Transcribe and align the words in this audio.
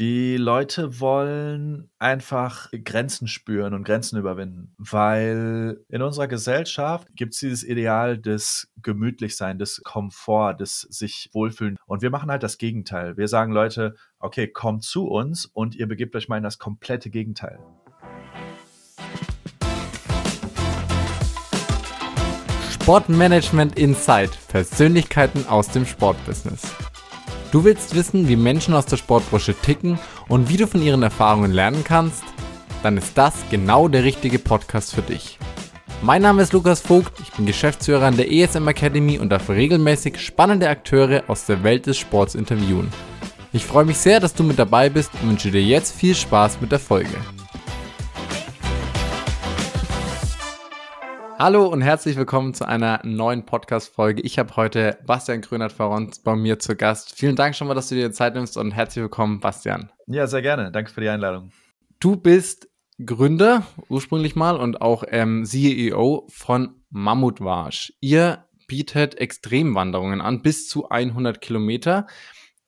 Die 0.00 0.38
Leute 0.38 0.98
wollen 0.98 1.90
einfach 1.98 2.70
Grenzen 2.72 3.28
spüren 3.28 3.74
und 3.74 3.84
Grenzen 3.84 4.18
überwinden, 4.18 4.74
weil 4.78 5.84
in 5.90 6.00
unserer 6.00 6.26
Gesellschaft 6.26 7.06
gibt 7.14 7.34
es 7.34 7.40
dieses 7.40 7.62
Ideal 7.62 8.16
des 8.16 8.72
Gemütlichsein, 8.80 9.58
des 9.58 9.82
Komfort, 9.84 10.54
des 10.54 10.80
sich 10.88 11.28
wohlfühlen. 11.34 11.76
Und 11.84 12.00
wir 12.00 12.08
machen 12.08 12.30
halt 12.30 12.42
das 12.42 12.56
Gegenteil. 12.56 13.18
Wir 13.18 13.28
sagen 13.28 13.52
Leute, 13.52 13.94
okay, 14.20 14.48
kommt 14.48 14.84
zu 14.84 15.06
uns 15.06 15.44
und 15.44 15.74
ihr 15.76 15.86
begebt 15.86 16.16
euch 16.16 16.30
mal 16.30 16.38
in 16.38 16.44
das 16.44 16.58
komplette 16.58 17.10
Gegenteil. 17.10 17.58
Sportmanagement 22.72 23.78
Insight. 23.78 24.30
Persönlichkeiten 24.48 25.46
aus 25.46 25.68
dem 25.68 25.84
Sportbusiness. 25.84 26.89
Du 27.52 27.64
willst 27.64 27.96
wissen, 27.96 28.28
wie 28.28 28.36
Menschen 28.36 28.74
aus 28.74 28.86
der 28.86 28.96
Sportbranche 28.96 29.54
ticken 29.54 29.98
und 30.28 30.48
wie 30.48 30.56
du 30.56 30.68
von 30.68 30.82
ihren 30.82 31.02
Erfahrungen 31.02 31.50
lernen 31.50 31.82
kannst? 31.82 32.22
Dann 32.84 32.96
ist 32.96 33.18
das 33.18 33.34
genau 33.50 33.88
der 33.88 34.04
richtige 34.04 34.38
Podcast 34.38 34.94
für 34.94 35.02
dich. 35.02 35.36
Mein 36.00 36.22
Name 36.22 36.42
ist 36.42 36.52
Lukas 36.52 36.80
Vogt, 36.80 37.18
ich 37.20 37.32
bin 37.32 37.46
Geschäftsführer 37.46 38.06
an 38.06 38.16
der 38.16 38.30
ESM 38.30 38.68
Academy 38.68 39.18
und 39.18 39.30
darf 39.30 39.50
regelmäßig 39.50 40.20
spannende 40.20 40.68
Akteure 40.68 41.24
aus 41.26 41.44
der 41.46 41.64
Welt 41.64 41.86
des 41.86 41.98
Sports 41.98 42.36
interviewen. 42.36 42.88
Ich 43.52 43.66
freue 43.66 43.84
mich 43.84 43.98
sehr, 43.98 44.20
dass 44.20 44.32
du 44.32 44.44
mit 44.44 44.58
dabei 44.58 44.88
bist 44.88 45.10
und 45.20 45.30
wünsche 45.30 45.50
dir 45.50 45.62
jetzt 45.62 45.92
viel 45.92 46.14
Spaß 46.14 46.60
mit 46.60 46.70
der 46.70 46.78
Folge. 46.78 47.16
Hallo 51.42 51.68
und 51.68 51.80
herzlich 51.80 52.18
willkommen 52.18 52.52
zu 52.52 52.68
einer 52.68 53.00
neuen 53.02 53.46
Podcast-Folge. 53.46 54.20
Ich 54.20 54.38
habe 54.38 54.56
heute 54.56 54.98
Bastian 55.06 55.40
Grönert 55.40 55.72
veront 55.72 56.22
bei 56.22 56.36
mir 56.36 56.58
zu 56.58 56.76
Gast. 56.76 57.16
Vielen 57.16 57.34
Dank 57.34 57.56
schon 57.56 57.66
mal, 57.66 57.72
dass 57.72 57.88
du 57.88 57.94
dir 57.94 58.12
Zeit 58.12 58.34
nimmst 58.34 58.58
und 58.58 58.72
herzlich 58.72 59.04
willkommen, 59.04 59.40
Bastian. 59.40 59.90
Ja, 60.06 60.26
sehr 60.26 60.42
gerne. 60.42 60.70
Danke 60.70 60.90
für 60.90 61.00
die 61.00 61.08
Einladung. 61.08 61.50
Du 61.98 62.16
bist 62.16 62.68
Gründer 63.02 63.62
ursprünglich 63.88 64.36
mal 64.36 64.58
und 64.58 64.82
auch 64.82 65.02
ähm, 65.08 65.46
CEO 65.46 66.26
von 66.28 66.74
Mammutwasch. 66.90 67.94
Ihr 68.00 68.44
bietet 68.66 69.14
Extremwanderungen 69.14 70.20
an, 70.20 70.42
bis 70.42 70.68
zu 70.68 70.90
100 70.90 71.40
Kilometer. 71.40 72.06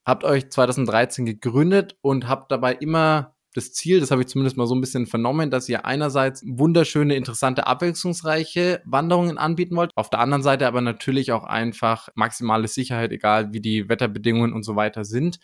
Habt 0.06 0.24
euch 0.24 0.48
2013 0.48 1.26
gegründet 1.26 1.98
und 2.00 2.26
habt 2.26 2.50
dabei 2.50 2.72
immer 2.72 3.34
das 3.54 3.72
Ziel, 3.72 4.00
das 4.00 4.10
habe 4.10 4.22
ich 4.22 4.28
zumindest 4.28 4.56
mal 4.56 4.66
so 4.66 4.74
ein 4.74 4.80
bisschen 4.80 5.06
vernommen, 5.06 5.50
dass 5.50 5.68
ihr 5.68 5.84
einerseits 5.84 6.42
wunderschöne, 6.46 7.14
interessante, 7.14 7.66
abwechslungsreiche 7.66 8.82
Wanderungen 8.84 9.38
anbieten 9.38 9.76
wollt, 9.76 9.90
auf 9.94 10.10
der 10.10 10.20
anderen 10.20 10.42
Seite 10.42 10.66
aber 10.66 10.80
natürlich 10.80 11.32
auch 11.32 11.44
einfach 11.44 12.08
maximale 12.14 12.68
Sicherheit, 12.68 13.12
egal 13.12 13.52
wie 13.52 13.60
die 13.60 13.88
Wetterbedingungen 13.88 14.52
und 14.52 14.62
so 14.62 14.76
weiter 14.76 15.04
sind. 15.04 15.38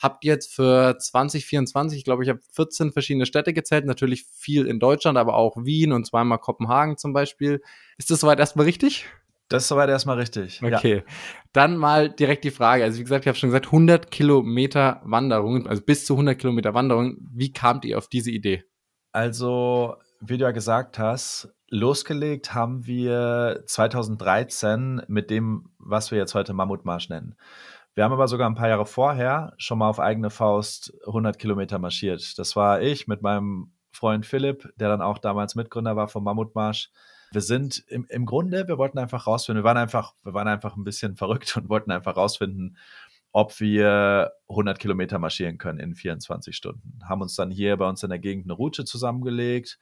Habt 0.00 0.24
jetzt 0.24 0.54
für 0.54 0.96
2024, 0.98 1.98
ich 1.98 2.04
glaube, 2.04 2.22
ich 2.22 2.30
habe 2.30 2.40
14 2.52 2.92
verschiedene 2.92 3.26
Städte 3.26 3.52
gezählt, 3.52 3.84
natürlich 3.84 4.24
viel 4.24 4.66
in 4.66 4.80
Deutschland, 4.80 5.18
aber 5.18 5.34
auch 5.34 5.56
Wien 5.58 5.92
und 5.92 6.06
zweimal 6.06 6.38
Kopenhagen 6.38 6.96
zum 6.96 7.12
Beispiel. 7.12 7.60
Ist 7.98 8.10
das 8.10 8.20
soweit 8.20 8.38
erstmal 8.38 8.64
richtig? 8.64 9.06
Das 9.50 9.64
ist 9.64 9.68
soweit 9.68 9.90
erstmal 9.90 10.16
richtig. 10.16 10.62
Okay. 10.62 10.96
Ja. 10.96 11.14
Dann 11.52 11.76
mal 11.76 12.08
direkt 12.08 12.44
die 12.44 12.52
Frage. 12.52 12.84
Also, 12.84 13.00
wie 13.00 13.02
gesagt, 13.02 13.24
ich 13.24 13.28
habe 13.28 13.36
schon 13.36 13.50
gesagt, 13.50 13.66
100 13.66 14.10
Kilometer 14.10 15.02
Wanderungen, 15.04 15.66
also 15.66 15.82
bis 15.82 16.06
zu 16.06 16.14
100 16.14 16.38
Kilometer 16.38 16.72
Wanderungen. 16.72 17.28
Wie 17.34 17.52
kamt 17.52 17.84
ihr 17.84 17.98
auf 17.98 18.06
diese 18.06 18.30
Idee? 18.30 18.62
Also, 19.12 19.96
wie 20.20 20.38
du 20.38 20.44
ja 20.44 20.52
gesagt 20.52 21.00
hast, 21.00 21.52
losgelegt 21.68 22.54
haben 22.54 22.86
wir 22.86 23.64
2013 23.66 25.02
mit 25.08 25.30
dem, 25.30 25.70
was 25.78 26.12
wir 26.12 26.18
jetzt 26.18 26.36
heute 26.36 26.52
Mammutmarsch 26.52 27.08
nennen. 27.08 27.34
Wir 27.94 28.04
haben 28.04 28.12
aber 28.12 28.28
sogar 28.28 28.48
ein 28.48 28.54
paar 28.54 28.68
Jahre 28.68 28.86
vorher 28.86 29.52
schon 29.58 29.78
mal 29.78 29.88
auf 29.88 29.98
eigene 29.98 30.30
Faust 30.30 30.92
100 31.06 31.40
Kilometer 31.40 31.80
marschiert. 31.80 32.38
Das 32.38 32.54
war 32.54 32.80
ich 32.82 33.08
mit 33.08 33.20
meinem 33.20 33.72
Freund 33.90 34.26
Philipp, 34.26 34.72
der 34.76 34.88
dann 34.88 35.02
auch 35.02 35.18
damals 35.18 35.56
Mitgründer 35.56 35.96
war 35.96 36.06
vom 36.06 36.22
Mammutmarsch. 36.22 36.90
Wir 37.32 37.40
sind 37.40 37.84
im, 37.88 38.06
im 38.08 38.26
Grunde, 38.26 38.66
wir 38.66 38.78
wollten 38.78 38.98
einfach 38.98 39.26
rausfinden, 39.26 39.62
wir 39.62 39.68
waren 39.68 39.76
einfach, 39.76 40.14
wir 40.24 40.34
waren 40.34 40.48
einfach 40.48 40.76
ein 40.76 40.84
bisschen 40.84 41.16
verrückt 41.16 41.56
und 41.56 41.68
wollten 41.68 41.90
einfach 41.90 42.16
rausfinden, 42.16 42.76
ob 43.32 43.60
wir 43.60 44.32
100 44.48 44.78
Kilometer 44.78 45.18
marschieren 45.18 45.58
können 45.58 45.78
in 45.78 45.94
24 45.94 46.56
Stunden. 46.56 46.98
Haben 47.08 47.22
uns 47.22 47.36
dann 47.36 47.50
hier 47.50 47.76
bei 47.76 47.88
uns 47.88 48.02
in 48.02 48.10
der 48.10 48.18
Gegend 48.18 48.46
eine 48.46 48.54
Route 48.54 48.84
zusammengelegt 48.84 49.78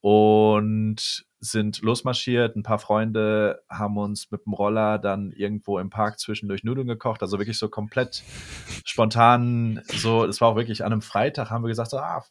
und 0.00 1.24
sind 1.38 1.80
losmarschiert. 1.82 2.56
Ein 2.56 2.64
paar 2.64 2.78
Freunde 2.78 3.62
haben 3.68 3.96
uns 3.96 4.30
mit 4.30 4.44
dem 4.44 4.54
Roller 4.54 4.98
dann 4.98 5.30
irgendwo 5.30 5.78
im 5.78 5.90
Park 5.90 6.18
zwischendurch 6.18 6.64
Nudeln 6.64 6.88
gekocht. 6.88 7.22
Also 7.22 7.38
wirklich 7.38 7.58
so 7.58 7.68
komplett 7.68 8.24
spontan. 8.84 9.82
So, 9.86 10.24
es 10.24 10.40
war 10.40 10.48
auch 10.48 10.56
wirklich 10.56 10.84
an 10.84 10.92
einem 10.92 11.02
Freitag 11.02 11.50
haben 11.50 11.62
wir 11.62 11.68
gesagt, 11.68 11.90
so, 11.90 11.98
ah, 11.98 12.24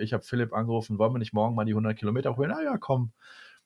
ich 0.00 0.12
habe 0.14 0.24
Philipp 0.24 0.54
angerufen, 0.54 0.98
wollen 0.98 1.12
wir 1.12 1.18
nicht 1.18 1.34
morgen 1.34 1.54
mal 1.54 1.64
die 1.64 1.72
100 1.72 1.96
Kilometer 1.96 2.36
holen? 2.36 2.52
Ah 2.52 2.62
ja, 2.62 2.78
komm 2.78 3.12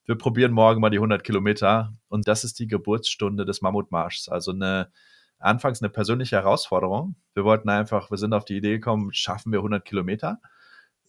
wir 0.07 0.17
probieren 0.17 0.53
morgen 0.53 0.81
mal 0.81 0.91
die 0.91 0.99
100 0.99 1.25
Kilometer. 1.25 1.93
Und 2.09 2.29
das 2.29 2.45
ist 2.45 2.59
die 2.59 2.67
Geburtsstunde 2.67 3.45
des 3.45 3.63
Mammutmarschs. 3.63 4.29
Also 4.29 4.53
eine, 4.53 4.91
anfangs 5.39 5.83
eine 5.83 5.91
persönliche 5.91 6.37
Herausforderung. 6.37 7.17
Wir 7.35 7.45
wollten 7.45 7.69
einfach, 7.69 8.11
wir 8.11 8.19
sind 8.19 8.35
auf 8.35 8.45
die 8.45 8.57
Idee 8.57 8.73
gekommen, 8.73 9.13
schaffen 9.13 9.53
wir 9.53 9.61
100 9.61 9.85
Kilometer, 9.85 10.41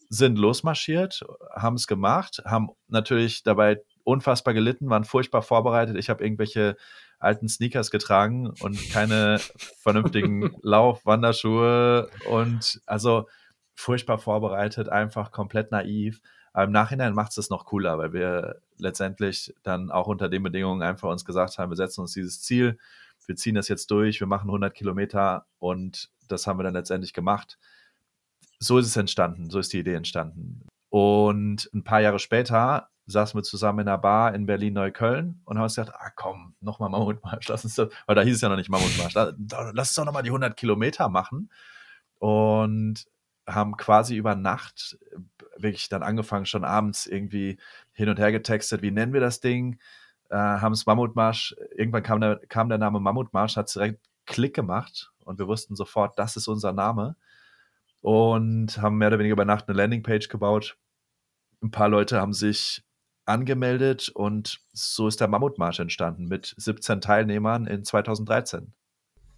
sind 0.09 0.37
losmarschiert, 0.37 1.25
haben 1.53 1.75
es 1.75 1.87
gemacht, 1.87 2.41
haben 2.45 2.69
natürlich 2.87 3.43
dabei 3.43 3.81
unfassbar 4.03 4.53
gelitten, 4.53 4.89
waren 4.89 5.03
furchtbar 5.03 5.41
vorbereitet. 5.41 5.97
Ich 5.97 6.09
habe 6.09 6.23
irgendwelche 6.23 6.77
alten 7.19 7.49
Sneakers 7.49 7.91
getragen 7.91 8.53
und 8.61 8.77
keine 8.91 9.39
vernünftigen 9.81 10.55
Lauf-Wanderschuhe 10.61 12.09
und 12.29 12.81
also 12.85 13.27
furchtbar 13.73 14.19
vorbereitet, 14.19 14.89
einfach 14.89 15.31
komplett 15.31 15.71
naiv. 15.71 16.21
Aber 16.55 16.63
im 16.63 16.71
Nachhinein 16.71 17.13
macht 17.13 17.31
es 17.31 17.35
das 17.35 17.49
noch 17.49 17.65
cooler, 17.65 17.97
weil 17.97 18.13
wir 18.13 18.61
letztendlich 18.77 19.53
dann 19.63 19.91
auch 19.91 20.07
unter 20.07 20.29
den 20.29 20.41
Bedingungen 20.41 20.83
einfach 20.83 21.09
uns 21.09 21.25
gesagt 21.25 21.57
haben, 21.57 21.69
wir 21.69 21.75
setzen 21.75 21.99
uns 21.99 22.13
dieses 22.13 22.41
Ziel, 22.41 22.77
wir 23.25 23.35
ziehen 23.35 23.55
das 23.55 23.67
jetzt 23.67 23.91
durch, 23.91 24.21
wir 24.21 24.27
machen 24.27 24.47
100 24.47 24.73
Kilometer 24.73 25.47
und 25.59 26.09
das 26.29 26.47
haben 26.47 26.57
wir 26.57 26.63
dann 26.63 26.73
letztendlich 26.73 27.11
gemacht. 27.11 27.59
So 28.57 28.77
ist 28.77 28.85
es 28.87 28.95
entstanden, 28.95 29.49
so 29.49 29.59
ist 29.59 29.73
die 29.73 29.79
Idee 29.79 29.95
entstanden. 29.95 30.65
Und 30.87 31.69
ein 31.73 31.83
paar 31.83 31.99
Jahre 31.99 32.19
später 32.19 32.87
saßen 33.05 33.37
wir 33.37 33.43
zusammen 33.43 33.79
in 33.79 33.89
einer 33.89 33.97
Bar 33.97 34.33
in 34.33 34.45
Berlin-Neukölln 34.45 35.41
und 35.43 35.57
haben 35.57 35.63
uns 35.63 35.75
gedacht, 35.75 35.93
ah 35.99 36.11
komm, 36.15 36.55
nochmal 36.61 36.89
Mammutmarsch, 36.89 37.49
lass 37.49 37.65
uns 37.65 37.75
das, 37.75 37.89
weil 38.05 38.15
da 38.15 38.21
hieß 38.21 38.35
es 38.35 38.41
ja 38.41 38.47
noch 38.47 38.55
nicht 38.55 38.69
Mammutmarsch, 38.69 39.13
lass 39.13 39.89
uns 39.89 39.95
doch 39.95 40.05
nochmal 40.05 40.23
die 40.23 40.29
100 40.29 40.55
Kilometer 40.55 41.09
machen. 41.09 41.51
Und 42.19 43.05
haben 43.47 43.77
quasi 43.77 44.15
über 44.15 44.35
Nacht 44.35 44.97
wirklich 45.57 45.89
dann 45.89 46.03
angefangen, 46.03 46.45
schon 46.45 46.63
abends 46.63 47.05
irgendwie 47.05 47.57
hin 47.93 48.09
und 48.09 48.19
her 48.19 48.31
getextet, 48.31 48.81
wie 48.81 48.91
nennen 48.91 49.13
wir 49.13 49.21
das 49.21 49.39
Ding? 49.39 49.79
Äh, 50.29 50.35
haben 50.35 50.73
es 50.73 50.85
Mammutmarsch, 50.85 51.55
irgendwann 51.75 52.03
kam 52.03 52.21
der, 52.21 52.37
kam 52.47 52.69
der 52.69 52.77
Name 52.77 52.99
Mammutmarsch, 52.99 53.55
hat 53.57 53.73
direkt 53.73 53.99
Klick 54.25 54.55
gemacht 54.55 55.11
und 55.23 55.39
wir 55.39 55.47
wussten 55.47 55.75
sofort, 55.75 56.17
das 56.17 56.35
ist 56.35 56.47
unser 56.47 56.73
Name 56.73 57.15
und 58.01 58.79
haben 58.81 58.97
mehr 58.97 59.09
oder 59.09 59.19
weniger 59.19 59.33
über 59.33 59.45
Nacht 59.45 59.67
eine 59.67 59.77
Landingpage 59.77 60.29
gebaut. 60.29 60.77
Ein 61.61 61.71
paar 61.71 61.89
Leute 61.89 62.19
haben 62.21 62.33
sich 62.33 62.83
angemeldet 63.25 64.09
und 64.09 64.61
so 64.73 65.07
ist 65.07 65.21
der 65.21 65.27
Mammutmarsch 65.27 65.79
entstanden 65.79 66.27
mit 66.27 66.53
17 66.57 67.01
Teilnehmern 67.01 67.65
in 67.65 67.83
2013. 67.83 68.73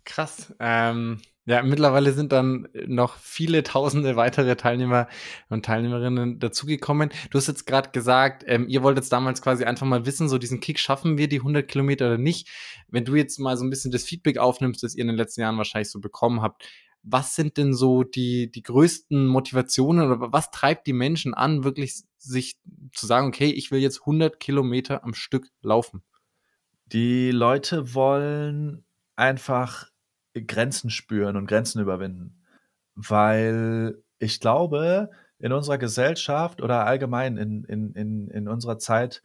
Krass. 0.07 0.55
Ähm, 0.61 1.19
ja, 1.45 1.61
mittlerweile 1.63 2.13
sind 2.13 2.31
dann 2.31 2.69
noch 2.85 3.17
viele 3.17 3.61
tausende 3.63 4.15
weitere 4.15 4.55
Teilnehmer 4.55 5.09
und 5.49 5.65
Teilnehmerinnen 5.65 6.39
dazugekommen. 6.39 7.09
Du 7.29 7.37
hast 7.37 7.47
jetzt 7.47 7.67
gerade 7.67 7.89
gesagt, 7.91 8.45
ähm, 8.47 8.69
ihr 8.69 8.83
wolltet 8.83 9.11
damals 9.11 9.41
quasi 9.41 9.65
einfach 9.65 9.85
mal 9.85 10.05
wissen, 10.05 10.29
so 10.29 10.37
diesen 10.37 10.61
Kick, 10.61 10.79
schaffen 10.79 11.17
wir 11.17 11.27
die 11.27 11.39
100 11.39 11.67
Kilometer 11.67 12.05
oder 12.05 12.17
nicht? 12.17 12.47
Wenn 12.87 13.03
du 13.03 13.15
jetzt 13.15 13.37
mal 13.37 13.57
so 13.57 13.65
ein 13.65 13.69
bisschen 13.69 13.91
das 13.91 14.05
Feedback 14.05 14.37
aufnimmst, 14.37 14.81
das 14.81 14.95
ihr 14.95 15.01
in 15.01 15.07
den 15.07 15.17
letzten 15.17 15.41
Jahren 15.41 15.57
wahrscheinlich 15.57 15.91
so 15.91 15.99
bekommen 15.99 16.41
habt, 16.41 16.63
was 17.03 17.35
sind 17.35 17.57
denn 17.57 17.73
so 17.73 18.03
die, 18.03 18.49
die 18.49 18.63
größten 18.63 19.27
Motivationen 19.27 20.09
oder 20.09 20.31
was 20.31 20.51
treibt 20.51 20.87
die 20.87 20.93
Menschen 20.93 21.33
an, 21.33 21.65
wirklich 21.65 22.03
sich 22.17 22.55
zu 22.93 23.05
sagen, 23.05 23.27
okay, 23.27 23.49
ich 23.49 23.71
will 23.71 23.81
jetzt 23.81 23.99
100 24.01 24.39
Kilometer 24.39 25.03
am 25.03 25.13
Stück 25.13 25.49
laufen? 25.61 26.01
Die 26.85 27.31
Leute 27.31 27.93
wollen 27.93 28.85
einfach 29.17 29.89
Grenzen 30.45 30.89
spüren 30.89 31.35
und 31.35 31.47
Grenzen 31.47 31.81
überwinden. 31.81 32.35
Weil 32.95 34.01
ich 34.19 34.39
glaube, 34.39 35.09
in 35.39 35.51
unserer 35.51 35.77
Gesellschaft 35.77 36.61
oder 36.61 36.85
allgemein 36.85 37.37
in, 37.37 37.63
in, 37.65 37.93
in, 37.93 38.27
in 38.29 38.47
unserer 38.47 38.79
Zeit, 38.79 39.21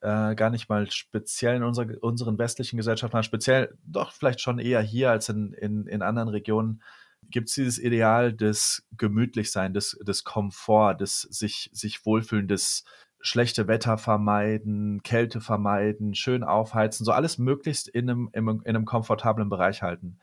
äh, 0.00 0.34
gar 0.34 0.50
nicht 0.50 0.68
mal 0.68 0.90
speziell 0.90 1.56
in 1.56 1.62
unserer, 1.64 2.02
unseren 2.02 2.38
westlichen 2.38 2.76
Gesellschaften, 2.76 3.22
speziell 3.22 3.76
doch 3.84 4.12
vielleicht 4.12 4.40
schon 4.40 4.58
eher 4.58 4.80
hier 4.80 5.10
als 5.10 5.28
in, 5.28 5.52
in, 5.54 5.86
in 5.86 6.02
anderen 6.02 6.28
Regionen, 6.28 6.82
gibt 7.30 7.48
es 7.48 7.54
dieses 7.54 7.78
Ideal 7.78 8.32
des 8.32 8.86
Gemütlichsein, 8.96 9.74
des, 9.74 9.98
des 10.06 10.22
Komfort, 10.22 10.98
des 10.98 11.22
sich, 11.22 11.70
sich 11.72 12.06
wohlfühlen, 12.06 12.46
des 12.46 12.84
schlechte 13.20 13.66
Wetter 13.66 13.98
vermeiden, 13.98 15.02
Kälte 15.02 15.40
vermeiden, 15.40 16.14
schön 16.14 16.44
aufheizen, 16.44 17.04
so 17.04 17.12
alles 17.12 17.38
möglichst 17.38 17.88
in 17.88 18.08
einem, 18.08 18.30
in 18.32 18.48
einem, 18.48 18.60
in 18.64 18.76
einem 18.76 18.84
komfortablen 18.84 19.48
Bereich 19.48 19.82
halten. 19.82 20.18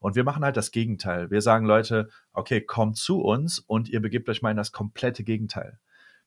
Und 0.00 0.16
wir 0.16 0.24
machen 0.24 0.44
halt 0.44 0.56
das 0.56 0.70
Gegenteil. 0.70 1.30
Wir 1.30 1.42
sagen 1.42 1.66
Leute, 1.66 2.08
okay, 2.32 2.60
kommt 2.60 2.96
zu 2.96 3.20
uns 3.20 3.58
und 3.58 3.88
ihr 3.88 4.00
begebt 4.00 4.28
euch 4.28 4.42
mal 4.42 4.50
in 4.50 4.56
das 4.56 4.72
komplette 4.72 5.24
Gegenteil. 5.24 5.78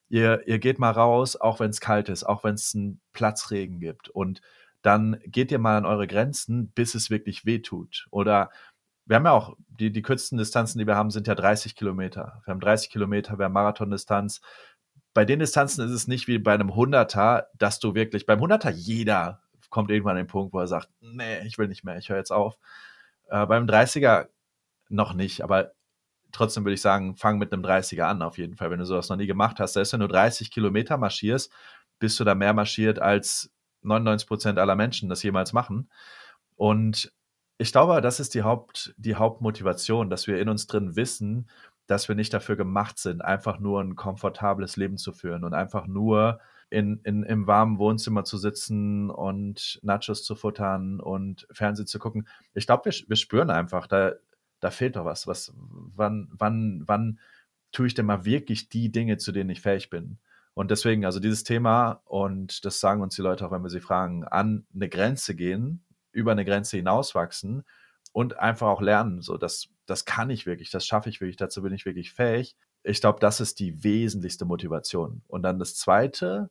Ihr, 0.09 0.45
ihr 0.47 0.59
geht 0.59 0.77
mal 0.77 0.91
raus, 0.91 1.35
auch 1.35 1.59
wenn 1.59 1.69
es 1.69 1.79
kalt 1.79 2.09
ist, 2.09 2.23
auch 2.23 2.43
wenn 2.43 2.55
es 2.55 2.75
einen 2.75 2.99
Platzregen 3.13 3.79
gibt. 3.79 4.09
Und 4.09 4.41
dann 4.81 5.19
geht 5.25 5.51
ihr 5.51 5.59
mal 5.59 5.77
an 5.77 5.85
eure 5.85 6.07
Grenzen, 6.07 6.71
bis 6.71 6.95
es 6.95 7.09
wirklich 7.09 7.45
weh 7.45 7.59
tut. 7.59 8.07
Oder 8.11 8.49
wir 9.05 9.15
haben 9.15 9.25
ja 9.25 9.31
auch, 9.31 9.55
die, 9.67 9.91
die 9.91 10.01
kürzesten 10.01 10.37
Distanzen, 10.37 10.79
die 10.79 10.87
wir 10.87 10.95
haben, 10.95 11.11
sind 11.11 11.27
ja 11.27 11.35
30 11.35 11.75
Kilometer. 11.75 12.41
Wir 12.45 12.51
haben 12.51 12.59
30 12.59 12.89
Kilometer, 12.89 13.37
wir 13.37 13.45
haben 13.45 13.53
Marathondistanz. 13.53 14.41
Bei 15.13 15.25
den 15.25 15.39
Distanzen 15.39 15.85
ist 15.85 15.91
es 15.91 16.07
nicht 16.07 16.27
wie 16.27 16.39
bei 16.39 16.53
einem 16.53 16.75
Hunderter, 16.75 17.47
dass 17.57 17.79
du 17.79 17.95
wirklich, 17.95 18.25
beim 18.25 18.39
Hunderter 18.39 18.69
jeder 18.69 19.41
kommt 19.69 19.89
irgendwann 19.89 20.17
an 20.17 20.23
den 20.23 20.27
Punkt, 20.27 20.53
wo 20.53 20.59
er 20.59 20.67
sagt, 20.67 20.89
nee, 20.99 21.39
ich 21.45 21.57
will 21.57 21.67
nicht 21.67 21.83
mehr, 21.83 21.97
ich 21.97 22.09
höre 22.09 22.17
jetzt 22.17 22.31
auf. 22.31 22.57
Äh, 23.31 23.45
beim 23.47 23.65
30er 23.65 24.27
noch 24.89 25.13
nicht, 25.13 25.41
aber 25.41 25.71
trotzdem 26.33 26.65
würde 26.65 26.73
ich 26.75 26.81
sagen, 26.81 27.15
fang 27.15 27.37
mit 27.37 27.53
einem 27.53 27.63
30er 27.63 28.03
an, 28.03 28.21
auf 28.21 28.37
jeden 28.37 28.57
Fall, 28.57 28.69
wenn 28.69 28.79
du 28.79 28.85
sowas 28.85 29.09
noch 29.09 29.15
nie 29.17 29.27
gemacht 29.27 29.59
hast. 29.59 29.73
Selbst 29.73 29.93
wenn 29.93 30.01
du 30.01 30.07
30 30.07 30.51
Kilometer 30.51 30.97
marschierst, 30.97 31.51
bist 31.97 32.19
du 32.19 32.25
da 32.25 32.35
mehr 32.35 32.53
marschiert 32.53 32.99
als 32.99 33.49
99 33.83 34.27
Prozent 34.27 34.59
aller 34.59 34.75
Menschen 34.75 35.09
das 35.09 35.23
jemals 35.23 35.53
machen. 35.53 35.89
Und 36.55 37.13
ich 37.57 37.71
glaube, 37.71 38.01
das 38.01 38.19
ist 38.19 38.33
die, 38.33 38.43
Haupt, 38.43 38.93
die 38.97 39.15
Hauptmotivation, 39.15 40.09
dass 40.09 40.27
wir 40.27 40.39
in 40.39 40.49
uns 40.49 40.67
drin 40.67 40.95
wissen, 40.97 41.49
dass 41.87 42.09
wir 42.09 42.15
nicht 42.15 42.33
dafür 42.33 42.57
gemacht 42.57 42.99
sind, 42.99 43.21
einfach 43.21 43.59
nur 43.59 43.81
ein 43.81 43.95
komfortables 43.95 44.75
Leben 44.75 44.97
zu 44.97 45.13
führen 45.13 45.43
und 45.45 45.53
einfach 45.53 45.87
nur 45.87 46.39
in, 46.71 47.01
in, 47.03 47.23
im 47.23 47.47
warmen 47.47 47.77
Wohnzimmer 47.77 48.23
zu 48.23 48.37
sitzen 48.37 49.09
und 49.09 49.79
Nachos 49.83 50.23
zu 50.23 50.35
futtern 50.35 51.01
und 51.01 51.45
Fernsehen 51.51 51.85
zu 51.85 51.99
gucken. 51.99 52.27
Ich 52.53 52.65
glaube, 52.65 52.85
wir, 52.85 52.93
wir 53.07 53.17
spüren 53.17 53.49
einfach, 53.49 53.87
da, 53.87 54.13
da 54.61 54.71
fehlt 54.71 54.95
doch 54.95 55.03
was. 55.03 55.27
was 55.27 55.53
wann, 55.57 56.29
wann, 56.31 56.83
wann 56.87 57.19
tue 57.73 57.87
ich 57.87 57.93
denn 57.93 58.05
mal 58.05 58.23
wirklich 58.23 58.69
die 58.69 58.89
Dinge, 58.89 59.17
zu 59.17 59.33
denen 59.33 59.49
ich 59.49 59.61
fähig 59.61 59.89
bin? 59.89 60.17
Und 60.53 60.71
deswegen, 60.71 61.05
also 61.05 61.19
dieses 61.19 61.43
Thema, 61.43 62.01
und 62.05 62.63
das 62.63 62.79
sagen 62.79 63.01
uns 63.01 63.15
die 63.15 63.21
Leute 63.21 63.45
auch, 63.45 63.51
wenn 63.51 63.63
wir 63.63 63.69
sie 63.69 63.81
fragen, 63.81 64.23
an 64.23 64.65
eine 64.73 64.87
Grenze 64.87 65.35
gehen, 65.35 65.83
über 66.13 66.31
eine 66.31 66.45
Grenze 66.45 66.77
hinauswachsen 66.77 67.63
und 68.13 68.39
einfach 68.39 68.67
auch 68.67 68.81
lernen, 68.81 69.21
so 69.21 69.37
das, 69.37 69.67
das 69.85 70.05
kann 70.05 70.29
ich 70.29 70.45
wirklich, 70.45 70.69
das 70.69 70.85
schaffe 70.85 71.09
ich 71.09 71.19
wirklich, 71.19 71.37
dazu 71.37 71.61
bin 71.61 71.73
ich 71.73 71.85
wirklich 71.85 72.13
fähig. 72.13 72.55
Ich 72.83 73.01
glaube, 73.01 73.19
das 73.19 73.41
ist 73.41 73.59
die 73.59 73.83
wesentlichste 73.83 74.45
Motivation. 74.45 75.21
Und 75.27 75.43
dann 75.43 75.59
das 75.59 75.75
Zweite, 75.75 76.49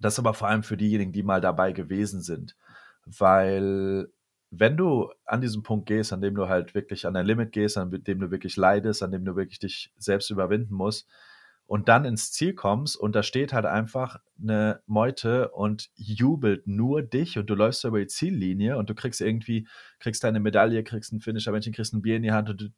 das 0.00 0.18
aber 0.18 0.34
vor 0.34 0.48
allem 0.48 0.62
für 0.62 0.76
diejenigen, 0.76 1.12
die 1.12 1.22
mal 1.22 1.40
dabei 1.40 1.72
gewesen 1.72 2.20
sind, 2.20 2.56
weil 3.04 4.08
wenn 4.50 4.76
du 4.76 5.10
an 5.24 5.40
diesen 5.40 5.62
Punkt 5.62 5.86
gehst, 5.86 6.12
an 6.12 6.20
dem 6.20 6.34
du 6.34 6.48
halt 6.48 6.74
wirklich 6.74 7.06
an 7.06 7.14
dein 7.14 7.26
Limit 7.26 7.52
gehst, 7.52 7.76
an 7.76 7.90
dem 7.90 8.20
du 8.20 8.30
wirklich 8.30 8.56
leidest, 8.56 9.02
an 9.02 9.10
dem 9.10 9.24
du 9.24 9.36
wirklich 9.36 9.58
dich 9.58 9.92
selbst 9.96 10.30
überwinden 10.30 10.74
musst, 10.74 11.08
und 11.66 11.88
dann 11.88 12.04
ins 12.04 12.30
Ziel 12.32 12.54
kommst 12.54 12.96
und 12.96 13.14
da 13.16 13.22
steht 13.22 13.52
halt 13.52 13.66
einfach 13.66 14.20
eine 14.40 14.82
Meute 14.86 15.50
und 15.50 15.90
jubelt 15.96 16.66
nur 16.66 17.02
dich 17.02 17.38
und 17.38 17.50
du 17.50 17.54
läufst 17.54 17.84
über 17.84 17.98
die 17.98 18.06
Ziellinie 18.06 18.76
und 18.78 18.88
du 18.88 18.94
kriegst 18.94 19.20
irgendwie, 19.20 19.66
kriegst 19.98 20.22
deine 20.22 20.38
Medaille, 20.38 20.84
kriegst 20.84 21.12
ein 21.12 21.20
Finisher, 21.20 21.50
Männchen, 21.50 21.72
kriegst 21.72 21.92
ein 21.92 22.02
Bier 22.02 22.16
in 22.16 22.22
die 22.22 22.32
Hand 22.32 22.50
und 22.50 22.60
du, 22.60 22.68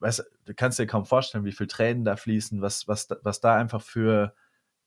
weißt, 0.00 0.24
du 0.46 0.54
kannst 0.54 0.80
dir 0.80 0.86
kaum 0.86 1.04
vorstellen, 1.04 1.44
wie 1.44 1.52
viel 1.52 1.68
Tränen 1.68 2.04
da 2.04 2.16
fließen, 2.16 2.60
was, 2.60 2.88
was, 2.88 3.08
was 3.22 3.40
da 3.40 3.54
einfach 3.54 3.82
für 3.82 4.34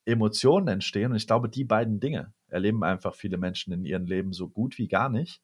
Emotionen 0.05 0.67
entstehen. 0.67 1.11
Und 1.11 1.17
ich 1.17 1.27
glaube, 1.27 1.49
die 1.49 1.63
beiden 1.63 1.99
Dinge 1.99 2.33
erleben 2.47 2.83
einfach 2.83 3.15
viele 3.15 3.37
Menschen 3.37 3.73
in 3.73 3.85
ihrem 3.85 4.05
Leben 4.05 4.33
so 4.33 4.49
gut 4.49 4.77
wie 4.77 4.87
gar 4.87 5.09
nicht. 5.09 5.41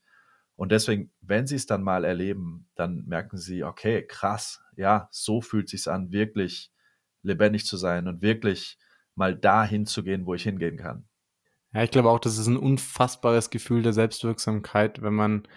Und 0.56 0.72
deswegen, 0.72 1.12
wenn 1.22 1.46
sie 1.46 1.56
es 1.56 1.68
dann 1.68 1.84
mal 1.84 2.04
erleben, 2.04 2.68
dann 2.76 3.06
merken 3.06 3.38
sie, 3.38 3.64
okay, 3.64 4.06
krass, 4.06 4.62
ja, 4.76 5.08
so 5.12 5.40
fühlt 5.40 5.70
sich's 5.70 5.88
an, 5.88 6.12
wirklich 6.12 6.72
lebendig 7.22 7.66
zu 7.66 7.78
sein 7.78 8.08
und 8.08 8.22
wirklich 8.22 8.78
mal 9.14 9.36
dahin 9.36 9.86
zu 9.86 10.04
gehen, 10.04 10.26
wo 10.26 10.34
ich 10.34 10.44
hingehen 10.44 10.78
kann. 10.78 11.08
Ja, 11.74 11.84
ich 11.84 11.92
glaube 11.92 12.10
auch, 12.10 12.20
das 12.20 12.38
ist 12.38 12.48
ein 12.48 12.58
unfassbares 12.58 13.50
Gefühl 13.52 13.84
der 13.84 13.94
Selbstwirksamkeit, 13.94 15.02
wenn 15.02 15.14
man 15.14 15.48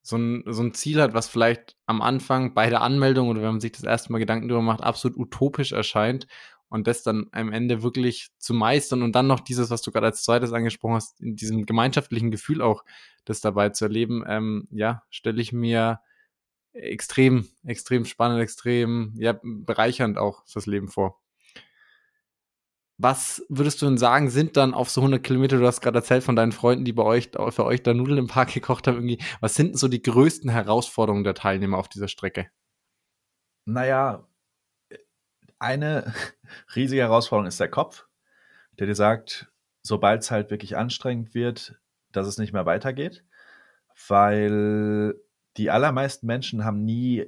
so 0.00 0.16
ein, 0.16 0.44
so 0.46 0.62
ein 0.62 0.72
Ziel 0.72 1.02
hat, 1.02 1.14
was 1.14 1.28
vielleicht 1.28 1.76
am 1.86 2.00
Anfang 2.00 2.54
bei 2.54 2.70
der 2.70 2.80
Anmeldung 2.80 3.28
oder 3.28 3.42
wenn 3.42 3.52
man 3.52 3.60
sich 3.60 3.72
das 3.72 3.82
erste 3.82 4.12
Mal 4.12 4.20
Gedanken 4.20 4.48
darüber 4.48 4.62
macht, 4.62 4.82
absolut 4.82 5.18
utopisch 5.18 5.72
erscheint 5.72 6.28
und 6.68 6.86
das 6.86 7.02
dann 7.02 7.26
am 7.32 7.52
Ende 7.52 7.82
wirklich 7.82 8.28
zu 8.38 8.54
meistern 8.54 9.02
und 9.02 9.12
dann 9.12 9.26
noch 9.26 9.40
dieses, 9.40 9.70
was 9.70 9.82
du 9.82 9.92
gerade 9.92 10.06
als 10.06 10.22
zweites 10.22 10.52
angesprochen 10.52 10.96
hast, 10.96 11.20
in 11.20 11.36
diesem 11.36 11.66
gemeinschaftlichen 11.66 12.30
Gefühl 12.30 12.62
auch 12.62 12.84
das 13.24 13.40
dabei 13.40 13.70
zu 13.70 13.84
erleben, 13.84 14.24
ähm, 14.26 14.68
ja, 14.70 15.02
stelle 15.10 15.40
ich 15.40 15.52
mir 15.52 16.00
extrem, 16.72 17.48
extrem 17.64 18.04
spannend, 18.04 18.40
extrem 18.42 19.14
ja, 19.16 19.38
bereichernd 19.42 20.18
auch 20.18 20.46
fürs 20.46 20.66
Leben 20.66 20.88
vor. 20.88 21.20
Was 22.98 23.44
würdest 23.50 23.82
du 23.82 23.86
denn 23.86 23.98
sagen, 23.98 24.30
sind 24.30 24.56
dann 24.56 24.72
auf 24.72 24.88
so 24.88 25.02
100 25.02 25.22
Kilometer, 25.22 25.58
du 25.58 25.66
hast 25.66 25.82
gerade 25.82 25.98
erzählt 25.98 26.24
von 26.24 26.34
deinen 26.34 26.52
Freunden, 26.52 26.86
die 26.86 26.94
bei 26.94 27.02
euch, 27.02 27.30
für 27.50 27.64
euch 27.64 27.82
da 27.82 27.92
Nudeln 27.92 28.18
im 28.18 28.26
Park 28.26 28.52
gekocht 28.54 28.86
haben, 28.86 28.96
irgendwie, 28.96 29.22
was 29.40 29.54
sind 29.54 29.68
denn 29.68 29.76
so 29.76 29.88
die 29.88 30.02
größten 30.02 30.50
Herausforderungen 30.50 31.24
der 31.24 31.34
Teilnehmer 31.34 31.76
auf 31.78 31.88
dieser 31.88 32.08
Strecke? 32.08 32.48
Naja, 33.66 34.26
eine 35.58 36.12
riesige 36.74 37.02
Herausforderung 37.02 37.48
ist 37.48 37.60
der 37.60 37.70
Kopf, 37.70 38.06
der 38.78 38.86
dir 38.86 38.94
sagt, 38.94 39.50
sobald 39.82 40.22
es 40.22 40.30
halt 40.30 40.50
wirklich 40.50 40.76
anstrengend 40.76 41.34
wird, 41.34 41.76
dass 42.12 42.26
es 42.26 42.38
nicht 42.38 42.52
mehr 42.52 42.66
weitergeht, 42.66 43.24
weil 44.08 45.14
die 45.56 45.70
allermeisten 45.70 46.26
Menschen 46.26 46.64
haben 46.64 46.84
nie 46.84 47.26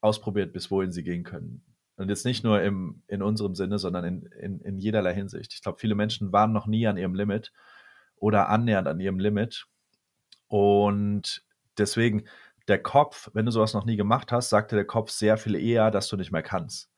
ausprobiert, 0.00 0.52
bis 0.52 0.70
wohin 0.70 0.92
sie 0.92 1.02
gehen 1.02 1.24
können. 1.24 1.64
Und 1.96 2.08
jetzt 2.08 2.24
nicht 2.24 2.44
nur 2.44 2.62
im, 2.62 3.02
in 3.08 3.22
unserem 3.22 3.56
Sinne, 3.56 3.78
sondern 3.78 4.04
in, 4.04 4.22
in, 4.40 4.60
in 4.60 4.78
jederlei 4.78 5.14
Hinsicht. 5.14 5.52
Ich 5.52 5.62
glaube, 5.62 5.78
viele 5.78 5.96
Menschen 5.96 6.32
waren 6.32 6.52
noch 6.52 6.68
nie 6.68 6.86
an 6.86 6.96
ihrem 6.96 7.14
Limit 7.14 7.52
oder 8.14 8.48
annähernd 8.48 8.86
an 8.86 9.00
ihrem 9.00 9.18
Limit. 9.18 9.66
Und 10.46 11.44
deswegen, 11.76 12.24
der 12.68 12.80
Kopf, 12.80 13.30
wenn 13.32 13.46
du 13.46 13.50
sowas 13.50 13.74
noch 13.74 13.84
nie 13.84 13.96
gemacht 13.96 14.30
hast, 14.30 14.50
sagte 14.50 14.76
der 14.76 14.84
Kopf 14.84 15.10
sehr 15.10 15.38
viel 15.38 15.56
eher, 15.56 15.90
dass 15.90 16.08
du 16.08 16.16
nicht 16.16 16.30
mehr 16.30 16.42
kannst. 16.42 16.88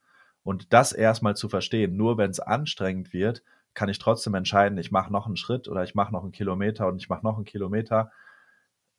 Und 0.43 0.73
das 0.73 0.91
erstmal 0.91 1.35
zu 1.35 1.49
verstehen, 1.49 1.95
nur 1.95 2.17
wenn 2.17 2.31
es 2.31 2.39
anstrengend 2.39 3.13
wird, 3.13 3.43
kann 3.73 3.89
ich 3.89 3.99
trotzdem 3.99 4.33
entscheiden, 4.33 4.77
ich 4.77 4.91
mache 4.91 5.11
noch 5.11 5.27
einen 5.27 5.37
Schritt 5.37 5.67
oder 5.67 5.83
ich 5.83 5.95
mache 5.95 6.11
noch 6.11 6.23
einen 6.23 6.31
Kilometer 6.31 6.87
und 6.87 6.97
ich 6.97 7.09
mache 7.09 7.23
noch 7.23 7.35
einen 7.35 7.45
Kilometer 7.45 8.11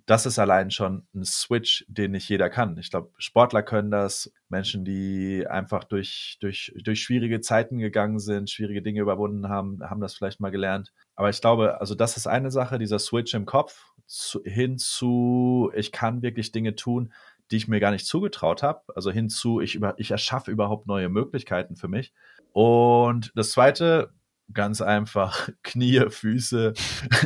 das 0.06 0.26
ist 0.26 0.38
allein 0.38 0.70
schon 0.70 1.06
ein 1.14 1.24
Switch, 1.24 1.84
den 1.88 2.12
nicht 2.12 2.28
jeder 2.28 2.50
kann. 2.50 2.76
Ich 2.78 2.90
glaube, 2.90 3.10
Sportler 3.18 3.62
können 3.62 3.90
das, 3.90 4.32
Menschen, 4.48 4.84
die 4.84 5.46
einfach 5.48 5.84
durch, 5.84 6.38
durch, 6.40 6.74
durch 6.82 7.02
schwierige 7.02 7.40
Zeiten 7.40 7.78
gegangen 7.78 8.18
sind, 8.18 8.50
schwierige 8.50 8.82
Dinge 8.82 9.00
überwunden 9.00 9.48
haben, 9.48 9.78
haben 9.82 10.00
das 10.00 10.14
vielleicht 10.14 10.40
mal 10.40 10.50
gelernt. 10.50 10.92
Aber 11.14 11.30
ich 11.30 11.40
glaube, 11.40 11.80
also 11.80 11.94
das 11.94 12.16
ist 12.16 12.26
eine 12.26 12.50
Sache, 12.50 12.78
dieser 12.78 12.98
Switch 12.98 13.32
im 13.34 13.46
Kopf 13.46 13.92
zu, 14.06 14.42
hin 14.44 14.76
zu, 14.78 15.70
ich 15.74 15.92
kann 15.92 16.22
wirklich 16.22 16.52
Dinge 16.52 16.74
tun, 16.74 17.12
die 17.52 17.56
ich 17.56 17.68
mir 17.68 17.80
gar 17.80 17.90
nicht 17.90 18.06
zugetraut 18.06 18.62
habe. 18.62 18.80
Also 18.96 19.10
hinzu, 19.10 19.60
ich, 19.60 19.74
über, 19.74 19.94
ich 19.98 20.10
erschaffe 20.10 20.50
überhaupt 20.50 20.86
neue 20.86 21.10
Möglichkeiten 21.10 21.76
für 21.76 21.86
mich. 21.86 22.14
Und 22.52 23.30
das 23.34 23.50
Zweite, 23.50 24.14
ganz 24.54 24.80
einfach 24.80 25.50
Knie, 25.62 26.08
Füße, 26.08 26.72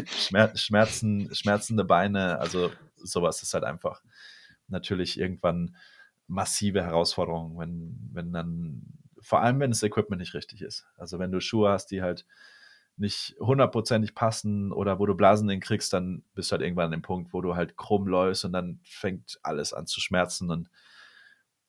Schmerzen, 0.57 1.33
schmerzende 1.33 1.85
Beine. 1.85 2.41
Also 2.41 2.73
sowas 2.97 3.43
ist 3.43 3.55
halt 3.55 3.63
einfach 3.63 4.03
natürlich 4.67 5.19
irgendwann 5.19 5.77
massive 6.27 6.83
Herausforderung, 6.83 7.57
wenn, 7.57 7.97
wenn 8.13 8.33
dann, 8.33 8.83
vor 9.21 9.43
allem 9.43 9.61
wenn 9.61 9.71
das 9.71 9.85
Equipment 9.85 10.19
nicht 10.19 10.35
richtig 10.35 10.61
ist. 10.61 10.89
Also 10.97 11.21
wenn 11.21 11.31
du 11.31 11.41
Schuhe 11.41 11.71
hast, 11.71 11.93
die 11.93 12.03
halt 12.03 12.27
nicht 12.97 13.37
hundertprozentig 13.41 14.15
passen 14.15 14.73
oder 14.73 14.99
wo 14.99 15.07
du 15.07 15.15
Blasen 15.15 15.51
in 15.51 15.61
kriegst, 15.61 15.93
dann 15.93 16.23
bist 16.35 16.51
du 16.51 16.55
halt 16.55 16.63
irgendwann 16.63 16.87
an 16.87 16.93
dem 16.93 17.03
Punkt, 17.03 17.33
wo 17.33 17.41
du 17.41 17.55
halt 17.55 17.77
krumm 17.77 18.07
läufst 18.07 18.45
und 18.45 18.53
dann 18.53 18.81
fängt 18.85 19.39
alles 19.43 19.73
an 19.73 19.87
zu 19.87 20.01
schmerzen 20.01 20.51
und 20.51 20.71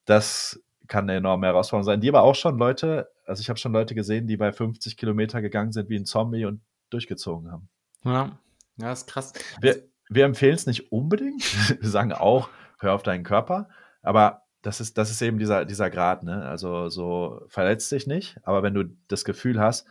das 0.06 0.60
kann 0.86 1.04
eine 1.04 1.18
enorme 1.18 1.46
Herausforderung 1.46 1.84
sein, 1.84 2.00
die 2.00 2.08
aber 2.08 2.22
auch 2.22 2.34
schon 2.34 2.56
Leute 2.56 3.10
also 3.28 3.42
ich 3.42 3.50
habe 3.50 3.58
schon 3.58 3.72
Leute 3.72 3.94
gesehen, 3.94 4.26
die 4.26 4.36
bei 4.36 4.52
50 4.52 4.96
Kilometer 4.96 5.42
gegangen 5.42 5.72
sind 5.72 5.90
wie 5.90 5.96
ein 5.96 6.06
Zombie 6.06 6.46
und 6.46 6.62
durchgezogen 6.90 7.52
haben. 7.52 7.68
Ja, 8.04 8.38
ja, 8.78 8.92
ist 8.92 9.06
krass. 9.06 9.34
Wir, 9.60 9.82
wir 10.08 10.24
empfehlen 10.24 10.54
es 10.54 10.66
nicht 10.66 10.90
unbedingt. 10.90 11.42
wir 11.80 11.90
sagen 11.90 12.12
auch, 12.12 12.48
hör 12.80 12.94
auf 12.94 13.02
deinen 13.02 13.24
Körper. 13.24 13.68
Aber 14.02 14.42
das 14.62 14.80
ist, 14.80 14.96
das 14.96 15.10
ist 15.10 15.20
eben 15.20 15.38
dieser, 15.38 15.66
dieser 15.66 15.90
Grad, 15.90 16.22
ne? 16.22 16.46
Also 16.46 16.88
so 16.88 17.42
verletzt 17.48 17.92
dich 17.92 18.06
nicht, 18.06 18.38
aber 18.42 18.62
wenn 18.62 18.74
du 18.74 18.84
das 19.08 19.24
Gefühl 19.24 19.60
hast, 19.60 19.86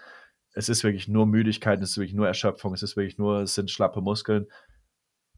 es 0.58 0.70
ist 0.70 0.84
wirklich 0.84 1.08
nur 1.08 1.26
Müdigkeit, 1.28 1.82
es 1.82 1.92
ist 1.92 1.98
wirklich 1.98 2.16
nur 2.16 2.28
Erschöpfung, 2.28 2.74
es 2.74 2.82
ist 2.84 2.98
wirklich 2.98 3.18
nur, 3.18 3.42
es 3.42 3.56
sind 3.56 3.70
schlappe 3.70 4.02
Muskeln, 4.02 4.48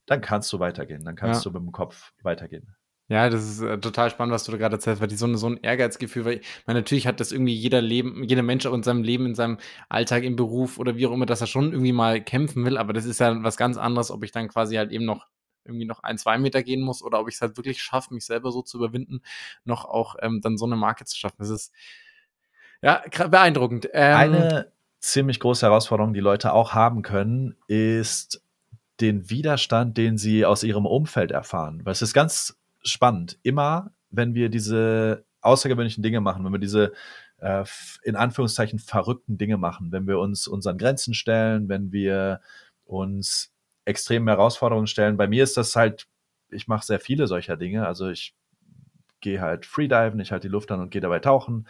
dann 0.06 0.22
kannst 0.22 0.52
du 0.54 0.60
weitergehen. 0.60 1.04
Dann 1.04 1.16
kannst 1.16 1.46
ja. 1.46 1.52
du 1.52 1.60
mit 1.60 1.68
dem 1.68 1.72
Kopf 1.72 2.14
weitergehen. 2.24 2.76
Ja, 3.10 3.30
das 3.30 3.44
ist 3.44 3.62
äh, 3.62 3.80
total 3.80 4.12
spannend, 4.12 4.34
was 4.34 4.44
du 4.44 4.52
da 4.52 4.58
gerade 4.58 4.76
erzählst, 4.76 5.02
weil 5.02 5.08
die 5.08 5.16
so, 5.16 5.34
so 5.36 5.48
ein 5.48 5.58
Ehrgeizgefühl, 5.58 6.26
weil 6.26 6.42
meine, 6.68 6.80
natürlich 6.80 7.08
hat 7.08 7.20
das 7.20 7.32
irgendwie 7.32 7.56
jeder 7.56 7.82
Leben, 7.82 8.24
jeder 8.24 8.44
Mensch 8.44 8.66
auch 8.68 8.74
in 8.74 8.84
seinem 8.84 9.04
Leben, 9.04 9.26
in 9.26 9.36
seinem 9.36 9.58
Alltag, 9.90 10.24
im 10.24 10.36
Beruf 10.36 10.78
oder 10.78 10.96
wie 10.96 11.08
auch 11.08 11.12
immer, 11.12 11.26
dass 11.26 11.42
er 11.42 11.48
schon 11.48 11.72
irgendwie 11.72 11.92
mal 11.92 12.24
kämpfen 12.24 12.66
will, 12.66 12.78
aber 12.78 12.94
das 12.94 13.06
ist 13.06 13.20
ja 13.20 13.44
was 13.44 13.58
ganz 13.58 13.78
anderes, 13.78 14.12
ob 14.12 14.24
ich 14.24 14.32
dann 14.32 14.48
quasi 14.48 14.76
halt 14.76 14.92
eben 14.92 15.06
noch 15.06 15.26
irgendwie 15.66 15.86
noch 15.86 16.04
ein, 16.04 16.20
zwei 16.20 16.38
Meter 16.38 16.62
gehen 16.62 16.82
muss 16.82 17.02
oder 17.02 17.20
ob 17.20 17.28
ich 17.28 17.36
es 17.36 17.42
halt 17.42 17.58
wirklich 17.58 17.82
schaffe, 17.82 18.14
mich 18.14 18.26
selber 18.26 18.52
so 18.52 18.62
zu 18.62 18.78
überwinden, 18.78 19.22
noch 19.64 19.86
auch 19.86 20.16
ähm, 20.22 20.40
dann 20.42 20.58
so 20.58 20.66
eine 20.66 20.76
Marke 20.76 21.06
zu 21.06 21.18
schaffen. 21.18 21.38
Das 21.40 21.50
ist 21.50 21.74
ja 22.84 23.04
beeindruckend. 23.28 23.90
Ähm, 23.92 24.18
eine 24.18 24.72
ziemlich 25.00 25.40
große 25.40 25.66
Herausforderung, 25.66 26.14
die 26.14 26.20
Leute 26.20 26.54
auch 26.54 26.74
haben 26.74 27.02
können, 27.02 27.56
ist 27.68 28.42
den 29.00 29.30
Widerstand, 29.30 29.98
den 29.98 30.18
sie 30.18 30.46
aus 30.46 30.64
ihrem 30.64 30.86
Umfeld 30.86 31.32
erfahren. 31.32 31.82
Weil 31.84 31.94
es 31.94 32.02
ist 32.02 32.14
ganz 32.14 32.60
spannend. 32.84 33.40
Immer, 33.44 33.92
wenn 34.10 34.34
wir 34.34 34.50
diese 34.50 35.24
außergewöhnlichen 35.42 36.04
Dinge 36.04 36.20
machen, 36.20 36.44
wenn 36.44 36.52
wir 36.52 36.60
diese 36.60 36.92
äh, 37.38 37.64
in 38.04 38.16
Anführungszeichen 38.16 38.80
verrückten 38.80 39.38
Dinge 39.38 39.58
machen, 39.58 39.92
wenn 39.92 40.08
wir 40.08 40.20
uns 40.20 40.48
unseren 40.48 40.78
Grenzen 40.78 41.14
stellen, 41.14 41.70
wenn 41.70 41.92
wir 41.92 42.42
uns 42.86 43.54
extremen 43.86 44.28
Herausforderungen 44.28 44.88
stellen. 44.88 45.18
Bei 45.18 45.28
mir 45.28 45.44
ist 45.44 45.56
das 45.56 45.76
halt, 45.76 46.08
ich 46.50 46.68
mache 46.68 46.86
sehr 46.86 47.00
viele 47.00 47.28
solcher 47.28 47.56
Dinge. 47.56 47.88
Also 47.88 48.10
ich 48.10 48.36
gehe 49.22 49.42
halt 49.42 49.66
Freediven, 49.66 50.20
ich 50.20 50.32
halte 50.32 50.48
die 50.48 50.52
Luft 50.52 50.72
an 50.72 50.82
und 50.82 50.92
gehe 50.92 51.02
dabei 51.02 51.20
tauchen. 51.20 51.68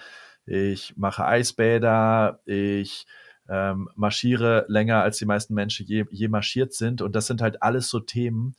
Ich 0.50 0.98
mache 0.98 1.26
Eisbäder, 1.26 2.40
ich 2.46 3.06
ähm, 3.48 3.90
marschiere 3.96 4.66
länger, 4.68 5.04
als 5.04 5.20
die 5.20 5.26
meisten 5.26 5.54
Menschen 5.54 5.86
je, 5.86 6.06
je 6.10 6.28
marschiert 6.28 6.74
sind. 6.74 7.04
Und 7.04 7.16
das 7.16 7.28
sind 7.28 7.42
halt 7.42 7.62
alles 7.62 7.90
so 7.90 8.00
Themen, 8.00 8.56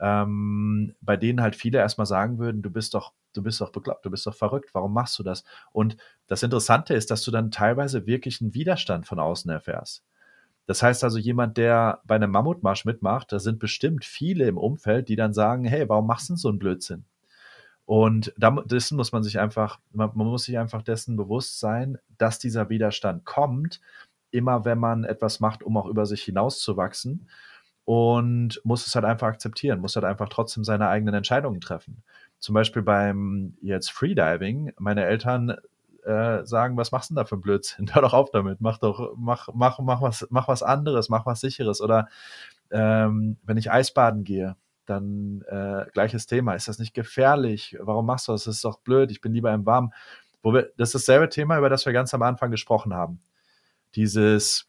ähm, 0.00 0.94
bei 1.02 1.18
denen 1.18 1.42
halt 1.42 1.54
viele 1.54 1.78
erstmal 1.78 2.06
sagen 2.06 2.38
würden, 2.38 2.62
du 2.62 2.70
bist 2.70 2.94
doch, 2.94 3.12
du 3.34 3.42
bist 3.42 3.60
doch 3.60 3.70
bekloppt, 3.70 4.06
du 4.06 4.10
bist 4.10 4.26
doch 4.26 4.34
verrückt, 4.34 4.70
warum 4.72 4.94
machst 4.94 5.18
du 5.18 5.22
das? 5.22 5.44
Und 5.72 5.98
das 6.26 6.42
Interessante 6.42 6.94
ist, 6.94 7.10
dass 7.10 7.22
du 7.22 7.30
dann 7.30 7.50
teilweise 7.50 8.06
wirklich 8.06 8.40
einen 8.40 8.54
Widerstand 8.54 9.06
von 9.06 9.18
außen 9.18 9.50
erfährst. 9.50 10.04
Das 10.66 10.82
heißt 10.82 11.04
also, 11.04 11.18
jemand, 11.18 11.58
der 11.58 12.00
bei 12.06 12.14
einem 12.14 12.30
Mammutmarsch 12.30 12.86
mitmacht, 12.86 13.30
da 13.32 13.40
sind 13.40 13.58
bestimmt 13.58 14.06
viele 14.06 14.46
im 14.48 14.56
Umfeld, 14.56 15.10
die 15.10 15.16
dann 15.16 15.34
sagen, 15.34 15.64
hey, 15.66 15.86
warum 15.88 16.06
machst 16.06 16.30
du 16.30 16.32
denn 16.32 16.38
so 16.38 16.48
einen 16.48 16.58
Blödsinn? 16.58 17.04
Und 17.86 18.34
dessen 18.36 18.96
muss 18.96 19.12
man 19.12 19.22
sich 19.22 19.38
einfach, 19.38 19.78
man, 19.92 20.10
man 20.14 20.26
muss 20.26 20.44
sich 20.44 20.58
einfach 20.58 20.82
dessen 20.82 21.16
bewusst 21.16 21.60
sein, 21.60 21.98
dass 22.18 22.40
dieser 22.40 22.68
Widerstand 22.68 23.24
kommt, 23.24 23.80
immer 24.32 24.64
wenn 24.64 24.78
man 24.78 25.04
etwas 25.04 25.38
macht, 25.38 25.62
um 25.62 25.76
auch 25.76 25.86
über 25.86 26.04
sich 26.04 26.22
hinauszuwachsen 26.24 27.28
und 27.84 28.60
muss 28.64 28.86
es 28.88 28.94
halt 28.96 29.04
einfach 29.04 29.28
akzeptieren, 29.28 29.80
muss 29.80 29.94
halt 29.94 30.04
einfach 30.04 30.28
trotzdem 30.28 30.64
seine 30.64 30.88
eigenen 30.88 31.14
Entscheidungen 31.14 31.60
treffen. 31.60 32.02
Zum 32.40 32.54
Beispiel 32.54 32.82
beim 32.82 33.56
jetzt 33.62 33.92
Freediving, 33.92 34.72
meine 34.78 35.04
Eltern 35.04 35.56
äh, 36.04 36.44
sagen, 36.44 36.76
was 36.76 36.90
machst 36.90 37.10
du 37.10 37.14
denn 37.14 37.22
da 37.22 37.24
für 37.24 37.36
ein 37.36 37.40
Blödsinn? 37.40 37.88
Hör 37.94 38.02
doch 38.02 38.14
auf 38.14 38.30
damit, 38.32 38.60
mach 38.60 38.78
doch, 38.78 39.14
mach, 39.16 39.48
mach, 39.54 39.78
mach 39.78 40.02
was, 40.02 40.26
mach 40.30 40.48
was 40.48 40.64
anderes, 40.64 41.08
mach 41.08 41.24
was 41.24 41.40
sicheres. 41.40 41.80
Oder 41.80 42.08
ähm, 42.72 43.36
wenn 43.44 43.56
ich 43.56 43.70
Eisbaden 43.70 44.24
gehe, 44.24 44.56
dann 44.86 45.42
äh, 45.48 45.86
gleiches 45.92 46.26
Thema. 46.26 46.54
Ist 46.54 46.68
das 46.68 46.78
nicht 46.78 46.94
gefährlich? 46.94 47.76
Warum 47.80 48.06
machst 48.06 48.28
du 48.28 48.32
das? 48.32 48.44
Das 48.44 48.56
ist 48.56 48.64
doch 48.64 48.80
blöd, 48.80 49.10
ich 49.10 49.20
bin 49.20 49.32
lieber 49.32 49.52
im 49.52 49.66
Warmen. 49.66 49.92
Wo 50.42 50.54
wir, 50.54 50.70
das 50.76 50.94
ist 50.94 51.08
dasselbe 51.08 51.28
Thema, 51.28 51.58
über 51.58 51.68
das 51.68 51.86
wir 51.86 51.92
ganz 51.92 52.14
am 52.14 52.22
Anfang 52.22 52.50
gesprochen 52.50 52.94
haben. 52.94 53.20
Dieses 53.94 54.68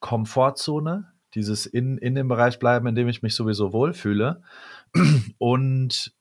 Komfortzone, 0.00 1.12
dieses 1.34 1.66
in, 1.66 1.98
in 1.98 2.14
dem 2.14 2.28
Bereich 2.28 2.58
bleiben, 2.58 2.86
in 2.86 2.94
dem 2.94 3.08
ich 3.08 3.22
mich 3.22 3.34
sowieso 3.34 3.72
wohlfühle 3.72 4.42
und 5.38 6.12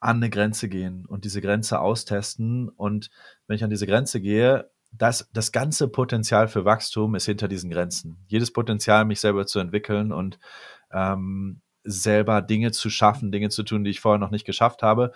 an 0.00 0.16
eine 0.16 0.30
Grenze 0.30 0.68
gehen 0.68 1.06
und 1.06 1.24
diese 1.24 1.40
Grenze 1.40 1.80
austesten. 1.80 2.68
Und 2.68 3.10
wenn 3.46 3.56
ich 3.56 3.64
an 3.64 3.70
diese 3.70 3.86
Grenze 3.86 4.20
gehe, 4.20 4.70
das, 4.92 5.28
das 5.32 5.52
ganze 5.52 5.88
Potenzial 5.88 6.48
für 6.48 6.64
Wachstum 6.64 7.14
ist 7.14 7.26
hinter 7.26 7.48
diesen 7.48 7.70
Grenzen. 7.70 8.24
Jedes 8.28 8.52
Potenzial, 8.52 9.04
mich 9.04 9.20
selber 9.20 9.46
zu 9.46 9.58
entwickeln 9.58 10.12
und 10.12 10.38
ähm, 10.92 11.60
selber 11.88 12.42
Dinge 12.42 12.70
zu 12.70 12.90
schaffen, 12.90 13.32
Dinge 13.32 13.48
zu 13.48 13.62
tun, 13.62 13.84
die 13.84 13.90
ich 13.90 14.00
vorher 14.00 14.18
noch 14.18 14.30
nicht 14.30 14.44
geschafft 14.44 14.82
habe, 14.82 15.12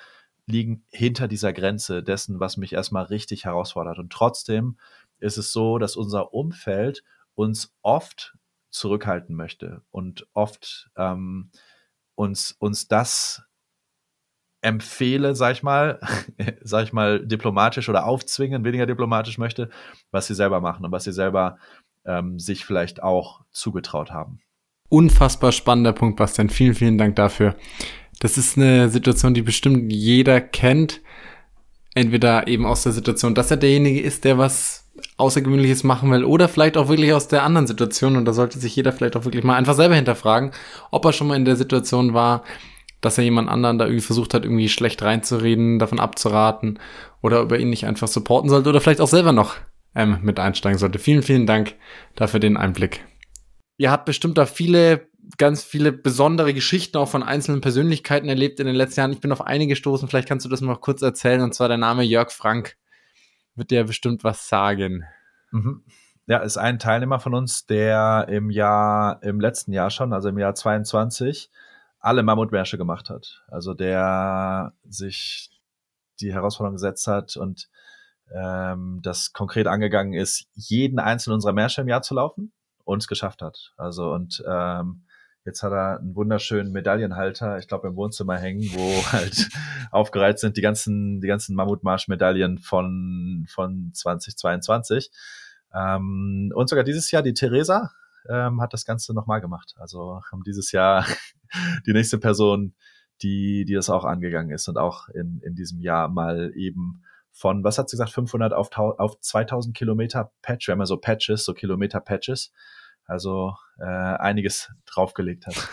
liegen 0.47 0.85
hinter 0.91 1.29
dieser 1.29 1.53
Grenze 1.53 2.03
dessen, 2.03 2.41
was 2.41 2.57
mich 2.57 2.73
erstmal 2.73 3.05
richtig 3.05 3.45
herausfordert. 3.45 3.99
Und 3.99 4.13
trotzdem 4.13 4.79
ist 5.19 5.37
es 5.39 5.53
so, 5.53 5.79
dass 5.79 5.97
unser 5.97 6.35
Umfeld 6.35 7.05
uns 7.35 7.75
oft 7.83 8.35
zurückhalten 8.71 9.37
möchte 9.37 9.83
und 9.91 10.27
oft 10.33 10.91
ähm, 10.97 11.51
uns, 12.15 12.53
uns 12.59 12.89
das 12.89 13.43
empfehle, 14.63 15.35
sag 15.35 15.53
ich 15.53 15.63
mal, 15.63 16.01
sag 16.63 16.85
ich 16.85 16.93
mal, 16.93 17.25
diplomatisch 17.25 17.89
oder 17.89 18.07
aufzwingen, 18.07 18.65
weniger 18.65 18.87
diplomatisch 18.87 19.39
möchte, 19.39 19.69
was 20.11 20.27
sie 20.27 20.35
selber 20.35 20.61
machen 20.61 20.85
und 20.85 20.93
was 20.93 21.05
sie 21.05 21.13
selber 21.13 21.59
ähm, 22.05 22.39
sich 22.39 22.65
vielleicht 22.65 23.03
auch 23.03 23.45
zugetraut 23.51 24.11
haben. 24.11 24.41
Unfassbar 24.93 25.53
spannender 25.53 25.95
Punkt, 25.95 26.19
Bastian. 26.19 26.51
Vielen, 26.51 26.75
vielen 26.75 26.99
Dank 26.99 27.17
dafür. 27.17 27.57
Das 28.21 28.37
ist 28.37 28.59
eine 28.59 28.91
Situation, 28.91 29.33
die 29.33 29.41
bestimmt 29.41 29.91
jeder 29.91 30.39
kennt. 30.39 31.01
Entweder 31.95 32.47
eben 32.47 32.67
aus 32.67 32.83
der 32.83 32.93
Situation, 32.93 33.35
dass 33.35 33.51
er 33.51 33.57
derjenige 33.57 34.03
ist, 34.03 34.25
der 34.25 34.37
was 34.37 34.91
Außergewöhnliches 35.17 35.83
machen 35.83 36.11
will 36.11 36.25
oder 36.25 36.47
vielleicht 36.47 36.77
auch 36.77 36.89
wirklich 36.89 37.15
aus 37.15 37.27
der 37.27 37.43
anderen 37.43 37.67
Situation. 37.67 38.17
Und 38.17 38.27
da 38.27 38.35
sollte 38.35 38.59
sich 38.59 38.77
jeder 38.77 38.93
vielleicht 38.93 39.17
auch 39.17 39.25
wirklich 39.25 39.45
mal 39.45 39.57
einfach 39.57 39.73
selber 39.73 39.95
hinterfragen, 39.95 40.51
ob 40.91 41.07
er 41.07 41.15
schon 41.15 41.29
mal 41.29 41.37
in 41.37 41.47
der 41.47 41.57
Situation 41.57 42.13
war, 42.13 42.45
dass 43.01 43.17
er 43.17 43.25
jemand 43.25 43.49
anderen 43.49 43.79
da 43.79 43.87
irgendwie 43.87 44.05
versucht 44.05 44.35
hat, 44.35 44.45
irgendwie 44.45 44.69
schlecht 44.69 45.01
reinzureden, 45.01 45.79
davon 45.79 46.01
abzuraten 46.01 46.79
oder 47.23 47.41
über 47.41 47.59
ihn 47.59 47.71
nicht 47.71 47.87
einfach 47.87 48.09
supporten 48.09 48.51
sollte 48.51 48.69
oder 48.69 48.83
vielleicht 48.83 49.01
auch 49.01 49.09
selber 49.09 49.33
noch 49.33 49.57
ähm, 49.95 50.19
mit 50.21 50.39
einsteigen 50.39 50.79
sollte. 50.79 50.99
Vielen, 50.99 51.23
vielen 51.23 51.47
Dank 51.47 51.77
dafür 52.15 52.41
den 52.41 52.59
Einblick. 52.59 53.07
Ihr 53.83 53.91
habt 53.91 54.05
bestimmt 54.05 54.39
da 54.39 54.47
viele, 54.47 55.09
ganz 55.39 55.65
viele 55.65 55.91
besondere 55.91 56.55
Geschichten 56.55 56.99
auch 56.99 57.09
von 57.09 57.25
einzelnen 57.25 57.61
Persönlichkeiten 57.61 58.29
erlebt 58.29 58.61
in 58.61 58.67
den 58.67 58.77
letzten 58.77 59.01
Jahren. 59.01 59.11
Ich 59.11 59.21
bin 59.21 59.33
auf 59.33 59.41
einige 59.41 59.73
gestoßen, 59.73 60.07
vielleicht 60.07 60.29
kannst 60.29 60.47
du 60.47 60.49
das 60.49 60.61
mal 60.61 60.77
kurz 60.77 61.03
erzählen, 61.03 61.41
und 61.41 61.53
zwar 61.53 61.67
der 61.67 61.79
Name 61.79 62.05
Jörg 62.05 62.31
Frank. 62.31 62.77
Wird 63.57 63.73
dir 63.73 63.83
bestimmt 63.83 64.23
was 64.23 64.49
sagen. 64.49 65.05
Mhm. 65.51 65.83
Ja, 66.29 66.39
ist 66.39 66.59
ein 66.59 66.79
Teilnehmer 66.79 67.19
von 67.19 67.35
uns, 67.35 67.67
der 67.67 68.29
im 68.29 68.51
Jahr, 68.51 69.21
im 69.25 69.41
letzten 69.41 69.73
Jahr 69.73 69.91
schon, 69.91 70.13
also 70.13 70.29
im 70.29 70.39
Jahr 70.39 70.55
22, 70.55 71.51
alle 71.99 72.23
Mammutmärsche 72.23 72.79
gemacht 72.79 73.11
hat. 73.11 73.43
Also 73.49 73.75
der 73.75 74.75
sich 74.89 75.51
die 76.21 76.33
Herausforderung 76.33 76.77
gesetzt 76.77 77.09
hat 77.09 77.37
und 77.37 77.69
ähm, 78.33 79.01
das 79.03 79.33
konkret 79.33 79.67
angegangen 79.67 80.13
ist, 80.13 80.47
jeden 80.55 81.01
einzelnen 81.01 81.35
unserer 81.35 81.53
Märsche 81.53 81.81
im 81.81 81.89
Jahr 81.89 82.03
zu 82.03 82.15
laufen 82.15 82.53
und 82.85 83.03
es 83.03 83.09
geschafft 83.09 83.43
hat. 83.43 83.73
Also 83.77 84.13
und 84.13 84.43
ähm, 84.47 85.05
jetzt 85.45 85.63
hat 85.63 85.73
er 85.73 85.99
einen 86.01 86.15
wunderschönen 86.15 86.73
Medaillenhalter, 86.73 87.59
ich 87.59 87.69
glaube 87.69 87.89
im 87.89 87.97
Wohnzimmer 87.97 88.39
hängen, 88.39 88.63
wo 88.75 89.03
halt 89.13 89.49
aufgereiht 89.91 90.39
sind 90.39 90.57
die 90.57 90.63
ganzen 90.63 91.21
die 91.21 91.29
ganzen 91.29 91.57
Mammutmarsch-Medaillen 91.57 92.59
von 92.59 93.47
von 93.49 93.91
2022. 93.93 95.11
Ähm, 95.75 96.53
und 96.55 96.69
sogar 96.69 96.85
dieses 96.85 97.11
Jahr 97.11 97.23
die 97.23 97.35
Theresa 97.35 97.91
ähm, 98.29 98.61
hat 98.61 98.73
das 98.73 98.85
Ganze 98.85 99.15
nochmal 99.15 99.41
gemacht. 99.41 99.75
Also 99.79 100.21
haben 100.31 100.43
dieses 100.45 100.73
Jahr 100.73 101.07
die 101.87 101.93
nächste 101.93 102.19
Person, 102.19 102.75
die, 103.23 103.65
die 103.65 103.75
das 103.75 103.91
auch 103.91 104.05
angegangen 104.05 104.51
ist 104.51 104.69
und 104.69 104.79
auch 104.79 105.09
in, 105.09 105.41
in 105.45 105.55
diesem 105.55 105.81
Jahr 105.81 106.09
mal 106.09 106.53
eben 106.55 107.03
von, 107.33 107.65
was 107.65 107.79
hat 107.79 107.89
sie 107.89 107.97
gesagt, 107.97 108.13
500 108.13 108.53
auf, 108.53 108.71
auf 108.77 109.19
2000 109.21 109.77
Kilometer 109.77 110.33
Patch, 110.43 110.69
wir 110.69 110.73
haben 110.73 110.81
ja 110.81 110.87
so 110.87 110.99
Patches, 110.99 111.45
so 111.45 111.55
Kilometer 111.55 112.01
Patches, 112.01 112.53
also 113.07 113.55
äh, 113.81 113.85
einiges 113.85 114.71
draufgelegt 114.87 115.47
hat. 115.47 115.57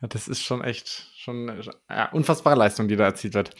Das 0.00 0.28
ist 0.28 0.42
schon 0.42 0.62
echt, 0.62 1.10
schon 1.16 1.62
ja, 1.88 2.10
unfassbare 2.10 2.58
Leistung, 2.58 2.88
die 2.88 2.96
da 2.96 3.04
erzielt 3.04 3.32
wird. 3.32 3.54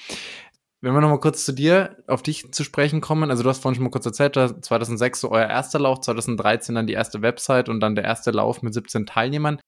Wenn 0.82 0.92
wir 0.92 1.00
nochmal 1.00 1.20
kurz 1.20 1.46
zu 1.46 1.52
dir, 1.52 1.96
auf 2.06 2.22
dich 2.22 2.52
zu 2.52 2.64
sprechen 2.64 3.00
kommen, 3.00 3.30
also 3.30 3.42
du 3.42 3.48
hast 3.48 3.62
vorhin 3.62 3.76
schon 3.76 3.84
mal 3.84 3.90
kurz 3.90 4.04
erzählt, 4.04 4.34
2006 4.34 5.20
so 5.20 5.30
euer 5.30 5.48
erster 5.48 5.78
Lauf, 5.78 6.02
2013 6.02 6.74
dann 6.74 6.86
die 6.86 6.92
erste 6.92 7.22
Website 7.22 7.70
und 7.70 7.80
dann 7.80 7.94
der 7.94 8.04
erste 8.04 8.32
Lauf 8.32 8.60
mit 8.60 8.74
17 8.74 9.06
Teilnehmern. 9.06 9.58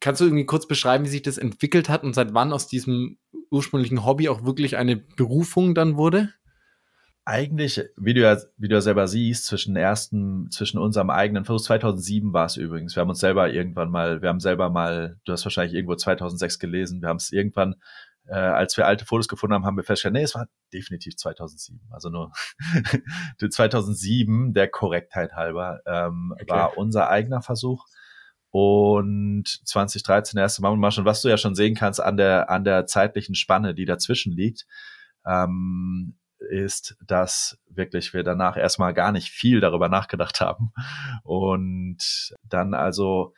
Kannst 0.00 0.20
du 0.20 0.24
irgendwie 0.24 0.46
kurz 0.46 0.66
beschreiben, 0.66 1.04
wie 1.04 1.10
sich 1.10 1.22
das 1.22 1.38
entwickelt 1.38 1.88
hat 1.88 2.02
und 2.02 2.14
seit 2.14 2.34
wann 2.34 2.52
aus 2.52 2.66
diesem 2.66 3.18
ursprünglichen 3.52 4.04
Hobby 4.04 4.28
auch 4.28 4.44
wirklich 4.44 4.76
eine 4.76 4.96
Berufung 4.96 5.76
dann 5.76 5.96
wurde? 5.96 6.34
Eigentlich, 7.26 7.80
wie 7.96 8.12
du 8.12 8.20
ja, 8.20 8.36
wie 8.58 8.68
du 8.68 8.74
ja 8.74 8.80
selber 8.82 9.08
siehst, 9.08 9.46
zwischen 9.46 9.76
ersten, 9.76 10.50
zwischen 10.50 10.78
unserem 10.78 11.08
eigenen 11.08 11.44
Versuch, 11.44 11.64
2007 11.66 12.32
war 12.34 12.46
es 12.46 12.56
übrigens. 12.56 12.96
Wir 12.96 13.00
haben 13.00 13.08
uns 13.08 13.20
selber 13.20 13.50
irgendwann 13.50 13.90
mal, 13.90 14.20
wir 14.20 14.28
haben 14.28 14.40
selber 14.40 14.68
mal, 14.68 15.18
du 15.24 15.32
hast 15.32 15.44
wahrscheinlich 15.44 15.74
irgendwo 15.74 15.94
2006 15.94 16.58
gelesen, 16.58 17.00
wir 17.00 17.08
haben 17.08 17.16
es 17.16 17.32
irgendwann 17.32 17.76
äh, 18.26 18.36
als 18.36 18.76
wir 18.76 18.86
alte 18.86 19.04
Fotos 19.04 19.28
gefunden 19.28 19.54
haben, 19.54 19.66
haben 19.66 19.76
wir 19.76 19.84
festgestellt, 19.84 20.14
nee, 20.14 20.22
es 20.22 20.34
war 20.34 20.46
definitiv 20.72 21.16
2007. 21.16 21.80
Also 21.90 22.08
nur 22.08 22.32
2007, 23.50 24.54
der 24.54 24.68
Korrektheit 24.68 25.32
halber, 25.34 25.80
ähm, 25.86 26.32
okay. 26.34 26.48
war 26.48 26.78
unser 26.78 27.10
eigener 27.10 27.42
Versuch. 27.42 27.86
Und 28.50 29.46
2013 29.64 30.36
der 30.36 30.44
erste 30.44 30.62
Mammutmarsch. 30.62 30.98
Und 30.98 31.04
was 31.04 31.22
du 31.22 31.28
ja 31.28 31.36
schon 31.36 31.56
sehen 31.56 31.74
kannst 31.74 32.00
an 32.00 32.16
der, 32.16 32.50
an 32.50 32.62
der 32.62 32.86
zeitlichen 32.86 33.34
Spanne, 33.34 33.74
die 33.74 33.84
dazwischen 33.84 34.32
liegt, 34.32 34.64
ähm, 35.26 36.16
ist, 36.44 36.96
dass 37.06 37.58
wirklich 37.68 38.14
wir 38.14 38.22
danach 38.22 38.56
erstmal 38.56 38.94
gar 38.94 39.12
nicht 39.12 39.30
viel 39.30 39.60
darüber 39.60 39.88
nachgedacht 39.88 40.40
haben. 40.40 40.72
Und 41.22 42.34
dann 42.42 42.74
also 42.74 43.34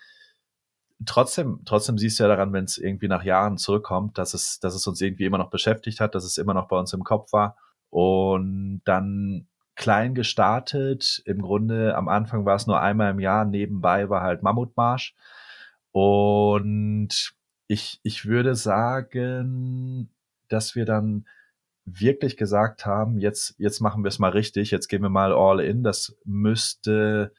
trotzdem, 1.04 1.62
trotzdem 1.64 1.98
siehst 1.98 2.18
du 2.18 2.24
ja 2.24 2.28
daran, 2.28 2.52
wenn 2.52 2.64
es 2.64 2.78
irgendwie 2.78 3.08
nach 3.08 3.24
Jahren 3.24 3.58
zurückkommt, 3.58 4.18
dass 4.18 4.34
es, 4.34 4.60
dass 4.60 4.74
es 4.74 4.86
uns 4.86 5.00
irgendwie 5.00 5.24
immer 5.24 5.38
noch 5.38 5.50
beschäftigt 5.50 6.00
hat, 6.00 6.14
dass 6.14 6.24
es 6.24 6.38
immer 6.38 6.54
noch 6.54 6.68
bei 6.68 6.78
uns 6.78 6.92
im 6.92 7.04
Kopf 7.04 7.32
war. 7.32 7.56
Und 7.90 8.82
dann 8.84 9.48
klein 9.76 10.14
gestartet. 10.14 11.22
Im 11.26 11.40
Grunde 11.40 11.94
am 11.96 12.08
Anfang 12.08 12.44
war 12.44 12.56
es 12.56 12.66
nur 12.66 12.80
einmal 12.80 13.10
im 13.10 13.20
Jahr. 13.20 13.44
Nebenbei 13.44 14.08
war 14.08 14.22
halt 14.22 14.42
Mammutmarsch. 14.42 15.14
Und 15.92 17.34
ich, 17.68 18.00
ich 18.02 18.26
würde 18.26 18.54
sagen, 18.54 20.10
dass 20.48 20.74
wir 20.74 20.84
dann 20.84 21.26
wirklich 21.86 22.36
gesagt 22.36 22.84
haben, 22.84 23.18
jetzt, 23.18 23.54
jetzt 23.58 23.80
machen 23.80 24.02
wir 24.04 24.08
es 24.08 24.18
mal 24.18 24.32
richtig, 24.32 24.70
jetzt 24.72 24.88
gehen 24.88 25.02
wir 25.02 25.08
mal 25.08 25.32
all 25.32 25.60
in. 25.60 25.84
Das 25.84 26.16
müsste 26.24 27.32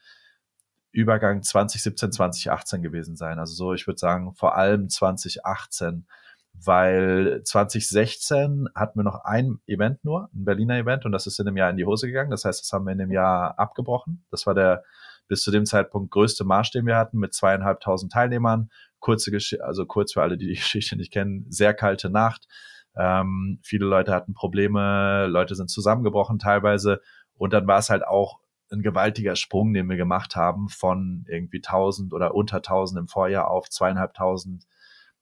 Übergang 0.90 1.42
2017, 1.42 2.12
2018 2.12 2.82
gewesen 2.82 3.14
sein. 3.14 3.38
Also 3.38 3.54
so, 3.54 3.74
ich 3.74 3.86
würde 3.86 3.98
sagen, 3.98 4.34
vor 4.34 4.56
allem 4.56 4.88
2018, 4.88 6.06
weil 6.54 7.42
2016 7.44 8.68
hatten 8.74 8.98
wir 8.98 9.04
noch 9.04 9.24
ein 9.24 9.60
Event 9.66 10.02
nur, 10.02 10.30
ein 10.34 10.44
Berliner 10.44 10.78
Event, 10.78 11.04
und 11.04 11.12
das 11.12 11.26
ist 11.26 11.38
in 11.38 11.46
dem 11.46 11.56
Jahr 11.56 11.70
in 11.70 11.76
die 11.76 11.84
Hose 11.84 12.06
gegangen. 12.06 12.30
Das 12.30 12.44
heißt, 12.44 12.62
das 12.62 12.72
haben 12.72 12.86
wir 12.86 12.92
in 12.92 12.98
dem 12.98 13.12
Jahr 13.12 13.58
abgebrochen. 13.58 14.24
Das 14.30 14.46
war 14.46 14.54
der 14.54 14.82
bis 15.28 15.42
zu 15.42 15.50
dem 15.50 15.66
Zeitpunkt 15.66 16.10
größte 16.10 16.44
Marsch, 16.44 16.70
den 16.70 16.86
wir 16.86 16.96
hatten, 16.96 17.18
mit 17.18 17.34
zweieinhalbtausend 17.34 18.12
Teilnehmern. 18.12 18.70
Kurze 18.98 19.30
Geschichte, 19.30 19.62
also 19.64 19.84
kurz 19.84 20.14
für 20.14 20.22
alle, 20.22 20.38
die 20.38 20.46
die 20.46 20.54
Geschichte 20.54 20.96
nicht 20.96 21.12
kennen, 21.12 21.44
sehr 21.50 21.74
kalte 21.74 22.08
Nacht. 22.08 22.48
Ähm, 22.96 23.60
viele 23.62 23.86
Leute 23.86 24.12
hatten 24.12 24.34
Probleme, 24.34 25.26
Leute 25.26 25.54
sind 25.54 25.70
zusammengebrochen 25.70 26.38
teilweise. 26.38 27.00
Und 27.34 27.52
dann 27.52 27.66
war 27.66 27.78
es 27.78 27.90
halt 27.90 28.06
auch 28.06 28.40
ein 28.70 28.82
gewaltiger 28.82 29.36
Sprung, 29.36 29.72
den 29.72 29.88
wir 29.88 29.96
gemacht 29.96 30.36
haben 30.36 30.68
von 30.68 31.24
irgendwie 31.28 31.58
1000 31.58 32.12
oder 32.12 32.34
unter 32.34 32.56
1000 32.56 33.00
im 33.00 33.08
Vorjahr 33.08 33.48
auf 33.48 33.70
zweieinhalbtausend 33.70 34.66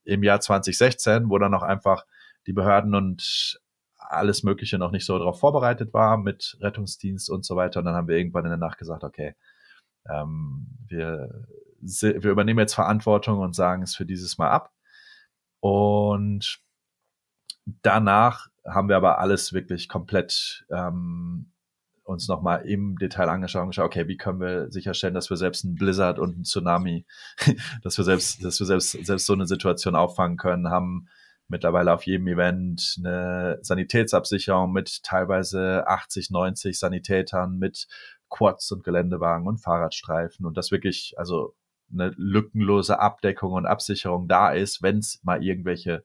im 0.05 0.23
Jahr 0.23 0.41
2016, 0.41 1.29
wo 1.29 1.39
dann 1.39 1.53
noch 1.53 1.63
einfach 1.63 2.05
die 2.47 2.53
Behörden 2.53 2.95
und 2.95 3.61
alles 3.97 4.43
Mögliche 4.43 4.79
noch 4.79 4.93
nicht 4.93 5.05
so 5.05 5.19
darauf 5.19 5.41
vorbereitet 5.41 5.93
war 5.93 6.17
mit 6.17 6.57
Rettungsdienst 6.61 7.29
und 7.29 7.45
so 7.45 7.57
weiter. 7.57 7.81
Und 7.81 7.87
dann 7.87 7.95
haben 7.95 8.09
wir 8.09 8.17
irgendwann 8.17 8.45
in 8.45 8.51
der 8.51 8.59
Nacht 8.59 8.79
gesagt, 8.79 9.05
okay, 9.05 9.35
ähm, 10.09 10.67
wir, 10.87 11.47
wir 11.81 12.31
übernehmen 12.31 12.61
jetzt 12.61 12.75
Verantwortung 12.75 13.39
und 13.41 13.55
sagen 13.55 13.83
es 13.83 13.97
für 13.97 14.07
dieses 14.07 14.39
Mal 14.39 14.51
ab. 14.51 14.73
Und 15.61 16.61
danach 17.83 18.49
haben 18.65 18.89
wir 18.89 18.97
aber 18.97 19.19
alles 19.19 19.53
wirklich 19.53 19.89
komplett 19.89 20.65
ähm, 20.71 21.53
uns 22.05 22.29
nochmal 22.29 22.65
im 22.67 22.97
Detail 22.99 23.29
angeschaut 23.29 23.63
und 23.63 23.69
geschaut, 23.71 23.87
okay, 23.87 24.07
wie 24.07 24.17
können 24.17 24.41
wir 24.41 24.71
sicherstellen, 24.71 25.15
dass 25.15 25.29
wir 25.29 25.37
selbst 25.37 25.65
einen 25.65 25.75
Blizzard 25.75 26.19
und 26.19 26.35
einen 26.35 26.45
Tsunami, 26.45 27.05
dass 27.83 27.99
wir 27.99 28.05
selbst, 28.05 28.45
dass 28.45 28.61
wir 28.61 28.67
selbst, 28.67 28.93
selbst 28.93 29.27
so 29.27 29.33
eine 29.33 29.47
Situation 29.47 29.97
auffangen 29.97 30.37
können, 30.37 30.71
haben 30.71 31.09
mittlerweile 31.49 31.93
auf 31.93 32.05
jedem 32.07 32.27
Event 32.29 32.97
eine 32.99 33.59
Sanitätsabsicherung 33.63 34.73
mit 34.73 35.03
teilweise 35.03 35.87
80, 35.87 36.31
90 36.31 36.79
Sanitätern, 36.79 37.59
mit 37.59 37.87
Quads 38.31 38.73
und 38.73 38.85
Geländewagen 38.85 39.47
und 39.47 39.59
Fahrradstreifen 39.59 40.47
und 40.47 40.57
das 40.57 40.71
wirklich, 40.71 41.15
also 41.17 41.55
eine 41.93 42.13
lückenlose 42.17 42.99
Abdeckung 42.99 43.53
und 43.53 43.67
Absicherung 43.67 44.27
da 44.27 44.51
ist, 44.51 44.83
wenn 44.83 44.99
es 44.99 45.21
mal 45.23 45.43
irgendwelche 45.45 46.03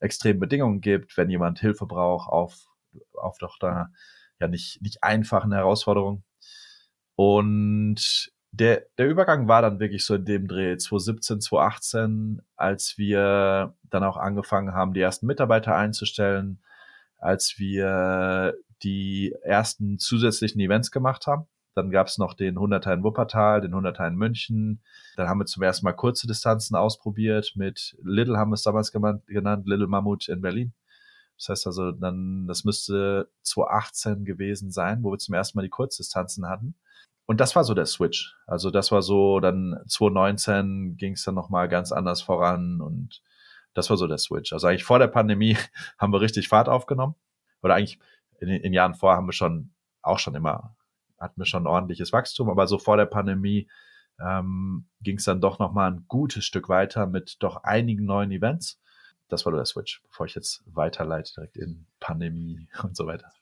extremen 0.00 0.40
Bedingungen 0.40 0.80
gibt, 0.80 1.16
wenn 1.16 1.30
jemand 1.30 1.60
Hilfe 1.60 1.86
braucht 1.86 2.28
auf, 2.28 2.68
auf 3.14 3.38
doch 3.38 3.58
da 3.58 3.90
ja 4.38 4.48
nicht, 4.48 4.82
nicht 4.82 5.02
einfachen 5.02 5.52
Herausforderung. 5.52 6.22
Und 7.14 8.30
der, 8.52 8.86
der 8.98 9.08
Übergang 9.08 9.48
war 9.48 9.62
dann 9.62 9.80
wirklich 9.80 10.04
so 10.04 10.14
in 10.14 10.24
dem 10.24 10.48
Dreh 10.48 10.76
2017, 10.76 11.40
2018, 11.40 12.42
als 12.56 12.96
wir 12.96 13.74
dann 13.84 14.04
auch 14.04 14.16
angefangen 14.16 14.72
haben, 14.72 14.94
die 14.94 15.00
ersten 15.00 15.26
Mitarbeiter 15.26 15.74
einzustellen, 15.74 16.62
als 17.18 17.58
wir 17.58 18.54
die 18.82 19.34
ersten 19.42 19.98
zusätzlichen 19.98 20.60
Events 20.60 20.90
gemacht 20.90 21.26
haben. 21.26 21.46
Dann 21.76 21.90
gab 21.90 22.06
es 22.06 22.16
noch 22.16 22.32
den 22.32 22.56
100er 22.56 22.94
in 22.94 23.04
Wuppertal, 23.04 23.60
den 23.60 23.74
100er 23.74 24.08
in 24.08 24.16
München. 24.16 24.80
Dann 25.16 25.28
haben 25.28 25.40
wir 25.40 25.44
zum 25.44 25.62
ersten 25.62 25.84
Mal 25.84 25.92
kurze 25.92 26.26
Distanzen 26.26 26.74
ausprobiert 26.74 27.52
mit 27.54 27.94
Little 28.02 28.38
haben 28.38 28.50
wir 28.50 28.54
es 28.54 28.62
damals 28.62 28.92
genannt, 28.92 29.66
Little 29.66 29.86
Mammut 29.86 30.28
in 30.28 30.40
Berlin. 30.40 30.72
Das 31.36 31.50
heißt 31.50 31.66
also, 31.66 31.92
dann, 31.92 32.46
das 32.46 32.64
müsste 32.64 33.28
2018 33.42 34.24
gewesen 34.24 34.70
sein, 34.70 35.02
wo 35.02 35.12
wir 35.12 35.18
zum 35.18 35.34
ersten 35.34 35.58
Mal 35.58 35.64
die 35.64 35.68
Kurzdistanzen 35.68 36.48
hatten. 36.48 36.76
Und 37.26 37.40
das 37.40 37.54
war 37.54 37.64
so 37.64 37.74
der 37.74 37.84
Switch. 37.84 38.34
Also 38.46 38.70
das 38.70 38.90
war 38.90 39.02
so, 39.02 39.40
dann 39.40 39.78
2019 39.86 40.96
ging 40.96 41.12
es 41.12 41.24
dann 41.24 41.34
nochmal 41.34 41.68
ganz 41.68 41.92
anders 41.92 42.22
voran 42.22 42.80
und 42.80 43.20
das 43.74 43.90
war 43.90 43.98
so 43.98 44.06
der 44.06 44.16
Switch. 44.16 44.54
Also 44.54 44.68
eigentlich 44.68 44.84
vor 44.84 44.98
der 44.98 45.08
Pandemie 45.08 45.58
haben 45.98 46.12
wir 46.14 46.22
richtig 46.22 46.48
Fahrt 46.48 46.70
aufgenommen. 46.70 47.16
Oder 47.62 47.74
eigentlich 47.74 47.98
in 48.40 48.48
den 48.48 48.72
Jahren 48.72 48.94
vor 48.94 49.14
haben 49.14 49.26
wir 49.26 49.32
schon 49.32 49.72
auch 50.00 50.18
schon 50.18 50.34
immer, 50.34 50.75
hatten 51.18 51.40
wir 51.40 51.46
schon 51.46 51.66
ordentliches 51.66 52.12
Wachstum, 52.12 52.50
aber 52.50 52.66
so 52.66 52.78
vor 52.78 52.96
der 52.96 53.06
Pandemie 53.06 53.68
ähm, 54.20 54.86
ging 55.00 55.18
es 55.18 55.24
dann 55.24 55.40
doch 55.40 55.58
nochmal 55.58 55.92
ein 55.92 56.04
gutes 56.08 56.44
Stück 56.44 56.68
weiter 56.68 57.06
mit 57.06 57.36
doch 57.40 57.64
einigen 57.64 58.04
neuen 58.04 58.30
Events 58.32 58.80
das 59.28 59.44
war 59.44 59.52
nur 59.52 59.60
der 59.60 59.66
Switch, 59.66 60.02
bevor 60.08 60.26
ich 60.26 60.34
jetzt 60.34 60.62
weiterleite 60.66 61.32
direkt 61.34 61.56
in 61.56 61.86
Pandemie 62.00 62.68
und 62.82 62.96
so 62.96 63.06
weiter. 63.06 63.32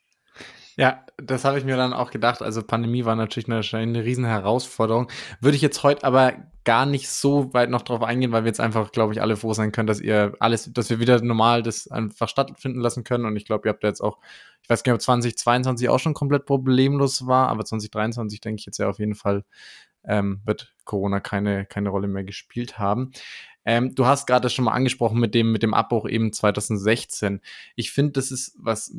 Ja, 0.77 1.05
das 1.17 1.45
habe 1.45 1.59
ich 1.59 1.65
mir 1.65 1.77
dann 1.77 1.93
auch 1.93 2.11
gedacht. 2.11 2.43
Also 2.43 2.63
Pandemie 2.63 3.05
war 3.05 3.15
natürlich 3.15 3.49
eine, 3.49 3.61
eine 3.61 4.05
riesen 4.05 4.25
Herausforderung. 4.25 5.09
Würde 5.41 5.57
ich 5.57 5.63
jetzt 5.63 5.83
heute 5.85 6.05
aber 6.05 6.33
gar 6.65 6.87
nicht 6.87 7.09
so 7.11 7.53
weit 7.55 7.71
noch 7.71 7.83
drauf 7.83 8.03
eingehen, 8.03 8.33
weil 8.33 8.45
wir 8.45 8.49
jetzt 8.49 8.61
einfach, 8.61 8.91
glaube 8.91 9.13
ich, 9.13 9.21
alle 9.21 9.37
froh 9.37 9.53
sein 9.53 9.71
können, 9.71 9.87
dass 9.87 10.01
ihr 10.01 10.35
alles, 10.41 10.73
dass 10.73 10.91
wir 10.91 10.99
wieder 10.99 11.23
normal 11.23 11.63
das 11.63 11.89
einfach 11.89 12.29
stattfinden 12.29 12.81
lassen 12.81 13.05
können. 13.05 13.25
Und 13.27 13.37
ich 13.37 13.45
glaube, 13.45 13.69
ihr 13.69 13.73
habt 13.73 13.85
jetzt 13.85 14.01
auch, 14.01 14.19
ich 14.63 14.71
weiß 14.71 14.83
gar 14.83 14.93
nicht, 14.93 14.99
ob 14.99 15.03
2022 15.03 15.89
auch 15.89 16.01
schon 16.01 16.15
komplett 16.15 16.47
problemlos 16.47 17.27
war, 17.27 17.49
aber 17.49 17.65
2023 17.65 18.41
denke 18.41 18.61
ich 18.61 18.67
jetzt 18.67 18.79
ja 18.79 18.89
auf 18.89 18.99
jeden 18.99 19.15
Fall 19.15 19.45
ähm, 20.07 20.41
wird 20.45 20.75
Corona 20.85 21.21
keine, 21.21 21.67
keine 21.67 21.91
Rolle 21.91 22.09
mehr 22.09 22.25
gespielt 22.25 22.79
haben. 22.79 23.13
Ähm, 23.65 23.95
du 23.95 24.07
hast 24.07 24.27
gerade 24.27 24.51
schon 24.51 24.67
mal 24.67 24.73
angesprochen 24.73 25.19
mit 25.19 25.35
dem, 25.35 25.53
mit 25.53 25.63
dem 25.63 25.75
Abbruch 25.75 26.09
eben 26.09 26.33
2016. 26.33 27.41
Ich 27.77 27.93
finde, 27.93 28.13
das 28.13 28.31
ist 28.31 28.57
was 28.59 28.95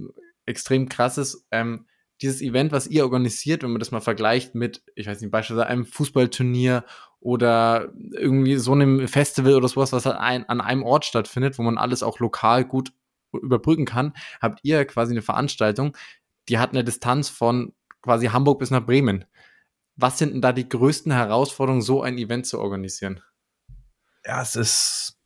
extrem 0.46 0.90
krasses. 0.90 1.46
Ähm, 1.52 1.88
dieses 2.22 2.42
Event, 2.42 2.72
was 2.72 2.88
ihr 2.88 3.04
organisiert, 3.04 3.64
wenn 3.64 3.72
man 3.72 3.80
das 3.80 3.92
mal 3.92 4.02
vergleicht 4.02 4.56
mit, 4.56 4.84
ich 4.96 5.08
weiß 5.08 5.20
nicht, 5.22 5.32
beispielsweise 5.32 5.68
einem 5.68 5.86
Fußballturnier 5.86 6.86
oder 7.20 7.92
irgendwie 8.12 8.56
so 8.56 8.72
einem 8.72 9.08
Festival 9.08 9.56
oder 9.56 9.68
sowas, 9.68 9.92
was 9.92 10.06
halt 10.06 10.18
an 10.18 10.62
einem 10.62 10.84
Ort 10.84 11.06
stattfindet, 11.06 11.58
wo 11.58 11.64
man 11.64 11.78
alles 11.78 12.04
auch 12.04 12.20
lokal 12.20 12.64
gut 12.64 12.94
überbrücken 13.34 13.86
kann, 13.86 14.14
habt 14.42 14.60
ihr 14.64 14.86
quasi 14.86 15.14
eine 15.14 15.22
Veranstaltung, 15.22 15.98
die 16.48 16.58
hat 16.58 16.72
eine 16.72 16.84
Distanz 16.84 17.28
von 17.30 17.74
quasi 18.02 18.28
Hamburg 18.28 18.60
bis 18.60 18.72
nach 18.72 18.86
Bremen. 18.86 19.26
Was 19.98 20.18
sind 20.18 20.34
denn 20.34 20.42
da 20.42 20.54
die 20.54 20.70
größten 20.70 21.12
Herausforderungen, 21.12 21.82
so 21.82 22.02
ein 22.02 22.18
Event 22.18 22.46
zu 22.46 22.60
organisieren? 22.60 23.22
Ja, 24.26 24.42
es 24.42 24.56
ist, 24.56 25.18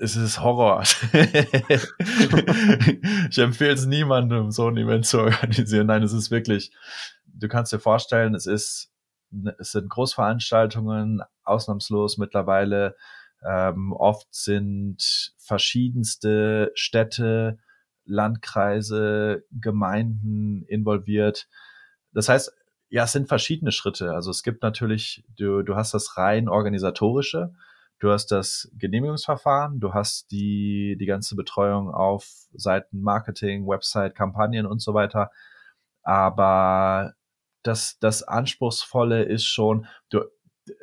es 0.00 0.16
ist 0.16 0.42
Horror. 0.42 0.82
ich 3.30 3.38
empfehle 3.38 3.72
es 3.72 3.86
niemandem, 3.86 4.50
so 4.50 4.68
ein 4.68 4.76
Event 4.76 5.06
zu 5.06 5.20
organisieren. 5.20 5.86
Nein, 5.86 6.02
es 6.02 6.12
ist 6.12 6.30
wirklich, 6.30 6.72
du 7.26 7.48
kannst 7.48 7.72
dir 7.72 7.78
vorstellen, 7.78 8.34
es 8.34 8.46
ist, 8.46 8.90
es 9.58 9.72
sind 9.72 9.88
Großveranstaltungen, 9.88 11.22
ausnahmslos 11.44 12.18
mittlerweile. 12.18 12.96
Ähm, 13.44 13.92
oft 13.92 14.26
sind 14.30 15.32
verschiedenste 15.36 16.72
Städte, 16.74 17.58
Landkreise, 18.04 19.44
Gemeinden 19.52 20.64
involviert. 20.64 21.48
Das 22.12 22.28
heißt, 22.28 22.52
ja, 22.88 23.04
es 23.04 23.12
sind 23.12 23.28
verschiedene 23.28 23.70
Schritte. 23.70 24.14
Also 24.14 24.30
es 24.30 24.42
gibt 24.42 24.62
natürlich, 24.62 25.24
du, 25.36 25.62
du 25.62 25.76
hast 25.76 25.92
das 25.92 26.16
rein 26.16 26.48
organisatorische, 26.48 27.52
du 27.98 28.10
hast 28.10 28.26
das 28.26 28.70
Genehmigungsverfahren, 28.78 29.80
du 29.80 29.94
hast 29.94 30.30
die, 30.30 30.96
die 30.98 31.06
ganze 31.06 31.36
Betreuung 31.36 31.90
auf 31.90 32.28
Seiten 32.52 33.00
Marketing, 33.00 33.66
Website, 33.66 34.14
Kampagnen 34.14 34.66
und 34.66 34.80
so 34.80 34.94
weiter. 34.94 35.30
Aber 36.02 37.14
das, 37.62 37.98
das 37.98 38.22
Anspruchsvolle 38.22 39.24
ist 39.24 39.44
schon, 39.44 39.86
du, 40.10 40.24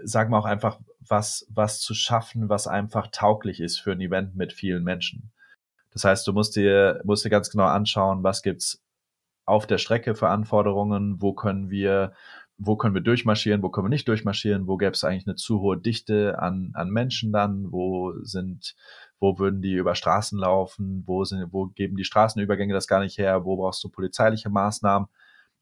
sag 0.03 0.29
mal 0.29 0.39
auch 0.39 0.45
einfach, 0.45 0.79
was, 0.99 1.47
was 1.49 1.79
zu 1.79 1.93
schaffen, 1.93 2.49
was 2.49 2.67
einfach 2.67 3.07
tauglich 3.11 3.59
ist 3.59 3.79
für 3.79 3.91
ein 3.91 4.01
Event 4.01 4.35
mit 4.35 4.53
vielen 4.53 4.83
Menschen. 4.83 5.31
Das 5.91 6.03
heißt, 6.03 6.27
du 6.27 6.33
musst 6.33 6.55
dir, 6.55 7.01
musst 7.05 7.23
dir 7.23 7.29
ganz 7.29 7.49
genau 7.49 7.65
anschauen, 7.65 8.23
was 8.23 8.41
gibt's 8.41 8.83
auf 9.45 9.67
der 9.67 9.77
Strecke 9.77 10.15
für 10.15 10.29
Anforderungen, 10.29 11.21
wo 11.21 11.33
können 11.33 11.69
wir, 11.69 12.13
wo 12.57 12.77
können 12.77 12.95
wir 12.95 13.01
durchmarschieren, 13.01 13.61
wo 13.61 13.69
können 13.69 13.85
wir 13.85 13.89
nicht 13.89 14.07
durchmarschieren, 14.07 14.67
wo 14.67 14.77
gäbe 14.77 14.91
es 14.91 15.03
eigentlich 15.03 15.27
eine 15.27 15.35
zu 15.35 15.59
hohe 15.59 15.77
Dichte 15.77 16.39
an, 16.39 16.71
an 16.73 16.89
Menschen 16.89 17.33
dann, 17.33 17.71
wo 17.71 18.13
sind, 18.23 18.75
wo 19.19 19.37
würden 19.39 19.61
die 19.61 19.73
über 19.73 19.95
Straßen 19.95 20.39
laufen, 20.39 21.03
wo 21.05 21.25
sind, 21.25 21.51
wo 21.51 21.67
geben 21.67 21.97
die 21.97 22.05
Straßenübergänge 22.05 22.73
das 22.73 22.87
gar 22.87 23.01
nicht 23.01 23.17
her, 23.17 23.43
wo 23.43 23.57
brauchst 23.57 23.83
du 23.83 23.89
polizeiliche 23.89 24.49
Maßnahmen 24.49 25.09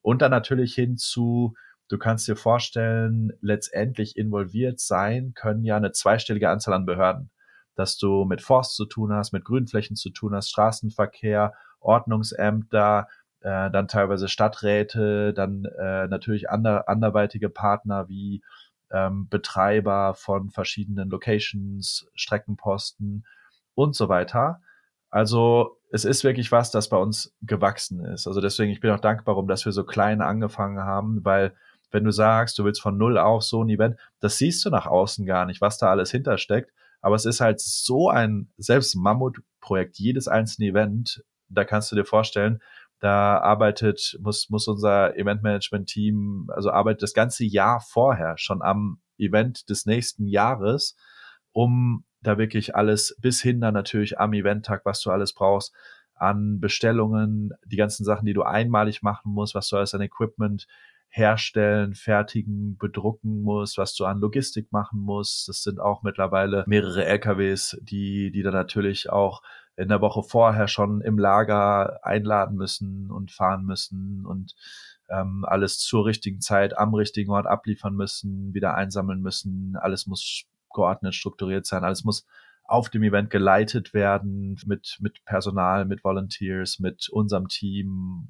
und 0.04 0.22
dann 0.22 0.32
natürlich 0.32 0.76
hin 0.76 0.98
zu, 0.98 1.56
du 1.88 1.98
kannst 1.98 2.28
dir 2.28 2.36
vorstellen, 2.36 3.32
letztendlich 3.42 4.16
involviert 4.18 4.80
sein 4.80 5.34
können 5.34 5.64
ja 5.64 5.78
eine 5.78 5.94
zweistellige 5.94 6.50
Anzahl 6.50 6.76
an 6.76 6.86
Behörden. 6.86 7.32
Dass 7.76 7.98
du 7.98 8.26
mit 8.26 8.42
Forst 8.42 8.76
zu 8.76 8.86
tun 8.86 9.12
hast, 9.14 9.32
mit 9.32 9.46
Grünflächen 9.46 9.96
zu 9.96 10.12
tun 10.12 10.36
hast, 10.36 10.52
Straßenverkehr, 10.52 11.54
Ordnungsämter, 11.80 13.08
äh, 13.44 13.70
dann 13.70 13.88
teilweise 13.88 14.28
Stadträte, 14.28 15.34
dann 15.34 15.66
äh, 15.66 16.08
natürlich 16.08 16.50
ander, 16.50 16.88
anderweitige 16.88 17.50
Partner 17.50 18.08
wie 18.08 18.42
ähm, 18.90 19.28
Betreiber 19.30 20.14
von 20.16 20.50
verschiedenen 20.50 21.10
Locations, 21.10 22.08
Streckenposten 22.16 23.26
und 23.76 23.96
so 23.96 24.08
weiter. 24.10 24.62
Also 25.10 25.78
es 25.92 26.06
ist 26.06 26.24
wirklich 26.24 26.52
was, 26.52 26.72
das 26.72 26.90
bei 26.90 26.98
uns 26.98 27.36
gewachsen 27.42 28.04
ist. 28.06 28.28
Also 28.28 28.42
deswegen, 28.42 28.72
ich 28.72 28.80
bin 28.80 28.92
auch 28.92 29.00
dankbar, 29.00 29.38
um 29.38 29.48
dass 29.48 29.66
wir 29.66 29.72
so 29.72 29.84
klein 29.84 30.22
angefangen 30.22 30.80
haben, 30.80 31.24
weil 31.26 31.54
wenn 31.92 32.04
du 32.04 32.12
sagst, 32.12 32.58
du 32.58 32.64
willst 32.64 32.82
von 32.82 32.98
null 32.98 33.18
auf 33.18 33.44
so 33.44 33.64
ein 33.64 33.70
Event, 33.70 33.98
das 34.20 34.38
siehst 34.38 34.66
du 34.66 34.70
nach 34.70 34.88
außen 34.88 35.26
gar 35.26 35.46
nicht, 35.46 35.62
was 35.62 35.78
da 35.78 35.92
alles 35.92 36.10
hintersteckt. 36.10 36.72
Aber 37.02 37.16
es 37.16 37.26
ist 37.26 37.42
halt 37.42 37.60
so 37.60 38.10
ein 38.10 38.50
selbst 38.58 38.96
Mammutprojekt, 38.96 40.00
jedes 40.00 40.28
einzelne 40.28 40.70
Event, 40.70 41.24
da 41.50 41.66
kannst 41.66 41.92
du 41.92 41.96
dir 41.96 42.06
vorstellen, 42.06 42.62
da 43.04 43.38
arbeitet, 43.40 44.18
muss, 44.22 44.50
muss 44.50 44.70
unser 44.70 45.18
Eventmanagement-Team, 45.18 46.50
also 46.56 46.72
arbeitet 46.72 47.04
das 47.04 47.14
ganze 47.14 47.44
Jahr 47.44 47.82
vorher 47.82 48.38
schon 48.38 48.62
am 48.62 49.02
Event 49.18 49.70
des 49.70 49.86
nächsten 49.86 50.26
Jahres, 50.26 50.96
um 51.52 52.06
da 52.22 52.38
wirklich 52.38 52.78
alles 52.78 53.18
bis 53.20 53.42
hin 53.42 53.60
dann 53.60 53.74
natürlich 53.74 54.20
am 54.20 54.32
Eventtag, 54.32 54.86
was 54.86 55.02
du 55.02 55.12
alles 55.12 55.34
brauchst, 55.34 55.76
an 56.16 56.62
Bestellungen, 56.62 57.52
die 57.66 57.76
ganzen 57.76 58.06
Sachen, 58.06 58.26
die 58.26 58.34
du 58.34 58.44
einmalig 58.44 59.02
machen 59.02 59.34
musst, 59.34 59.54
was 59.54 59.68
du 59.68 59.76
alles 59.76 59.94
an 59.94 60.00
Equipment 60.00 60.66
herstellen, 61.10 61.96
fertigen, 61.96 62.78
bedrucken 62.78 63.42
musst, 63.42 63.78
was 63.78 63.96
du 63.96 64.06
an 64.06 64.20
Logistik 64.20 64.72
machen 64.72 65.02
musst. 65.02 65.50
Das 65.50 65.62
sind 65.62 65.82
auch 65.82 66.04
mittlerweile 66.04 66.64
mehrere 66.68 67.04
LKWs, 67.04 67.78
die, 67.82 68.32
die 68.32 68.44
dann 68.44 68.54
natürlich 68.54 69.10
auch 69.10 69.42
in 69.76 69.90
der 69.90 70.02
Woche 70.02 70.24
vorher 70.24 70.68
schon 70.68 71.02
im 71.02 71.18
Lager 71.18 72.00
einladen 72.04 72.58
müssen 72.58 73.12
und 73.12 73.32
fahren 73.32 73.66
müssen 73.66 74.26
und 74.26 74.56
ähm, 75.10 75.46
alles 75.48 75.80
zur 75.80 76.06
richtigen 76.06 76.42
Zeit 76.42 76.78
am 76.78 76.94
richtigen 76.94 77.32
Ort 77.32 77.48
abliefern 77.48 77.96
müssen, 77.96 78.54
wieder 78.54 78.76
einsammeln 78.76 79.22
müssen. 79.22 79.76
Alles 79.76 80.08
muss 80.08 80.46
geordnet, 80.74 81.16
strukturiert 81.16 81.66
sein. 81.66 81.84
Alles 81.84 82.04
muss 82.04 82.26
auf 82.66 82.90
dem 82.90 83.04
Event 83.04 83.30
geleitet 83.30 83.94
werden 83.94 84.58
mit, 84.66 84.98
mit 85.00 85.24
Personal, 85.26 85.86
mit 85.86 86.04
Volunteers, 86.04 86.80
mit 86.80 87.10
unserem 87.10 87.48
Team 87.48 88.30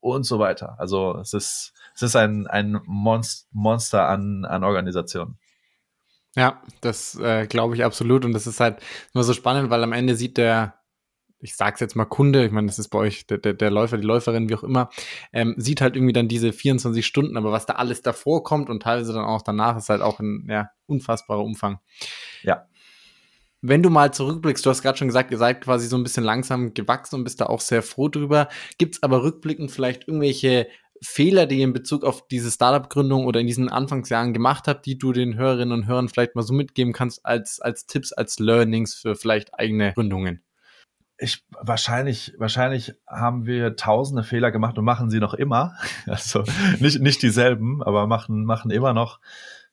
und 0.00 0.24
so 0.24 0.38
weiter. 0.38 0.78
Also 0.78 1.16
es 1.18 1.34
ist, 1.34 1.72
es 1.94 2.02
ist 2.02 2.16
ein, 2.16 2.46
ein 2.46 2.80
Monster 2.84 4.08
an, 4.08 4.44
an 4.44 4.64
Organisationen. 4.64 5.38
Ja, 6.36 6.62
das 6.80 7.18
äh, 7.18 7.46
glaube 7.46 7.74
ich 7.74 7.84
absolut. 7.84 8.24
Und 8.24 8.32
das 8.32 8.46
ist 8.46 8.60
halt 8.60 8.78
immer 9.12 9.24
so 9.24 9.32
spannend, 9.32 9.70
weil 9.70 9.82
am 9.82 9.92
Ende 9.92 10.14
sieht 10.14 10.36
der, 10.36 10.74
ich 11.40 11.56
sag's 11.56 11.80
jetzt 11.80 11.96
mal 11.96 12.04
Kunde, 12.04 12.44
ich 12.44 12.52
meine, 12.52 12.66
das 12.66 12.78
ist 12.78 12.88
bei 12.88 12.98
euch 12.98 13.26
der, 13.26 13.38
der, 13.38 13.54
der 13.54 13.70
Läufer, 13.70 13.96
die 13.96 14.06
Läuferin, 14.06 14.48
wie 14.48 14.54
auch 14.54 14.62
immer, 14.62 14.90
ähm, 15.32 15.54
sieht 15.56 15.80
halt 15.80 15.96
irgendwie 15.96 16.12
dann 16.12 16.28
diese 16.28 16.52
24 16.52 17.04
Stunden, 17.04 17.36
aber 17.36 17.52
was 17.52 17.66
da 17.66 17.74
alles 17.74 18.02
davor 18.02 18.42
kommt 18.42 18.68
und 18.68 18.82
teilweise 18.82 19.12
dann 19.12 19.24
auch 19.24 19.42
danach, 19.42 19.76
ist 19.76 19.88
halt 19.88 20.02
auch 20.02 20.20
ein 20.20 20.46
ja, 20.48 20.70
unfassbarer 20.86 21.42
Umfang. 21.42 21.78
Ja. 22.42 22.66
Wenn 23.62 23.82
du 23.82 23.90
mal 23.90 24.12
zurückblickst, 24.12 24.64
du 24.64 24.70
hast 24.70 24.82
gerade 24.82 24.96
schon 24.96 25.08
gesagt, 25.08 25.30
ihr 25.30 25.38
seid 25.38 25.60
quasi 25.60 25.86
so 25.86 25.96
ein 25.96 26.02
bisschen 26.02 26.24
langsam 26.24 26.72
gewachsen 26.72 27.16
und 27.16 27.24
bist 27.24 27.40
da 27.40 27.46
auch 27.46 27.60
sehr 27.60 27.82
froh 27.82 28.08
drüber. 28.08 28.48
Gibt's 28.78 29.02
aber 29.02 29.22
rückblickend 29.22 29.70
vielleicht 29.70 30.08
irgendwelche 30.08 30.68
Fehler, 31.02 31.46
die 31.46 31.58
ihr 31.58 31.64
in 31.64 31.72
Bezug 31.72 32.04
auf 32.04 32.26
diese 32.28 32.50
Startup-Gründung 32.50 33.26
oder 33.26 33.40
in 33.40 33.46
diesen 33.46 33.68
Anfangsjahren 33.68 34.32
gemacht 34.32 34.66
habt, 34.66 34.84
die 34.86 34.98
du 34.98 35.12
den 35.12 35.36
Hörerinnen 35.36 35.72
und 35.72 35.86
Hörern 35.86 36.08
vielleicht 36.08 36.34
mal 36.34 36.42
so 36.42 36.52
mitgeben 36.54 36.92
kannst 36.92 37.24
als, 37.24 37.60
als 37.60 37.86
Tipps, 37.86 38.12
als 38.12 38.38
Learnings 38.38 38.94
für 38.94 39.14
vielleicht 39.14 39.54
eigene 39.54 39.92
Gründungen? 39.94 40.42
Ich 41.20 41.44
wahrscheinlich, 41.50 42.34
wahrscheinlich 42.38 42.94
haben 43.06 43.44
wir 43.44 43.76
tausende 43.76 44.24
Fehler 44.24 44.50
gemacht 44.50 44.78
und 44.78 44.84
machen 44.84 45.10
sie 45.10 45.20
noch 45.20 45.34
immer. 45.34 45.74
Also 46.06 46.44
nicht, 46.80 47.00
nicht 47.00 47.22
dieselben, 47.22 47.82
aber 47.82 48.06
machen, 48.06 48.44
machen 48.44 48.70
immer 48.70 48.94
noch 48.94 49.20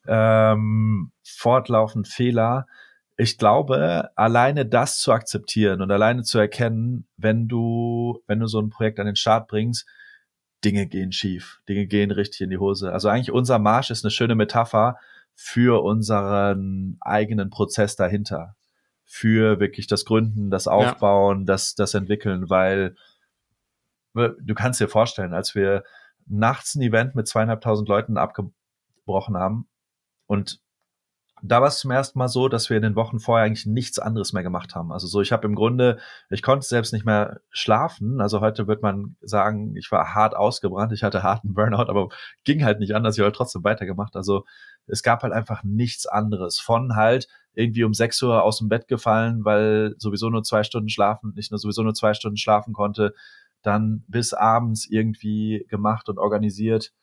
ähm, 0.08 1.12
fortlaufend 1.24 2.08
Fehler. 2.08 2.68
Ich 3.16 3.38
glaube, 3.38 4.12
alleine 4.16 4.66
das 4.66 5.00
zu 5.00 5.12
akzeptieren 5.12 5.82
und 5.82 5.90
alleine 5.90 6.24
zu 6.24 6.38
erkennen, 6.38 7.08
wenn 7.16 7.48
du, 7.48 8.22
wenn 8.28 8.40
du 8.40 8.48
so 8.48 8.60
ein 8.60 8.70
Projekt 8.70 9.00
an 9.00 9.08
den 9.08 9.16
Start 9.16 9.48
bringst, 9.48 9.88
Dinge 10.64 10.86
gehen 10.88 11.12
schief, 11.12 11.62
Dinge 11.70 11.88
gehen 11.88 12.12
richtig 12.12 12.42
in 12.42 12.50
die 12.50 12.58
Hose. 12.58 12.92
Also 12.92 13.10
eigentlich 13.10 13.32
unser 13.32 13.58
Marsch 13.58 13.90
ist 13.90 14.04
eine 14.04 14.12
schöne 14.12 14.36
Metapher 14.36 14.98
für 15.34 15.84
unseren 15.84 16.98
eigenen 17.00 17.50
Prozess 17.50 17.96
dahinter 17.96 18.56
für 19.08 19.60
wirklich 19.60 19.88
das 19.88 20.06
Gründen, 20.06 20.52
das 20.52 20.68
Aufbauen, 20.68 21.40
ja. 21.40 21.46
das, 21.46 21.76
das 21.76 21.94
Entwickeln, 21.94 22.50
weil 22.50 22.96
du 24.14 24.54
kannst 24.54 24.82
dir 24.82 24.90
vorstellen, 24.90 25.34
als 25.34 25.56
wir 25.56 25.84
nachts 26.26 26.76
ein 26.76 26.82
Event 26.82 27.16
mit 27.16 27.28
zweieinhalbtausend 27.28 27.88
Leuten 27.88 28.18
abgebrochen 28.18 29.38
haben 29.38 29.70
und 30.26 30.60
da 31.44 31.62
war 31.62 31.68
es 31.68 31.80
zum 31.80 31.92
ersten 31.92 32.18
Mal 32.18 32.28
so, 32.28 32.48
dass 32.50 32.70
wir 32.70 32.78
in 32.78 32.84
den 32.84 32.96
Wochen 32.96 33.20
vorher 33.20 33.46
eigentlich 33.46 33.66
nichts 33.66 34.00
anderes 34.00 34.34
mehr 34.34 34.44
gemacht 34.44 34.76
haben. 34.76 34.92
Also 34.92 35.08
so, 35.08 35.22
ich 35.22 35.32
habe 35.32 35.48
im 35.48 35.56
Grunde, 35.56 36.00
ich 36.30 36.42
konnte 36.42 36.66
selbst 36.66 36.94
nicht 36.94 37.06
mehr 37.06 37.42
schlafen. 37.52 38.22
Also 38.22 38.42
heute 38.42 38.68
wird 38.68 38.82
man 38.82 39.16
sagen, 39.22 39.76
ich 39.76 39.92
war 39.92 40.16
hart 40.16 40.36
ausgebrannt, 40.36 40.94
ich 40.94 41.04
hatte 41.04 41.24
harten 41.24 41.54
Burnout, 41.54 41.90
aber 41.90 42.10
ging 42.44 42.64
halt 42.64 42.80
nicht 42.80 42.96
anders. 42.96 43.18
Ich 43.18 43.24
habe 43.24 43.32
trotzdem 43.32 43.64
weitergemacht. 43.64 44.16
Also 44.16 44.46
es 44.88 45.04
gab 45.04 45.24
halt 45.24 45.34
einfach 45.34 45.64
nichts 45.64 46.08
anderes. 46.08 46.60
Von 46.60 46.96
halt 46.96 47.28
irgendwie 47.54 47.84
um 47.84 47.94
sechs 47.94 48.22
Uhr 48.22 48.44
aus 48.44 48.60
dem 48.60 48.70
Bett 48.70 48.88
gefallen, 48.88 49.46
weil 49.46 49.96
sowieso 49.98 50.30
nur 50.30 50.44
zwei 50.44 50.64
Stunden 50.64 50.90
schlafen, 50.90 51.34
nicht 51.36 51.52
nur 51.52 51.60
sowieso 51.60 51.84
nur 51.84 51.94
zwei 51.94 52.14
Stunden 52.14 52.38
schlafen 52.38 52.74
konnte, 52.74 53.14
dann 53.62 54.04
bis 54.08 54.34
abends 54.34 54.88
irgendwie 54.90 55.66
gemacht 55.70 56.10
und 56.10 56.20
organisiert. 56.20 56.94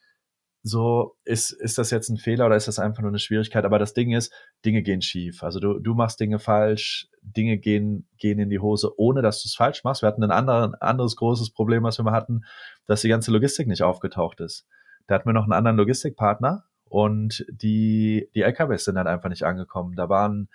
So, 0.66 1.16
ist, 1.24 1.52
ist 1.52 1.76
das 1.76 1.90
jetzt 1.90 2.08
ein 2.08 2.16
Fehler 2.16 2.46
oder 2.46 2.56
ist 2.56 2.68
das 2.68 2.78
einfach 2.78 3.02
nur 3.02 3.10
eine 3.10 3.18
Schwierigkeit? 3.18 3.66
Aber 3.66 3.78
das 3.78 3.92
Ding 3.92 4.12
ist, 4.12 4.32
Dinge 4.64 4.82
gehen 4.82 5.02
schief. 5.02 5.42
Also 5.42 5.60
du, 5.60 5.78
du 5.78 5.94
machst 5.94 6.18
Dinge 6.18 6.38
falsch, 6.38 7.06
Dinge 7.20 7.58
gehen, 7.58 8.08
gehen 8.16 8.38
in 8.38 8.48
die 8.48 8.60
Hose, 8.60 8.98
ohne 8.98 9.20
dass 9.20 9.42
du 9.42 9.48
es 9.48 9.54
falsch 9.54 9.84
machst. 9.84 10.02
Wir 10.02 10.06
hatten 10.06 10.24
ein 10.24 10.30
anderen, 10.30 10.74
anderes 10.76 11.16
großes 11.16 11.50
Problem, 11.50 11.82
was 11.82 11.98
wir 11.98 12.04
mal 12.04 12.12
hatten, 12.12 12.44
dass 12.86 13.02
die 13.02 13.08
ganze 13.08 13.30
Logistik 13.30 13.68
nicht 13.68 13.82
aufgetaucht 13.82 14.40
ist. 14.40 14.66
Da 15.06 15.16
hatten 15.16 15.28
wir 15.28 15.34
noch 15.34 15.44
einen 15.44 15.52
anderen 15.52 15.76
Logistikpartner, 15.76 16.64
und 16.94 17.44
die, 17.48 18.30
die 18.36 18.42
LKWs 18.42 18.84
sind 18.84 18.94
dann 18.94 19.08
einfach 19.08 19.28
nicht 19.28 19.42
angekommen. 19.42 19.96
Da 19.96 20.08
waren 20.08 20.48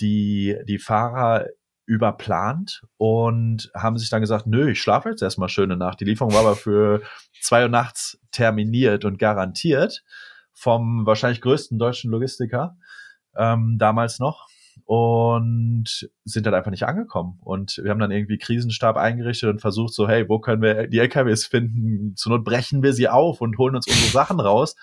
die, 0.00 0.56
die 0.68 0.78
Fahrer 0.78 1.46
überplant 1.86 2.82
und 2.96 3.70
haben 3.74 3.98
sich 3.98 4.10
dann 4.10 4.20
gesagt, 4.20 4.46
nö, 4.46 4.70
ich 4.70 4.80
schlafe 4.80 5.10
jetzt 5.10 5.22
erstmal 5.22 5.48
schöne 5.48 5.76
Nacht. 5.76 6.00
Die 6.00 6.04
Lieferung 6.04 6.32
war 6.32 6.40
aber 6.40 6.56
für 6.56 7.02
zwei 7.40 7.64
Uhr 7.64 7.68
nachts 7.68 8.18
terminiert 8.30 9.04
und 9.04 9.18
garantiert 9.18 10.04
vom 10.52 11.06
wahrscheinlich 11.06 11.40
größten 11.40 11.78
deutschen 11.78 12.10
Logistiker 12.10 12.76
ähm, 13.36 13.76
damals 13.78 14.18
noch 14.18 14.48
und 14.84 16.08
sind 16.24 16.46
dann 16.46 16.54
einfach 16.54 16.70
nicht 16.70 16.86
angekommen. 16.86 17.38
Und 17.42 17.80
wir 17.82 17.90
haben 17.90 17.98
dann 17.98 18.10
irgendwie 18.10 18.38
Krisenstab 18.38 18.96
eingerichtet 18.96 19.50
und 19.50 19.60
versucht 19.60 19.94
so, 19.94 20.08
hey, 20.08 20.28
wo 20.28 20.38
können 20.38 20.62
wir 20.62 20.86
die 20.88 20.98
LKWs 20.98 21.46
finden? 21.46 22.14
Zur 22.16 22.32
Not 22.32 22.44
brechen 22.44 22.82
wir 22.82 22.92
sie 22.92 23.08
auf 23.08 23.40
und 23.40 23.58
holen 23.58 23.76
uns 23.76 23.86
unsere 23.86 24.10
Sachen 24.10 24.40
raus. 24.40 24.76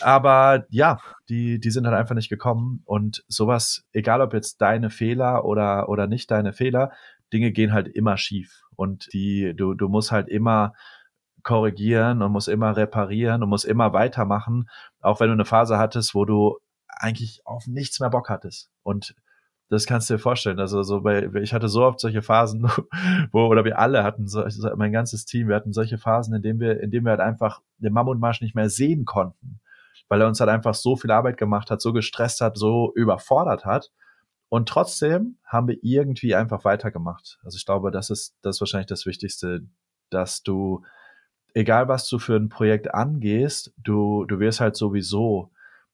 Aber 0.00 0.64
ja, 0.70 0.98
die, 1.28 1.58
die 1.60 1.70
sind 1.70 1.86
halt 1.86 1.96
einfach 1.96 2.14
nicht 2.14 2.28
gekommen. 2.28 2.82
Und 2.84 3.24
sowas, 3.28 3.84
egal 3.92 4.20
ob 4.20 4.34
jetzt 4.34 4.60
deine 4.60 4.90
Fehler 4.90 5.44
oder, 5.44 5.88
oder 5.88 6.06
nicht 6.06 6.30
deine 6.30 6.52
Fehler, 6.52 6.92
Dinge 7.32 7.52
gehen 7.52 7.72
halt 7.72 7.88
immer 7.88 8.16
schief. 8.16 8.62
Und 8.76 9.12
die, 9.12 9.54
du, 9.56 9.74
du 9.74 9.88
musst 9.88 10.12
halt 10.12 10.28
immer 10.28 10.74
korrigieren 11.42 12.22
und 12.22 12.32
musst 12.32 12.48
immer 12.48 12.76
reparieren 12.76 13.42
und 13.42 13.48
musst 13.48 13.64
immer 13.64 13.92
weitermachen, 13.92 14.68
auch 15.00 15.20
wenn 15.20 15.28
du 15.28 15.32
eine 15.32 15.44
Phase 15.44 15.78
hattest, 15.78 16.14
wo 16.14 16.24
du 16.24 16.58
eigentlich 16.92 17.46
auf 17.46 17.66
nichts 17.66 18.00
mehr 18.00 18.10
Bock 18.10 18.28
hattest. 18.28 18.70
Und 18.82 19.14
das 19.72 19.86
kannst 19.86 20.10
du 20.10 20.14
dir 20.14 20.18
vorstellen. 20.18 20.60
Also 20.60 20.82
so 20.82 21.00
bei, 21.00 21.30
ich 21.40 21.54
hatte 21.54 21.68
so 21.68 21.82
oft 21.82 21.98
solche 21.98 22.20
Phasen, 22.20 22.70
wo, 23.32 23.46
oder 23.46 23.64
wir 23.64 23.78
alle 23.78 24.04
hatten, 24.04 24.28
so, 24.28 24.44
mein 24.76 24.92
ganzes 24.92 25.24
Team, 25.24 25.48
wir 25.48 25.56
hatten 25.56 25.72
solche 25.72 25.96
Phasen, 25.96 26.34
in 26.34 26.42
denen 26.42 26.60
wir, 26.60 26.80
in 26.80 26.90
denen 26.90 27.06
wir 27.06 27.10
halt 27.10 27.20
einfach 27.20 27.62
den 27.78 27.94
Mammutmarsch 27.94 28.42
nicht 28.42 28.54
mehr 28.54 28.68
sehen 28.68 29.06
konnten. 29.06 29.60
Weil 30.08 30.20
er 30.20 30.28
uns 30.28 30.40
halt 30.40 30.50
einfach 30.50 30.74
so 30.74 30.94
viel 30.96 31.10
Arbeit 31.10 31.38
gemacht 31.38 31.70
hat, 31.70 31.80
so 31.80 31.94
gestresst 31.94 32.42
hat, 32.42 32.58
so 32.58 32.92
überfordert 32.94 33.64
hat. 33.64 33.90
Und 34.50 34.68
trotzdem 34.68 35.38
haben 35.46 35.68
wir 35.68 35.78
irgendwie 35.80 36.34
einfach 36.34 36.66
weitergemacht. 36.66 37.38
Also 37.42 37.56
ich 37.56 37.64
glaube, 37.64 37.90
das 37.90 38.10
ist, 38.10 38.36
das 38.42 38.56
ist 38.56 38.60
wahrscheinlich 38.60 38.88
das 38.88 39.06
Wichtigste, 39.06 39.62
dass 40.10 40.42
du, 40.42 40.84
egal 41.54 41.88
was 41.88 42.06
du 42.10 42.18
für 42.18 42.36
ein 42.36 42.50
Projekt 42.50 42.92
angehst, 42.92 43.72
du, 43.78 44.26
du 44.26 44.38
wirst 44.38 44.60
halt 44.60 44.76
sowieso 44.76 45.50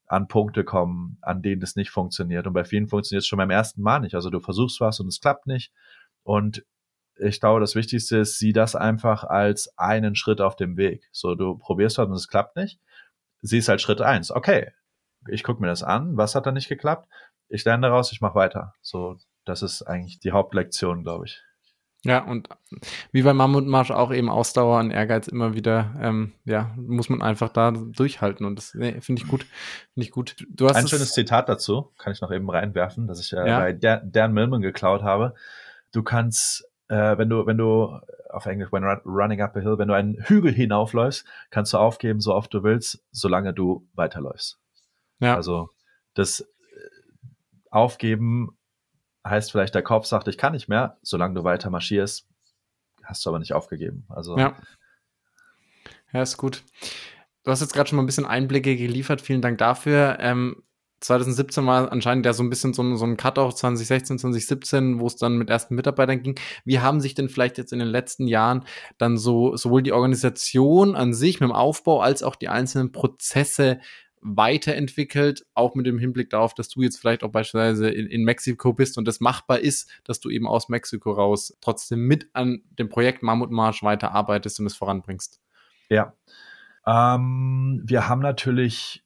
an 0.09 0.27
Punkte 0.27 0.63
kommen, 0.63 1.17
an 1.21 1.41
denen 1.41 1.61
es 1.61 1.75
nicht 1.75 1.91
funktioniert. 1.91 2.47
Und 2.47 2.53
bei 2.53 2.63
vielen 2.63 2.87
funktioniert 2.87 3.21
es 3.21 3.27
schon 3.27 3.37
beim 3.37 3.51
ersten 3.51 3.81
Mal 3.81 3.99
nicht. 3.99 4.15
Also 4.15 4.29
du 4.29 4.39
versuchst 4.39 4.81
was 4.81 4.99
und 4.99 5.07
es 5.07 5.21
klappt 5.21 5.45
nicht. 5.47 5.71
Und 6.23 6.65
ich 7.15 7.39
glaube, 7.39 7.59
das 7.59 7.75
Wichtigste 7.75 8.17
ist, 8.17 8.39
sieh 8.39 8.51
das 8.51 8.75
einfach 8.75 9.23
als 9.23 9.71
einen 9.77 10.15
Schritt 10.15 10.41
auf 10.41 10.55
dem 10.55 10.77
Weg. 10.77 11.07
So, 11.11 11.35
du 11.35 11.57
probierst 11.57 11.99
was 11.99 12.07
und 12.07 12.15
es 12.15 12.27
klappt 12.27 12.55
nicht. 12.55 12.79
siehst 13.41 13.69
halt 13.69 13.81
Schritt 13.81 14.01
eins. 14.01 14.31
Okay, 14.31 14.71
ich 15.27 15.43
gucke 15.43 15.61
mir 15.61 15.67
das 15.67 15.83
an, 15.83 16.17
was 16.17 16.33
hat 16.33 16.47
da 16.47 16.51
nicht 16.51 16.69
geklappt? 16.69 17.07
Ich 17.47 17.63
lerne 17.65 17.87
daraus, 17.87 18.11
ich 18.11 18.21
mache 18.21 18.35
weiter. 18.35 18.73
So, 18.81 19.17
das 19.45 19.61
ist 19.61 19.83
eigentlich 19.83 20.19
die 20.19 20.31
Hauptlektion, 20.31 21.03
glaube 21.03 21.25
ich. 21.25 21.41
Ja, 22.05 22.23
und 22.23 22.47
wie 23.11 23.23
beim 23.23 23.35
Mammutmarsch 23.35 23.91
auch 23.91 24.13
eben 24.13 24.29
Ausdauer 24.29 24.79
und 24.79 24.91
Ehrgeiz 24.91 25.27
immer 25.27 25.53
wieder, 25.53 25.93
ähm, 26.01 26.31
ja, 26.45 26.73
muss 26.77 27.09
man 27.09 27.21
einfach 27.21 27.49
da 27.49 27.71
durchhalten 27.71 28.45
und 28.45 28.55
das 28.55 28.73
nee, 28.73 29.01
finde 29.01 29.21
ich 29.21 29.27
gut, 29.27 29.45
finde 29.93 30.05
ich 30.05 30.11
gut. 30.11 30.35
Du 30.49 30.67
hast 30.67 30.77
Ein 30.77 30.87
schönes 30.87 31.11
Zitat 31.11 31.49
dazu, 31.49 31.91
kann 31.97 32.13
ich 32.13 32.21
noch 32.21 32.31
eben 32.31 32.49
reinwerfen, 32.49 33.07
dass 33.07 33.19
ich 33.19 33.33
äh, 33.33 33.45
ja. 33.45 33.59
bei 33.59 33.73
Dan, 33.73 34.11
Dan 34.11 34.33
Millman 34.33 34.61
geklaut 34.61 35.03
habe. 35.03 35.35
Du 35.91 36.01
kannst, 36.01 36.63
äh, 36.87 37.17
wenn 37.17 37.29
du, 37.29 37.45
wenn 37.45 37.57
du 37.57 37.99
auf 38.29 38.45
Englisch, 38.45 38.71
when 38.71 38.85
running 39.05 39.41
up 39.41 39.57
a 39.57 39.59
hill, 39.59 39.77
wenn 39.77 39.89
du 39.89 39.93
einen 39.93 40.23
Hügel 40.23 40.53
hinaufläufst, 40.53 41.25
kannst 41.49 41.73
du 41.73 41.79
aufgeben, 41.79 42.21
so 42.21 42.33
oft 42.33 42.53
du 42.53 42.63
willst, 42.63 43.03
solange 43.11 43.53
du 43.53 43.85
weiterläufst. 43.93 44.57
Ja. 45.19 45.35
Also 45.35 45.69
das 46.13 46.41
äh, 46.41 46.45
Aufgeben 47.71 48.57
heißt 49.25 49.51
vielleicht, 49.51 49.75
der 49.75 49.83
Kopf 49.83 50.05
sagt, 50.05 50.27
ich 50.27 50.37
kann 50.37 50.53
nicht 50.53 50.69
mehr, 50.69 50.97
solange 51.01 51.35
du 51.35 51.43
weiter 51.43 51.69
marschierst, 51.69 52.27
hast 53.03 53.25
du 53.25 53.29
aber 53.29 53.39
nicht 53.39 53.53
aufgegeben. 53.53 54.05
Also 54.09 54.37
ja. 54.37 54.55
Ja, 56.11 56.21
ist 56.21 56.37
gut. 56.37 56.63
Du 57.43 57.51
hast 57.51 57.61
jetzt 57.61 57.73
gerade 57.73 57.89
schon 57.89 57.97
mal 57.97 58.03
ein 58.03 58.07
bisschen 58.07 58.25
Einblicke 58.25 58.75
geliefert. 58.75 59.21
Vielen 59.21 59.41
Dank 59.41 59.57
dafür. 59.57 60.17
Ähm, 60.19 60.63
2017 61.01 61.65
war 61.65 61.91
anscheinend 61.91 62.25
ja 62.25 62.33
so 62.33 62.43
ein 62.43 62.49
bisschen 62.49 62.73
so 62.73 62.83
ein, 62.83 62.97
so 62.97 63.05
ein 63.05 63.15
Cut-Off 63.15 63.55
2016, 63.55 64.19
2017, 64.19 64.99
wo 64.99 65.07
es 65.07 65.15
dann 65.15 65.37
mit 65.37 65.49
ersten 65.49 65.75
Mitarbeitern 65.75 66.21
ging. 66.21 66.35
Wie 66.65 66.79
haben 66.79 66.99
sich 66.99 67.13
denn 67.13 67.29
vielleicht 67.29 67.57
jetzt 67.57 67.71
in 67.71 67.79
den 67.79 67.87
letzten 67.87 68.27
Jahren 68.27 68.65
dann 68.97 69.17
so 69.17 69.55
sowohl 69.55 69.81
die 69.81 69.93
Organisation 69.93 70.95
an 70.95 71.13
sich 71.13 71.39
mit 71.39 71.49
dem 71.49 71.55
Aufbau 71.55 72.01
als 72.01 72.21
auch 72.21 72.35
die 72.35 72.49
einzelnen 72.49 72.91
Prozesse 72.91 73.79
weiterentwickelt, 74.21 75.45
auch 75.53 75.75
mit 75.75 75.85
dem 75.85 75.97
Hinblick 75.97 76.29
darauf, 76.29 76.53
dass 76.53 76.69
du 76.69 76.81
jetzt 76.81 76.97
vielleicht 76.97 77.23
auch 77.23 77.31
beispielsweise 77.31 77.89
in, 77.89 78.07
in, 78.07 78.23
Mexiko 78.23 78.73
bist 78.73 78.97
und 78.97 79.07
das 79.07 79.19
machbar 79.19 79.59
ist, 79.59 79.89
dass 80.03 80.19
du 80.19 80.29
eben 80.29 80.47
aus 80.47 80.69
Mexiko 80.69 81.11
raus 81.11 81.57
trotzdem 81.61 82.05
mit 82.05 82.29
an 82.33 82.61
dem 82.77 82.89
Projekt 82.89 83.23
Mammutmarsch 83.23 83.83
weiterarbeitest 83.83 84.59
und 84.59 84.65
es 84.65 84.75
voranbringst. 84.75 85.39
Ja. 85.89 86.13
Ähm, 86.85 87.81
wir 87.85 88.09
haben 88.09 88.21
natürlich 88.21 89.03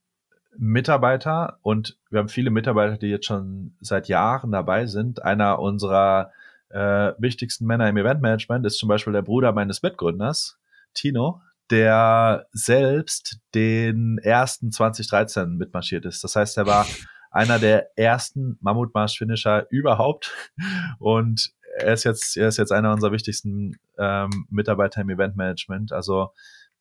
Mitarbeiter 0.58 1.60
und 1.62 1.98
wir 2.10 2.20
haben 2.20 2.30
viele 2.30 2.52
Mitarbeiter, 2.52 2.98
die 2.98 3.08
jetzt 3.08 3.26
schon 3.26 3.76
seit 3.82 4.08
Jahren 4.08 4.52
dabei 4.52 4.86
sind. 4.86 5.24
Einer 5.24 5.60
unserer 5.60 6.32
äh, 6.70 7.14
wichtigsten 7.18 7.66
Männer 7.66 7.88
im 7.88 7.98
Eventmanagement 7.98 8.66
ist 8.66 8.78
zum 8.78 8.90
Beispiel 8.90 9.14
der 9.14 9.22
Bruder 9.22 9.52
meines 9.52 9.84
Mitgründers, 9.84 10.60
Tino, 10.94 11.42
der 11.74 12.46
selbst 12.52 13.40
den 13.56 14.20
ersten 14.20 14.72
2013 14.72 15.58
mitmarschiert 15.58 16.06
ist. 16.06 16.24
Das 16.24 16.36
heißt, 16.36 16.56
er 16.60 16.68
war 16.68 16.86
einer 17.32 17.58
der 17.58 17.98
ersten 17.98 18.60
Mammutmarsch-Finisher 18.62 19.66
überhaupt 19.72 20.32
und 21.00 21.52
er 21.76 21.94
ist 21.94 22.04
jetzt, 22.04 22.38
er 22.38 22.50
ist 22.50 22.58
jetzt 22.58 22.72
einer 22.72 22.94
unserer 22.94 23.12
wichtigsten 23.12 23.80
ähm, 23.98 24.46
Mitarbeiter 24.52 25.02
im 25.02 25.10
Eventmanagement. 25.10 25.92
Also 25.92 26.30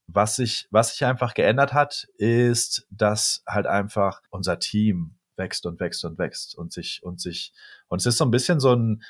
was 0.09 0.37
sich, 0.37 0.69
was 0.71 0.91
sich 0.91 1.07
einfach 1.07 1.33
geändert 1.33 1.73
hat, 1.73 2.07
ist, 2.19 2.87
dass 2.91 3.43
halt 3.49 3.67
einfach 3.67 4.21
unser 4.29 4.59
Team 4.59 5.15
wächst 5.37 5.65
und 5.65 5.81
wächst 5.81 6.05
und 6.05 6.19
wächst 6.19 6.55
und 6.55 6.71
sich 6.71 7.03
und 7.03 7.19
sich 7.19 7.55
und 7.89 8.03
es 8.03 8.07
ist 8.07 8.19
so 8.19 8.27
ein 8.27 8.31
bisschen 8.31 8.61
so 8.61 8.75
ein 8.75 9.03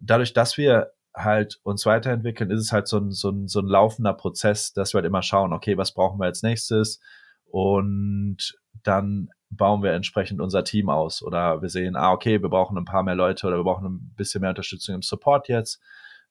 dadurch, 0.00 0.32
dass 0.32 0.56
wir 0.56 0.92
halt 1.16 1.58
uns 1.62 1.86
weiterentwickeln, 1.86 2.50
ist 2.50 2.60
es 2.60 2.72
halt 2.72 2.86
so 2.86 2.98
ein, 2.98 3.10
so 3.10 3.30
ein, 3.30 3.48
so 3.48 3.60
ein 3.60 3.66
laufender 3.66 4.12
Prozess, 4.12 4.72
dass 4.72 4.92
wir 4.92 4.98
halt 4.98 5.06
immer 5.06 5.22
schauen, 5.22 5.52
okay, 5.52 5.78
was 5.78 5.92
brauchen 5.92 6.20
wir 6.20 6.26
als 6.26 6.42
nächstes? 6.42 7.00
Und 7.46 8.58
dann 8.82 9.30
bauen 9.50 9.82
wir 9.82 9.92
entsprechend 9.92 10.40
unser 10.40 10.62
Team 10.64 10.90
aus. 10.90 11.22
Oder 11.22 11.62
wir 11.62 11.70
sehen, 11.70 11.96
ah, 11.96 12.12
okay, 12.12 12.42
wir 12.42 12.50
brauchen 12.50 12.76
ein 12.76 12.84
paar 12.84 13.02
mehr 13.02 13.14
Leute 13.14 13.46
oder 13.46 13.56
wir 13.56 13.64
brauchen 13.64 13.86
ein 13.86 14.14
bisschen 14.16 14.42
mehr 14.42 14.50
Unterstützung 14.50 14.96
im 14.96 15.02
Support 15.02 15.48
jetzt, 15.48 15.80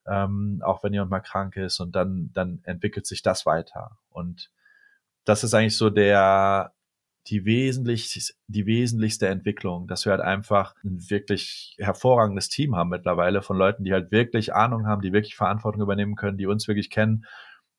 ähm, 0.08 0.62
auch 0.64 0.84
wenn 0.84 0.94
jemand 0.94 1.12
mal 1.12 1.22
krank 1.22 1.56
ist. 1.56 1.80
Und 1.80 1.96
dann, 1.96 2.30
dann 2.34 2.62
entwickelt 2.64 3.08
sich 3.08 3.24
das 3.24 3.46
weiter. 3.46 3.98
Und 4.10 4.52
das 5.24 5.44
ist 5.44 5.54
eigentlich 5.54 5.78
so 5.78 5.90
der, 5.90 6.74
die, 7.28 7.46
wesentlich, 7.46 8.34
die 8.48 8.66
wesentlichste 8.66 9.28
Entwicklung, 9.28 9.88
dass 9.88 10.06
wir 10.06 10.12
halt 10.12 10.22
einfach 10.22 10.76
ein 10.84 11.10
wirklich 11.10 11.76
hervorragendes 11.80 12.50
Team 12.50 12.76
haben 12.76 12.90
mittlerweile 12.90 13.42
von 13.42 13.58
Leuten, 13.58 13.84
die 13.84 13.94
halt 13.94 14.12
wirklich 14.12 14.54
Ahnung 14.54 14.86
haben, 14.86 15.02
die 15.02 15.14
wirklich 15.14 15.36
Verantwortung 15.36 15.82
übernehmen 15.82 16.16
können, 16.16 16.38
die 16.38 16.46
uns 16.46 16.68
wirklich 16.68 16.90
kennen 16.90 17.26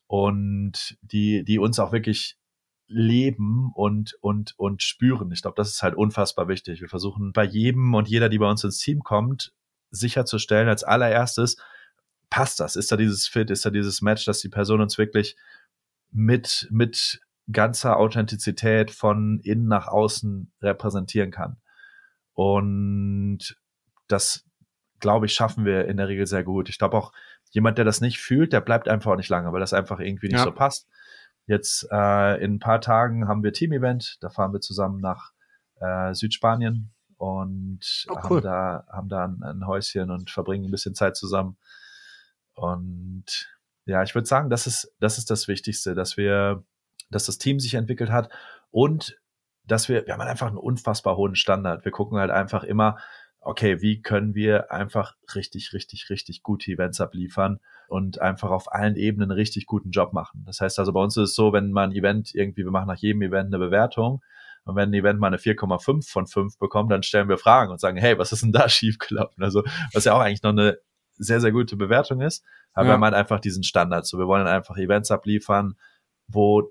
und 0.08 0.98
die, 1.02 1.44
die 1.44 1.58
uns 1.58 1.78
auch 1.78 1.92
wirklich 1.92 2.36
leben 2.88 3.72
und, 3.74 4.14
und, 4.20 4.54
und 4.58 4.82
spüren. 4.82 5.30
Ich 5.32 5.42
glaube, 5.42 5.56
das 5.56 5.68
ist 5.68 5.82
halt 5.82 5.94
unfassbar 5.94 6.48
wichtig. 6.48 6.80
Wir 6.80 6.88
versuchen 6.88 7.32
bei 7.32 7.44
jedem 7.44 7.94
und 7.94 8.08
jeder, 8.08 8.28
die 8.28 8.38
bei 8.38 8.48
uns 8.48 8.64
ins 8.64 8.78
Team 8.78 9.02
kommt, 9.02 9.52
sicherzustellen, 9.90 10.68
als 10.68 10.84
allererstes, 10.84 11.56
passt 12.30 12.60
das? 12.60 12.76
Ist 12.76 12.90
da 12.90 12.96
dieses 12.96 13.26
Fit? 13.26 13.50
Ist 13.50 13.64
da 13.64 13.70
dieses 13.70 14.02
Match, 14.02 14.24
dass 14.24 14.40
die 14.40 14.48
Person 14.48 14.80
uns 14.80 14.98
wirklich 14.98 15.36
mit, 16.12 16.68
mit 16.70 17.20
ganzer 17.50 17.98
Authentizität 17.98 18.90
von 18.90 19.40
innen 19.40 19.68
nach 19.68 19.88
außen 19.88 20.52
repräsentieren 20.60 21.30
kann. 21.30 21.56
Und 22.32 23.56
das, 24.08 24.44
glaube 25.00 25.26
ich, 25.26 25.34
schaffen 25.34 25.64
wir 25.64 25.86
in 25.86 25.96
der 25.96 26.08
Regel 26.08 26.26
sehr 26.26 26.44
gut. 26.44 26.68
Ich 26.68 26.78
glaube 26.78 26.96
auch, 26.96 27.12
jemand, 27.50 27.78
der 27.78 27.84
das 27.84 28.00
nicht 28.00 28.18
fühlt, 28.18 28.52
der 28.52 28.60
bleibt 28.60 28.88
einfach 28.88 29.12
auch 29.12 29.16
nicht 29.16 29.28
lange, 29.28 29.52
weil 29.52 29.60
das 29.60 29.72
einfach 29.72 30.00
irgendwie 30.00 30.28
nicht 30.28 30.38
ja. 30.38 30.44
so 30.44 30.52
passt. 30.52 30.88
Jetzt 31.46 31.86
äh, 31.92 32.42
in 32.42 32.54
ein 32.54 32.58
paar 32.58 32.80
Tagen 32.80 33.28
haben 33.28 33.42
wir 33.44 33.52
Team-Event, 33.52 34.18
da 34.20 34.30
fahren 34.30 34.52
wir 34.52 34.60
zusammen 34.60 35.00
nach 35.00 35.32
äh, 35.80 36.12
Südspanien 36.12 36.92
und 37.16 38.06
oh, 38.08 38.14
cool. 38.14 38.22
haben 38.22 38.42
da, 38.42 38.84
haben 38.90 39.08
da 39.08 39.24
ein, 39.24 39.42
ein 39.42 39.66
Häuschen 39.66 40.10
und 40.10 40.30
verbringen 40.30 40.66
ein 40.66 40.70
bisschen 40.72 40.94
Zeit 40.94 41.16
zusammen. 41.16 41.56
Und 42.54 43.48
ja, 43.84 44.02
ich 44.02 44.14
würde 44.14 44.26
sagen, 44.26 44.50
das 44.50 44.66
ist, 44.66 44.92
das 44.98 45.18
ist 45.18 45.30
das 45.30 45.46
Wichtigste, 45.46 45.94
dass 45.94 46.16
wir 46.16 46.64
dass 47.10 47.26
das 47.26 47.38
Team 47.38 47.60
sich 47.60 47.74
entwickelt 47.74 48.10
hat 48.10 48.30
und 48.70 49.18
dass 49.64 49.88
wir, 49.88 50.06
wir 50.06 50.12
haben 50.12 50.20
halt 50.20 50.30
einfach 50.30 50.46
einen 50.46 50.58
unfassbar 50.58 51.16
hohen 51.16 51.34
Standard. 51.34 51.84
Wir 51.84 51.92
gucken 51.92 52.18
halt 52.18 52.30
einfach 52.30 52.62
immer, 52.62 52.98
okay, 53.40 53.80
wie 53.80 54.02
können 54.02 54.34
wir 54.34 54.72
einfach 54.72 55.14
richtig, 55.34 55.72
richtig, 55.72 56.10
richtig 56.10 56.42
gute 56.42 56.70
Events 56.70 57.00
abliefern 57.00 57.60
und 57.88 58.20
einfach 58.20 58.50
auf 58.50 58.72
allen 58.72 58.96
Ebenen 58.96 59.30
einen 59.30 59.38
richtig 59.38 59.66
guten 59.66 59.90
Job 59.90 60.12
machen. 60.12 60.42
Das 60.46 60.60
heißt 60.60 60.78
also, 60.78 60.92
bei 60.92 61.00
uns 61.00 61.16
ist 61.16 61.30
es 61.30 61.34
so, 61.34 61.52
wenn 61.52 61.70
man 61.70 61.90
ein 61.90 61.96
Event 61.96 62.34
irgendwie, 62.34 62.64
wir 62.64 62.72
machen 62.72 62.88
nach 62.88 62.98
jedem 62.98 63.22
Event 63.22 63.54
eine 63.54 63.58
Bewertung 63.58 64.20
und 64.64 64.74
wenn 64.74 64.90
ein 64.90 64.94
Event 64.94 65.20
mal 65.20 65.28
eine 65.28 65.36
4,5 65.36 66.10
von 66.10 66.26
5 66.26 66.58
bekommt, 66.58 66.90
dann 66.90 67.04
stellen 67.04 67.28
wir 67.28 67.38
Fragen 67.38 67.70
und 67.70 67.80
sagen, 67.80 67.98
hey, 67.98 68.18
was 68.18 68.32
ist 68.32 68.42
denn 68.42 68.52
da 68.52 68.68
schiefgelaufen? 68.68 69.42
Also, 69.42 69.62
was 69.92 70.04
ja 70.04 70.14
auch 70.14 70.20
eigentlich 70.20 70.42
noch 70.42 70.50
eine 70.50 70.78
sehr, 71.12 71.40
sehr 71.40 71.52
gute 71.52 71.76
Bewertung 71.76 72.20
ist, 72.20 72.44
aber 72.72 72.86
ja. 72.86 72.90
wir 72.90 72.94
haben 72.94 73.04
halt 73.04 73.14
einfach 73.14 73.40
diesen 73.40 73.62
Standard. 73.62 74.06
So, 74.06 74.18
wir 74.18 74.26
wollen 74.26 74.46
einfach 74.46 74.76
Events 74.76 75.10
abliefern, 75.10 75.76
wo 76.26 76.68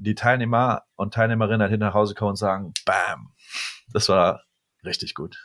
die 0.00 0.14
Teilnehmer 0.14 0.82
und 0.96 1.14
Teilnehmerinnen 1.14 1.60
halt 1.60 1.70
hinter 1.70 1.86
nach 1.86 1.94
Hause 1.94 2.14
kommen 2.14 2.30
und 2.30 2.36
sagen, 2.36 2.72
bam, 2.84 3.32
das 3.92 4.08
war 4.08 4.42
richtig 4.84 5.14
gut. 5.14 5.36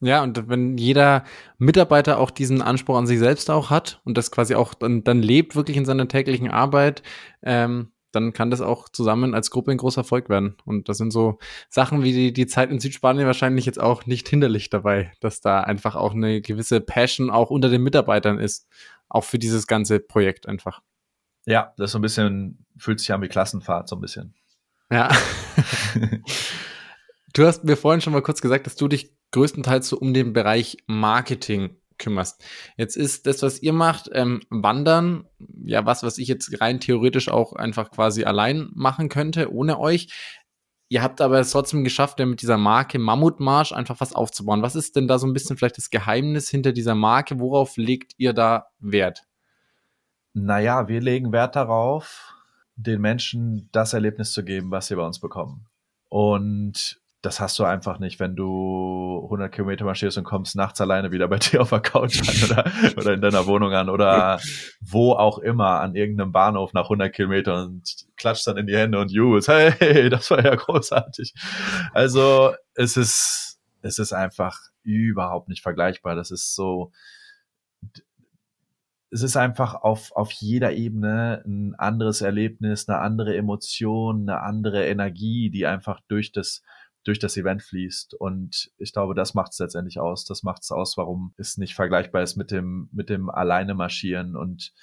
Ja, 0.00 0.22
und 0.22 0.48
wenn 0.48 0.78
jeder 0.78 1.24
Mitarbeiter 1.58 2.18
auch 2.18 2.30
diesen 2.30 2.62
Anspruch 2.62 2.96
an 2.96 3.06
sich 3.06 3.18
selbst 3.18 3.50
auch 3.50 3.70
hat 3.70 4.00
und 4.04 4.16
das 4.16 4.30
quasi 4.30 4.54
auch 4.54 4.74
dann, 4.74 5.02
dann 5.02 5.22
lebt 5.22 5.56
wirklich 5.56 5.76
in 5.76 5.84
seiner 5.84 6.06
täglichen 6.06 6.50
Arbeit, 6.50 7.02
ähm, 7.42 7.92
dann 8.12 8.32
kann 8.32 8.50
das 8.50 8.60
auch 8.60 8.88
zusammen 8.88 9.34
als 9.34 9.50
Gruppe 9.50 9.72
ein 9.72 9.76
großer 9.76 10.02
Erfolg 10.02 10.28
werden. 10.28 10.56
Und 10.64 10.88
das 10.88 10.98
sind 10.98 11.12
so 11.12 11.38
Sachen 11.68 12.02
wie 12.04 12.12
die, 12.12 12.32
die 12.32 12.46
Zeit 12.46 12.70
in 12.70 12.80
Südspanien 12.80 13.26
wahrscheinlich 13.26 13.66
jetzt 13.66 13.80
auch 13.80 14.06
nicht 14.06 14.28
hinderlich 14.28 14.70
dabei, 14.70 15.12
dass 15.20 15.40
da 15.40 15.60
einfach 15.60 15.96
auch 15.96 16.14
eine 16.14 16.40
gewisse 16.40 16.80
Passion 16.80 17.28
auch 17.30 17.50
unter 17.50 17.68
den 17.68 17.82
Mitarbeitern 17.82 18.38
ist. 18.38 18.68
Auch 19.08 19.24
für 19.24 19.38
dieses 19.38 19.66
ganze 19.66 20.00
Projekt 20.00 20.46
einfach. 20.48 20.80
Ja, 21.48 21.72
das 21.78 21.86
ist 21.86 21.92
so 21.92 21.98
ein 21.98 22.02
bisschen, 22.02 22.66
fühlt 22.76 23.00
sich 23.00 23.10
an 23.10 23.22
wie 23.22 23.28
Klassenfahrt, 23.28 23.88
so 23.88 23.96
ein 23.96 24.02
bisschen. 24.02 24.34
Ja. 24.90 25.08
du 27.32 27.46
hast 27.46 27.64
mir 27.64 27.78
vorhin 27.78 28.02
schon 28.02 28.12
mal 28.12 28.20
kurz 28.20 28.42
gesagt, 28.42 28.66
dass 28.66 28.76
du 28.76 28.86
dich 28.86 29.14
größtenteils 29.32 29.88
so 29.88 29.98
um 29.98 30.12
den 30.12 30.34
Bereich 30.34 30.76
Marketing 30.86 31.78
kümmerst. 31.96 32.44
Jetzt 32.76 32.96
ist 32.98 33.26
das, 33.26 33.42
was 33.42 33.62
ihr 33.62 33.72
macht, 33.72 34.10
ähm, 34.12 34.42
Wandern, 34.50 35.24
ja, 35.64 35.86
was, 35.86 36.02
was 36.02 36.18
ich 36.18 36.28
jetzt 36.28 36.60
rein 36.60 36.80
theoretisch 36.80 37.30
auch 37.30 37.54
einfach 37.54 37.90
quasi 37.90 38.24
allein 38.24 38.68
machen 38.74 39.08
könnte, 39.08 39.50
ohne 39.50 39.80
euch. 39.80 40.12
Ihr 40.90 41.02
habt 41.02 41.22
aber 41.22 41.40
es 41.40 41.50
trotzdem 41.50 41.82
geschafft, 41.82 42.20
ja, 42.20 42.26
mit 42.26 42.42
dieser 42.42 42.58
Marke 42.58 42.98
Mammutmarsch 42.98 43.72
einfach 43.72 44.00
was 44.00 44.12
aufzubauen. 44.12 44.60
Was 44.60 44.76
ist 44.76 44.96
denn 44.96 45.08
da 45.08 45.18
so 45.18 45.26
ein 45.26 45.32
bisschen 45.32 45.56
vielleicht 45.56 45.78
das 45.78 45.88
Geheimnis 45.88 46.50
hinter 46.50 46.72
dieser 46.72 46.94
Marke? 46.94 47.40
Worauf 47.40 47.78
legt 47.78 48.12
ihr 48.18 48.34
da 48.34 48.66
Wert? 48.80 49.27
Naja, 50.44 50.88
wir 50.88 51.00
legen 51.00 51.32
Wert 51.32 51.56
darauf, 51.56 52.34
den 52.76 53.00
Menschen 53.00 53.68
das 53.72 53.92
Erlebnis 53.92 54.32
zu 54.32 54.44
geben, 54.44 54.70
was 54.70 54.88
sie 54.88 54.96
bei 54.96 55.02
uns 55.02 55.18
bekommen. 55.18 55.66
Und 56.08 57.00
das 57.22 57.40
hast 57.40 57.58
du 57.58 57.64
einfach 57.64 57.98
nicht, 57.98 58.20
wenn 58.20 58.36
du 58.36 59.22
100 59.24 59.52
Kilometer 59.52 59.84
marschierst 59.84 60.18
und 60.18 60.24
kommst 60.24 60.54
nachts 60.54 60.80
alleine 60.80 61.10
wieder 61.10 61.26
bei 61.26 61.38
dir 61.38 61.60
auf 61.60 61.70
der 61.70 61.80
Couch 61.80 62.20
an 62.20 62.50
oder, 62.50 62.72
oder 62.96 63.14
in 63.14 63.20
deiner 63.20 63.46
Wohnung 63.46 63.72
an 63.72 63.88
oder 63.88 64.40
wo 64.80 65.12
auch 65.12 65.38
immer 65.38 65.80
an 65.80 65.96
irgendeinem 65.96 66.30
Bahnhof 66.30 66.72
nach 66.72 66.84
100 66.84 67.12
Kilometern 67.12 67.66
und 67.66 68.06
klatscht 68.16 68.46
dann 68.46 68.56
in 68.56 68.66
die 68.66 68.76
Hände 68.76 69.00
und 69.00 69.10
jubelst, 69.10 69.48
hey, 69.48 70.08
das 70.08 70.30
war 70.30 70.44
ja 70.44 70.54
großartig. 70.54 71.34
Also 71.92 72.54
es 72.74 72.96
ist, 72.96 73.58
es 73.82 73.98
ist 73.98 74.12
einfach 74.12 74.60
überhaupt 74.84 75.48
nicht 75.48 75.62
vergleichbar. 75.62 76.14
Das 76.14 76.30
ist 76.30 76.54
so, 76.54 76.92
es 79.10 79.22
ist 79.22 79.36
einfach 79.36 79.74
auf, 79.74 80.12
auf 80.12 80.30
jeder 80.32 80.72
Ebene 80.72 81.42
ein 81.46 81.74
anderes 81.76 82.20
Erlebnis, 82.20 82.88
eine 82.88 82.98
andere 82.98 83.36
Emotion, 83.36 84.28
eine 84.28 84.40
andere 84.40 84.86
Energie, 84.86 85.50
die 85.50 85.66
einfach 85.66 86.00
durch 86.08 86.32
das, 86.32 86.62
durch 87.04 87.18
das 87.18 87.36
Event 87.36 87.62
fließt. 87.62 88.14
Und 88.14 88.70
ich 88.76 88.92
glaube, 88.92 89.14
das 89.14 89.32
macht 89.34 89.52
es 89.52 89.58
letztendlich 89.58 89.98
aus. 89.98 90.26
Das 90.26 90.42
macht 90.42 90.62
es 90.62 90.70
aus, 90.70 90.96
warum 90.98 91.32
es 91.38 91.56
nicht 91.56 91.74
vergleichbar 91.74 92.22
ist 92.22 92.36
mit 92.36 92.50
dem, 92.50 92.90
mit 92.92 93.08
dem 93.08 93.30
alleine 93.30 93.74
marschieren. 93.74 94.36
Und 94.36 94.74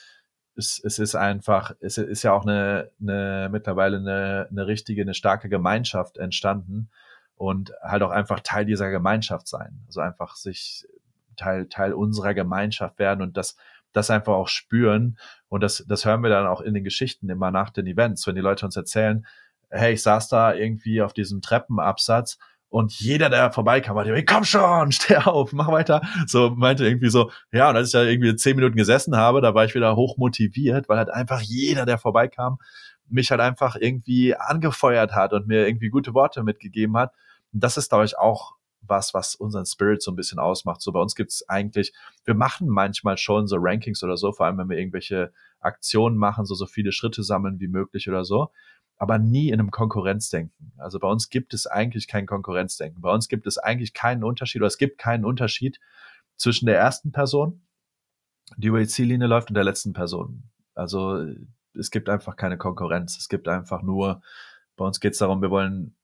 es, 0.56 0.82
es 0.84 0.98
ist 0.98 1.16
einfach, 1.16 1.76
es 1.80 2.00
ist 2.00 2.24
ja 2.24 2.34
auch 2.34 2.46
eine, 2.46 2.90
eine 3.00 3.50
mittlerweile 3.52 3.98
eine, 3.98 4.48
eine 4.50 4.66
richtige, 4.66 5.04
eine 5.04 5.14
starke 5.14 5.50
Gemeinschaft 5.50 6.18
entstanden 6.18 6.90
und 7.36 7.74
halt 7.84 8.02
auch 8.02 8.12
einfach 8.12 8.40
Teil 8.40 8.66
dieser 8.66 8.90
Gemeinschaft 8.90 9.48
sein. 9.48 9.84
Also 9.86 10.02
einfach 10.02 10.36
sich 10.36 10.88
Teil, 11.36 11.68
Teil 11.68 11.94
unserer 11.94 12.34
Gemeinschaft 12.34 12.98
werden 12.98 13.22
und 13.22 13.38
das, 13.38 13.58
das 13.96 14.10
einfach 14.10 14.34
auch 14.34 14.48
spüren. 14.48 15.18
Und 15.48 15.62
das, 15.62 15.86
das 15.88 16.06
hören 16.06 16.22
wir 16.22 16.30
dann 16.30 16.48
auch 16.48 16.62
in 16.62 16.74
den 16.74 16.84
Geschichten 16.84 17.30
immer 17.30 17.52
nach 17.52 17.70
den 17.70 17.88
Events, 17.88 18.26
wenn 18.28 18.36
die 18.36 18.42
Leute 18.42 18.66
uns 18.66 18.76
erzählen, 18.76 19.26
hey, 19.70 19.94
ich 19.94 20.04
saß 20.04 20.28
da 20.30 20.54
irgendwie 20.54 21.02
auf 21.02 21.14
diesem 21.14 21.42
Treppenabsatz 21.42 22.38
und 22.70 22.92
jeder, 23.00 23.30
der 23.30 23.52
vorbeikam, 23.52 23.96
war 23.96 24.06
komm 24.24 24.44
schon, 24.44 24.92
steh 24.92 25.16
auf, 25.18 25.54
mach 25.54 25.72
weiter. 25.72 26.02
So 26.28 26.50
meinte 26.50 26.86
irgendwie 26.86 27.10
so, 27.10 27.32
ja, 27.52 27.70
und 27.70 27.78
als 27.78 27.88
ich 27.88 27.94
da 27.94 28.04
irgendwie 28.04 28.36
zehn 28.36 28.56
Minuten 28.56 28.76
gesessen 28.76 29.16
habe, 29.16 29.40
da 29.40 29.54
war 29.54 29.66
ich 29.66 29.76
wieder 29.76 29.96
hoch 29.96 30.18
motiviert, 30.18 30.90
weil 30.90 30.98
halt 30.98 31.10
einfach 31.10 31.40
jeder, 31.40 31.86
der 31.86 31.98
vorbeikam, 31.98 32.58
mich 33.08 33.32
halt 33.32 33.40
einfach 33.40 33.76
irgendwie 33.80 34.36
angefeuert 34.36 35.14
hat 35.14 35.32
und 35.32 35.48
mir 35.48 35.68
irgendwie 35.68 35.90
gute 35.90 36.14
Worte 36.14 36.44
mitgegeben 36.44 36.98
hat. 36.98 37.14
Und 37.54 37.64
das 37.64 37.78
ist, 37.78 37.90
glaube 37.90 38.06
ich, 38.06 38.18
auch 38.18 38.56
was, 38.88 39.14
was 39.14 39.36
unseren 39.36 39.66
Spirit 39.66 40.02
so 40.02 40.12
ein 40.12 40.16
bisschen 40.16 40.40
ausmacht. 40.40 40.82
So 40.82 40.92
bei 40.92 41.00
uns 41.00 41.16
gibt's 41.16 41.48
eigentlich, 41.50 41.94
wir 42.24 42.36
machen 42.36 42.68
manchmal 42.68 43.18
schon 43.18 43.48
so 43.48 43.58
Rankings 43.60 44.04
oder 44.04 44.18
so, 44.18 44.32
vor 44.32 44.46
allem 44.46 44.58
wenn 44.58 44.70
wir 44.70 44.78
irgendwelche 44.78 45.32
Aktionen 45.60 46.18
machen, 46.18 46.46
so 46.46 46.56
so 46.56 46.66
viele 46.66 46.92
Schritte 46.92 47.24
sammeln 47.24 47.60
wie 47.60 47.68
möglich 47.68 48.08
oder 48.10 48.24
so 48.24 48.52
aber 48.98 49.18
nie 49.18 49.50
in 49.50 49.60
einem 49.60 49.72
Konkurrenzdenken. 49.72 50.72
Also 50.78 51.00
bei 51.00 51.08
uns 51.08 51.30
gibt 51.30 51.54
es 51.54 51.68
eigentlich 51.68 52.08
kein 52.08 52.26
Konkurrenzdenken. 52.26 53.02
Bei 53.02 53.12
uns 53.12 53.28
gibt 53.28 53.46
es 53.48 53.58
eigentlich 53.58 53.94
keinen 53.94 54.24
Unterschied 54.24 54.62
oder 54.62 54.68
es 54.68 54.78
gibt 54.78 54.98
keinen 54.98 55.26
Unterschied 55.26 55.80
zwischen 56.38 56.66
der 56.66 56.78
ersten 56.78 57.12
Person, 57.12 57.66
die 58.58 58.68
über 58.68 58.80
die 58.80 58.88
Ziellinie 58.88 59.28
läuft, 59.28 59.50
und 59.50 59.56
der 59.56 59.64
letzten 59.64 59.94
Person. 59.94 60.44
Also 60.76 61.26
es 61.78 61.92
gibt 61.92 62.10
einfach 62.10 62.36
keine 62.36 62.58
Konkurrenz. 62.58 63.18
Es 63.18 63.28
gibt 63.28 63.48
einfach 63.48 63.82
nur, 63.82 64.22
bei 64.78 64.86
uns 64.86 65.00
geht 65.00 65.14
es 65.14 65.20
darum, 65.20 65.42
wir 65.42 65.52
wollen 65.52 65.96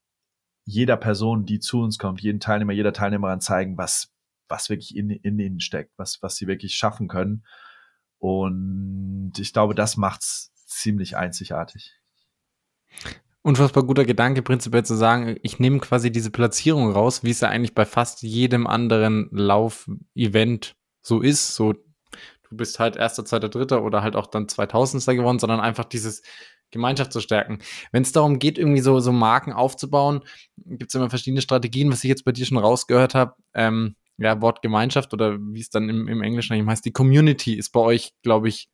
jeder 0.66 0.98
Person, 0.98 1.46
die 1.46 1.60
zu 1.60 1.82
uns 1.82 1.98
kommt, 1.98 2.22
jeden 2.22 2.40
Teilnehmer, 2.40 2.74
jeder 2.74 2.94
Teilnehmerin 2.94 3.42
zeigen, 3.42 3.78
was, 3.78 4.14
was 4.48 4.70
wirklich 4.70 4.96
in, 4.96 5.10
in 5.10 5.40
ihnen 5.40 5.60
steckt, 5.60 5.92
was, 5.98 6.20
was 6.22 6.36
sie 6.36 6.48
wirklich 6.48 6.76
schaffen 6.76 7.08
können. 7.08 7.44
Und 8.20 9.34
ich 9.38 9.54
glaube, 9.54 9.76
das 9.76 9.98
macht's 9.98 10.54
ziemlich 10.68 11.18
einzigartig. 11.18 11.94
Unfassbar 13.44 13.84
guter 13.84 14.06
Gedanke, 14.06 14.44
prinzipiell 14.44 14.86
zu 14.86 14.96
sagen, 14.96 15.38
ich 15.42 15.60
nehme 15.60 15.80
quasi 15.80 16.12
diese 16.12 16.30
Platzierung 16.30 16.92
raus, 16.92 17.24
wie 17.24 17.32
es 17.32 17.42
ja 17.42 17.50
eigentlich 17.50 17.74
bei 17.74 17.86
fast 17.86 18.22
jedem 18.22 18.68
anderen 18.68 19.30
Lauf-Event 19.32 20.76
so 21.02 21.22
ist. 21.22 21.56
So, 21.56 21.74
du 21.74 22.56
bist 22.56 22.78
halt 22.78 22.98
erster, 22.98 23.26
zweiter, 23.26 23.50
dritter 23.50 23.84
oder 23.84 24.04
halt 24.04 24.16
auch 24.16 24.28
dann 24.28 24.48
2000 24.48 25.04
gewonnen, 25.18 25.40
sondern 25.40 25.60
einfach 25.60 25.86
dieses 25.86 26.22
Gemeinschaft 26.72 27.14
zu 27.14 27.20
stärken. 27.20 27.60
Wenn 27.92 28.04
es 28.04 28.12
darum 28.12 28.40
geht, 28.40 28.58
irgendwie 28.58 28.82
so, 28.82 29.00
so 29.00 29.12
Marken 29.12 29.54
aufzubauen, 29.54 30.22
gibt 30.58 30.92
es 30.92 30.96
immer 30.96 31.10
verschiedene 31.10 31.42
Strategien, 31.42 31.92
was 31.92 32.04
ich 32.04 32.10
jetzt 32.10 32.26
bei 32.26 32.32
dir 32.32 32.46
schon 32.46 32.58
rausgehört 32.58 33.16
habe. 33.16 33.36
Ähm, 33.54 33.96
ja, 34.18 34.42
Wort 34.42 34.62
Gemeinschaft 34.62 35.14
oder 35.14 35.38
wie 35.40 35.62
es 35.62 35.70
dann 35.70 35.90
im, 35.90 36.08
im 36.08 36.22
Englischen 36.22 36.70
heißt, 36.70 36.86
die 36.86 36.92
Community 36.92 37.56
ist 37.56 37.72
bei 37.72 37.80
euch, 37.80 38.14
glaube 38.22 38.50
ich, 38.50 38.70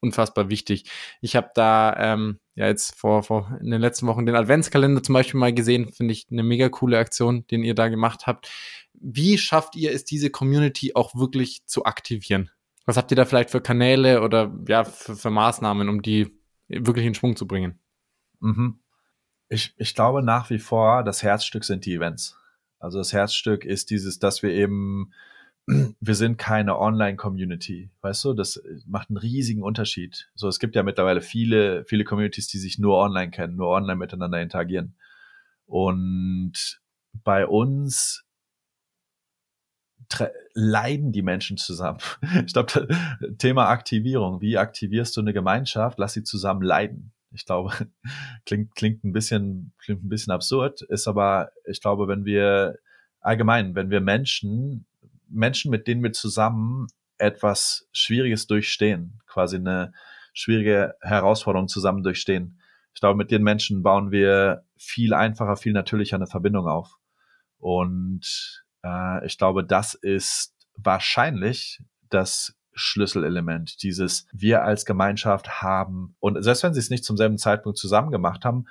unfassbar 0.00 0.50
wichtig. 0.50 0.84
Ich 1.20 1.36
habe 1.36 1.50
da 1.54 1.94
ähm, 1.96 2.38
ja 2.54 2.66
jetzt 2.66 2.98
vor, 2.98 3.22
vor 3.22 3.58
in 3.60 3.70
den 3.70 3.80
letzten 3.80 4.06
Wochen 4.06 4.26
den 4.26 4.34
Adventskalender 4.34 5.02
zum 5.02 5.14
Beispiel 5.14 5.38
mal 5.38 5.54
gesehen, 5.54 5.92
finde 5.92 6.12
ich 6.12 6.26
eine 6.30 6.42
mega 6.42 6.68
coole 6.68 6.98
Aktion, 6.98 7.46
den 7.46 7.62
ihr 7.62 7.74
da 7.74 7.88
gemacht 7.88 8.26
habt. 8.26 8.50
Wie 8.94 9.38
schafft 9.38 9.76
ihr 9.76 9.92
es, 9.92 10.04
diese 10.04 10.30
Community 10.30 10.92
auch 10.94 11.14
wirklich 11.14 11.64
zu 11.66 11.84
aktivieren? 11.84 12.50
Was 12.84 12.96
habt 12.96 13.12
ihr 13.12 13.16
da 13.16 13.24
vielleicht 13.24 13.50
für 13.50 13.60
Kanäle 13.60 14.22
oder 14.22 14.52
ja, 14.68 14.84
für, 14.84 15.14
für 15.14 15.30
Maßnahmen, 15.30 15.88
um 15.88 16.02
die 16.02 16.36
wirklich 16.80 17.06
in 17.06 17.14
Schwung 17.14 17.36
zu 17.36 17.46
bringen? 17.46 17.78
Mhm. 18.40 18.80
Ich, 19.48 19.74
ich 19.76 19.94
glaube 19.94 20.22
nach 20.22 20.50
wie 20.50 20.58
vor, 20.58 21.04
das 21.04 21.22
Herzstück 21.22 21.64
sind 21.64 21.84
die 21.84 21.94
Events. 21.94 22.38
Also 22.78 22.98
das 22.98 23.12
Herzstück 23.12 23.64
ist 23.64 23.90
dieses, 23.90 24.18
dass 24.18 24.42
wir 24.42 24.50
eben 24.50 25.12
wir 26.00 26.14
sind 26.14 26.38
keine 26.38 26.78
Online-Community, 26.78 27.90
weißt 28.00 28.24
du, 28.24 28.32
das 28.32 28.62
macht 28.86 29.10
einen 29.10 29.16
riesigen 29.16 29.62
Unterschied. 29.62 30.30
So, 30.34 30.48
es 30.48 30.58
gibt 30.58 30.74
ja 30.74 30.82
mittlerweile 30.82 31.20
viele, 31.20 31.84
viele 31.84 32.04
Communities, 32.04 32.48
die 32.48 32.58
sich 32.58 32.78
nur 32.78 32.96
online 32.96 33.30
kennen, 33.30 33.56
nur 33.56 33.68
online 33.68 33.96
miteinander 33.96 34.40
interagieren. 34.40 34.96
Und 35.66 36.80
bei 37.12 37.46
uns 37.46 38.24
leiden 40.54 41.12
die 41.12 41.22
Menschen 41.22 41.56
zusammen. 41.56 41.98
Ich 42.46 42.52
glaube, 42.52 42.88
Thema 43.38 43.68
Aktivierung. 43.68 44.40
Wie 44.40 44.58
aktivierst 44.58 45.16
du 45.16 45.20
eine 45.20 45.32
Gemeinschaft? 45.32 45.98
Lass 45.98 46.12
sie 46.12 46.22
zusammen 46.24 46.62
leiden. 46.62 47.12
Ich 47.32 47.46
glaube, 47.46 47.72
klingt, 48.46 48.74
klingt 48.74 49.04
ein 49.04 49.12
bisschen, 49.12 49.72
klingt 49.78 50.04
ein 50.04 50.08
bisschen 50.08 50.32
absurd, 50.32 50.82
ist 50.82 51.08
aber, 51.08 51.50
ich 51.66 51.80
glaube, 51.80 52.08
wenn 52.08 52.24
wir 52.24 52.78
allgemein, 53.20 53.74
wenn 53.74 53.90
wir 53.90 54.00
Menschen 54.00 54.86
Menschen, 55.32 55.70
mit 55.70 55.86
denen 55.86 56.02
wir 56.02 56.12
zusammen 56.12 56.86
etwas 57.18 57.88
Schwieriges 57.92 58.46
durchstehen, 58.46 59.20
quasi 59.26 59.56
eine 59.56 59.92
schwierige 60.34 60.94
Herausforderung 61.00 61.68
zusammen 61.68 62.02
durchstehen. 62.02 62.58
Ich 62.94 63.00
glaube, 63.00 63.16
mit 63.16 63.30
den 63.30 63.42
Menschen 63.42 63.82
bauen 63.82 64.10
wir 64.10 64.64
viel 64.76 65.14
einfacher, 65.14 65.56
viel 65.56 65.72
natürlicher 65.72 66.16
eine 66.16 66.26
Verbindung 66.26 66.66
auf. 66.66 66.98
Und 67.58 68.64
äh, 68.84 69.24
ich 69.26 69.38
glaube, 69.38 69.64
das 69.64 69.94
ist 69.94 70.54
wahrscheinlich 70.76 71.82
das 72.10 72.54
Schlüsselelement, 72.74 73.82
dieses 73.82 74.26
wir 74.32 74.62
als 74.62 74.86
Gemeinschaft 74.86 75.62
haben. 75.62 76.16
Und 76.20 76.42
selbst 76.42 76.62
wenn 76.62 76.74
sie 76.74 76.80
es 76.80 76.90
nicht 76.90 77.04
zum 77.04 77.16
selben 77.16 77.38
Zeitpunkt 77.38 77.78
zusammen 77.78 78.10
gemacht 78.10 78.44
haben, 78.44 78.66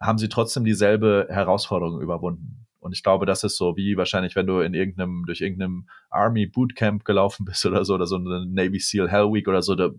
haben 0.00 0.18
sie 0.18 0.28
trotzdem 0.28 0.64
dieselbe 0.64 1.26
Herausforderung 1.28 2.00
überwunden. 2.00 2.66
Und 2.80 2.92
ich 2.92 3.02
glaube, 3.04 3.26
das 3.26 3.44
ist 3.44 3.56
so 3.56 3.76
wie 3.76 3.96
wahrscheinlich, 3.96 4.34
wenn 4.34 4.46
du 4.46 4.60
in 4.60 4.74
irgendeinem, 4.74 5.24
durch 5.24 5.40
irgendeinem 5.40 5.88
Army 6.10 6.46
Bootcamp 6.46 7.04
gelaufen 7.04 7.44
bist 7.44 7.64
oder 7.64 7.84
so, 7.84 7.94
oder 7.94 8.06
so 8.06 8.16
eine 8.16 8.44
Navy 8.46 8.80
SEAL 8.80 9.08
Hell 9.08 9.32
Week 9.32 9.46
oder 9.46 9.62
so, 9.62 9.76
da 9.76 9.90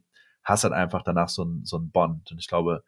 hast 0.43 0.65
halt 0.65 0.73
einfach 0.73 1.03
danach 1.03 1.29
so 1.29 1.45
ein, 1.45 1.63
so 1.63 1.77
ein 1.77 1.91
Bond. 1.91 2.31
Und 2.31 2.39
ich 2.39 2.47
glaube, 2.47 2.83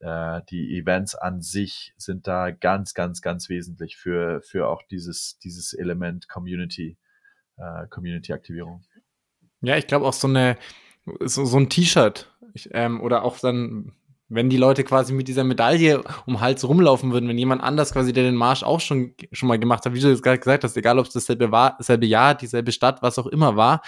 äh, 0.00 0.40
die 0.50 0.78
Events 0.78 1.14
an 1.14 1.42
sich 1.42 1.94
sind 1.96 2.26
da 2.26 2.50
ganz, 2.50 2.94
ganz, 2.94 3.22
ganz 3.22 3.48
wesentlich 3.48 3.96
für, 3.96 4.42
für 4.42 4.68
auch 4.68 4.82
dieses, 4.90 5.38
dieses 5.38 5.72
Element 5.72 6.28
Community, 6.28 6.98
äh, 7.56 7.86
Community-Aktivierung. 7.88 8.84
Ja, 9.60 9.76
ich 9.76 9.86
glaube 9.86 10.06
auch 10.06 10.12
so 10.12 10.28
eine, 10.28 10.56
so, 11.20 11.44
so 11.44 11.58
ein 11.58 11.68
T-Shirt 11.68 12.30
ähm, 12.72 13.00
oder 13.00 13.24
auch 13.24 13.38
dann 13.38 13.92
wenn 14.28 14.50
die 14.50 14.56
Leute 14.56 14.82
quasi 14.82 15.12
mit 15.12 15.28
dieser 15.28 15.44
Medaille 15.44 16.02
um 16.26 16.40
Hals 16.40 16.66
rumlaufen 16.66 17.12
würden, 17.12 17.28
wenn 17.28 17.38
jemand 17.38 17.62
anders 17.62 17.92
quasi, 17.92 18.12
der 18.12 18.24
den 18.24 18.34
Marsch 18.34 18.64
auch 18.64 18.80
schon, 18.80 19.14
schon 19.32 19.48
mal 19.48 19.58
gemacht 19.58 19.86
hat, 19.86 19.94
wie 19.94 20.00
du 20.00 20.08
jetzt 20.08 20.22
gerade 20.22 20.38
gesagt 20.38 20.64
hast, 20.64 20.76
egal 20.76 20.98
ob 20.98 21.06
es 21.06 21.12
dasselbe 21.12 21.52
war, 21.52 21.76
dasselbe 21.78 22.06
Jahr, 22.06 22.34
dieselbe 22.34 22.72
Stadt, 22.72 23.02
was 23.02 23.18
auch 23.18 23.26
immer 23.26 23.56
war, 23.56 23.82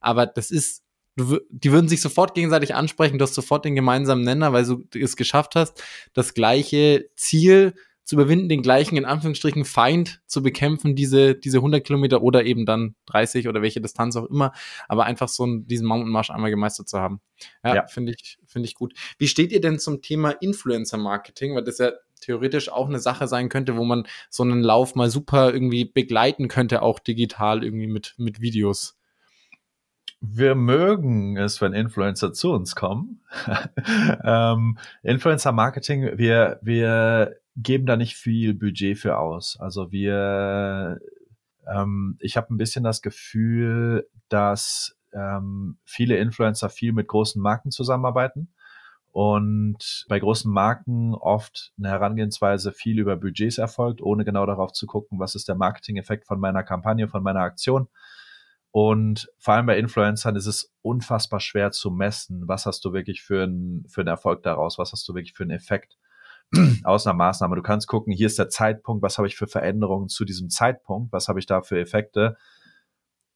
aber 0.00 0.26
das 0.26 0.50
ist, 0.50 0.83
du, 1.16 1.40
die 1.48 1.72
würden 1.72 1.88
sich 1.88 2.00
sofort 2.00 2.34
gegenseitig 2.34 2.74
ansprechen, 2.74 3.18
du 3.18 3.22
hast 3.24 3.34
sofort 3.34 3.64
den 3.64 3.74
gemeinsamen 3.74 4.24
Nenner, 4.24 4.52
weil 4.52 4.64
du 4.64 4.82
es 4.98 5.16
geschafft 5.16 5.54
hast, 5.54 5.82
das 6.12 6.34
gleiche 6.34 7.08
Ziel 7.16 7.74
zu 8.04 8.16
überwinden, 8.16 8.50
den 8.50 8.62
gleichen, 8.62 8.96
in 8.98 9.06
Anführungsstrichen, 9.06 9.64
Feind 9.64 10.20
zu 10.26 10.42
bekämpfen, 10.42 10.94
diese, 10.94 11.34
diese 11.34 11.58
100 11.58 11.82
Kilometer 11.82 12.22
oder 12.22 12.44
eben 12.44 12.66
dann 12.66 12.94
30 13.06 13.48
oder 13.48 13.62
welche 13.62 13.80
Distanz 13.80 14.14
auch 14.16 14.26
immer, 14.26 14.52
aber 14.88 15.06
einfach 15.06 15.28
so 15.28 15.44
einen, 15.44 15.66
diesen 15.66 15.86
Mountainmarsch 15.86 16.30
einmal 16.30 16.50
gemeistert 16.50 16.88
zu 16.88 16.98
haben. 16.98 17.20
Ja, 17.64 17.76
ja. 17.76 17.86
finde 17.86 18.12
ich, 18.12 18.38
finde 18.46 18.68
ich 18.68 18.74
gut. 18.74 18.92
Wie 19.18 19.28
steht 19.28 19.52
ihr 19.52 19.60
denn 19.62 19.78
zum 19.78 20.02
Thema 20.02 20.30
Influencer-Marketing? 20.32 21.54
Weil 21.54 21.64
das 21.64 21.78
ja 21.78 21.92
theoretisch 22.20 22.68
auch 22.68 22.88
eine 22.88 23.00
Sache 23.00 23.26
sein 23.26 23.48
könnte, 23.48 23.76
wo 23.76 23.84
man 23.84 24.06
so 24.28 24.42
einen 24.42 24.62
Lauf 24.62 24.94
mal 24.94 25.08
super 25.08 25.52
irgendwie 25.52 25.86
begleiten 25.86 26.48
könnte, 26.48 26.82
auch 26.82 26.98
digital 26.98 27.64
irgendwie 27.64 27.86
mit, 27.86 28.14
mit 28.18 28.40
Videos 28.42 28.98
wir 30.32 30.54
mögen 30.54 31.36
es, 31.36 31.60
wenn 31.60 31.72
Influencer 31.72 32.32
zu 32.32 32.52
uns 32.52 32.74
kommen. 32.74 33.20
ähm, 34.24 34.78
Influencer 35.02 35.52
Marketing, 35.52 36.16
wir, 36.16 36.58
wir 36.62 37.36
geben 37.56 37.86
da 37.86 37.96
nicht 37.96 38.16
viel 38.16 38.54
Budget 38.54 38.98
für 38.98 39.18
aus. 39.18 39.58
Also 39.60 39.92
wir, 39.92 41.00
ähm, 41.66 42.16
ich 42.20 42.36
habe 42.36 42.52
ein 42.52 42.58
bisschen 42.58 42.84
das 42.84 43.02
Gefühl, 43.02 44.08
dass 44.28 44.96
ähm, 45.12 45.78
viele 45.84 46.16
Influencer 46.16 46.70
viel 46.70 46.92
mit 46.92 47.06
großen 47.06 47.40
Marken 47.40 47.70
zusammenarbeiten 47.70 48.48
und 49.12 50.06
bei 50.08 50.18
großen 50.18 50.50
Marken 50.50 51.14
oft 51.14 51.72
eine 51.78 51.88
Herangehensweise 51.88 52.72
viel 52.72 52.98
über 52.98 53.16
Budgets 53.16 53.58
erfolgt, 53.58 54.02
ohne 54.02 54.24
genau 54.24 54.44
darauf 54.46 54.72
zu 54.72 54.86
gucken, 54.86 55.20
was 55.20 55.34
ist 55.34 55.48
der 55.48 55.54
Marketing-Effekt 55.54 56.26
von 56.26 56.40
meiner 56.40 56.64
Kampagne, 56.64 57.06
von 57.08 57.22
meiner 57.22 57.42
Aktion. 57.42 57.88
Und 58.76 59.30
vor 59.38 59.54
allem 59.54 59.66
bei 59.66 59.78
Influencern 59.78 60.34
ist 60.34 60.46
es 60.46 60.74
unfassbar 60.82 61.38
schwer 61.38 61.70
zu 61.70 61.92
messen, 61.92 62.48
was 62.48 62.66
hast 62.66 62.84
du 62.84 62.92
wirklich 62.92 63.22
für 63.22 63.44
einen 63.44 63.86
für 63.86 64.04
Erfolg 64.04 64.42
daraus, 64.42 64.78
was 64.78 64.90
hast 64.90 65.06
du 65.08 65.14
wirklich 65.14 65.32
für 65.32 65.44
einen 65.44 65.52
Effekt 65.52 65.96
aus 66.82 67.06
einer 67.06 67.14
Maßnahme. 67.14 67.54
Du 67.54 67.62
kannst 67.62 67.86
gucken, 67.86 68.12
hier 68.12 68.26
ist 68.26 68.36
der 68.36 68.48
Zeitpunkt, 68.48 69.00
was 69.00 69.16
habe 69.16 69.28
ich 69.28 69.36
für 69.36 69.46
Veränderungen 69.46 70.08
zu 70.08 70.24
diesem 70.24 70.50
Zeitpunkt, 70.50 71.12
was 71.12 71.28
habe 71.28 71.38
ich 71.38 71.46
da 71.46 71.62
für 71.62 71.78
Effekte. 71.78 72.36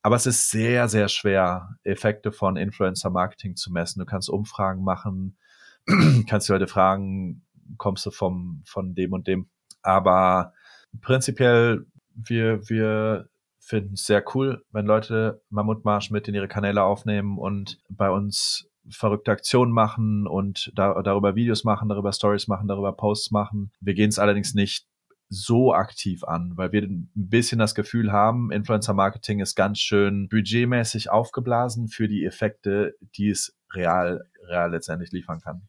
Aber 0.02 0.16
es 0.16 0.26
ist 0.26 0.50
sehr, 0.50 0.88
sehr 0.88 1.06
schwer, 1.06 1.76
Effekte 1.84 2.32
von 2.32 2.56
Influencer-Marketing 2.56 3.54
zu 3.54 3.70
messen. 3.70 4.00
Du 4.00 4.06
kannst 4.06 4.28
Umfragen 4.28 4.82
machen, 4.82 5.38
kannst 6.28 6.48
die 6.48 6.52
Leute 6.52 6.66
fragen, 6.66 7.46
kommst 7.76 8.04
du 8.04 8.10
vom, 8.10 8.64
von 8.66 8.96
dem 8.96 9.12
und 9.12 9.28
dem. 9.28 9.48
Aber 9.82 10.52
prinzipiell, 11.00 11.86
wir, 12.12 12.68
wir 12.68 13.28
finden 13.68 13.94
es 13.94 14.06
sehr 14.06 14.24
cool, 14.34 14.64
wenn 14.72 14.86
Leute 14.86 15.42
Mammutmarsch 15.50 16.10
mit 16.10 16.26
in 16.26 16.34
ihre 16.34 16.48
Kanäle 16.48 16.82
aufnehmen 16.82 17.38
und 17.38 17.78
bei 17.90 18.10
uns 18.10 18.68
verrückte 18.90 19.30
Aktionen 19.30 19.72
machen 19.72 20.26
und 20.26 20.72
da, 20.74 21.00
darüber 21.02 21.34
Videos 21.34 21.64
machen, 21.64 21.90
darüber 21.90 22.12
Stories 22.12 22.48
machen, 22.48 22.66
darüber 22.66 22.92
Posts 22.92 23.30
machen. 23.30 23.70
Wir 23.80 23.92
gehen 23.92 24.08
es 24.08 24.18
allerdings 24.18 24.54
nicht 24.54 24.86
so 25.28 25.74
aktiv 25.74 26.24
an, 26.24 26.52
weil 26.56 26.72
wir 26.72 26.82
ein 26.82 27.10
bisschen 27.14 27.58
das 27.58 27.74
Gefühl 27.74 28.10
haben, 28.10 28.50
Influencer 28.50 28.94
Marketing 28.94 29.40
ist 29.40 29.54
ganz 29.54 29.78
schön 29.78 30.28
budgetmäßig 30.28 31.10
aufgeblasen 31.10 31.88
für 31.88 32.08
die 32.08 32.24
Effekte, 32.24 32.94
die 33.16 33.28
es 33.28 33.54
real, 33.74 34.24
real 34.48 34.70
letztendlich 34.70 35.12
liefern 35.12 35.40
kann. 35.40 35.68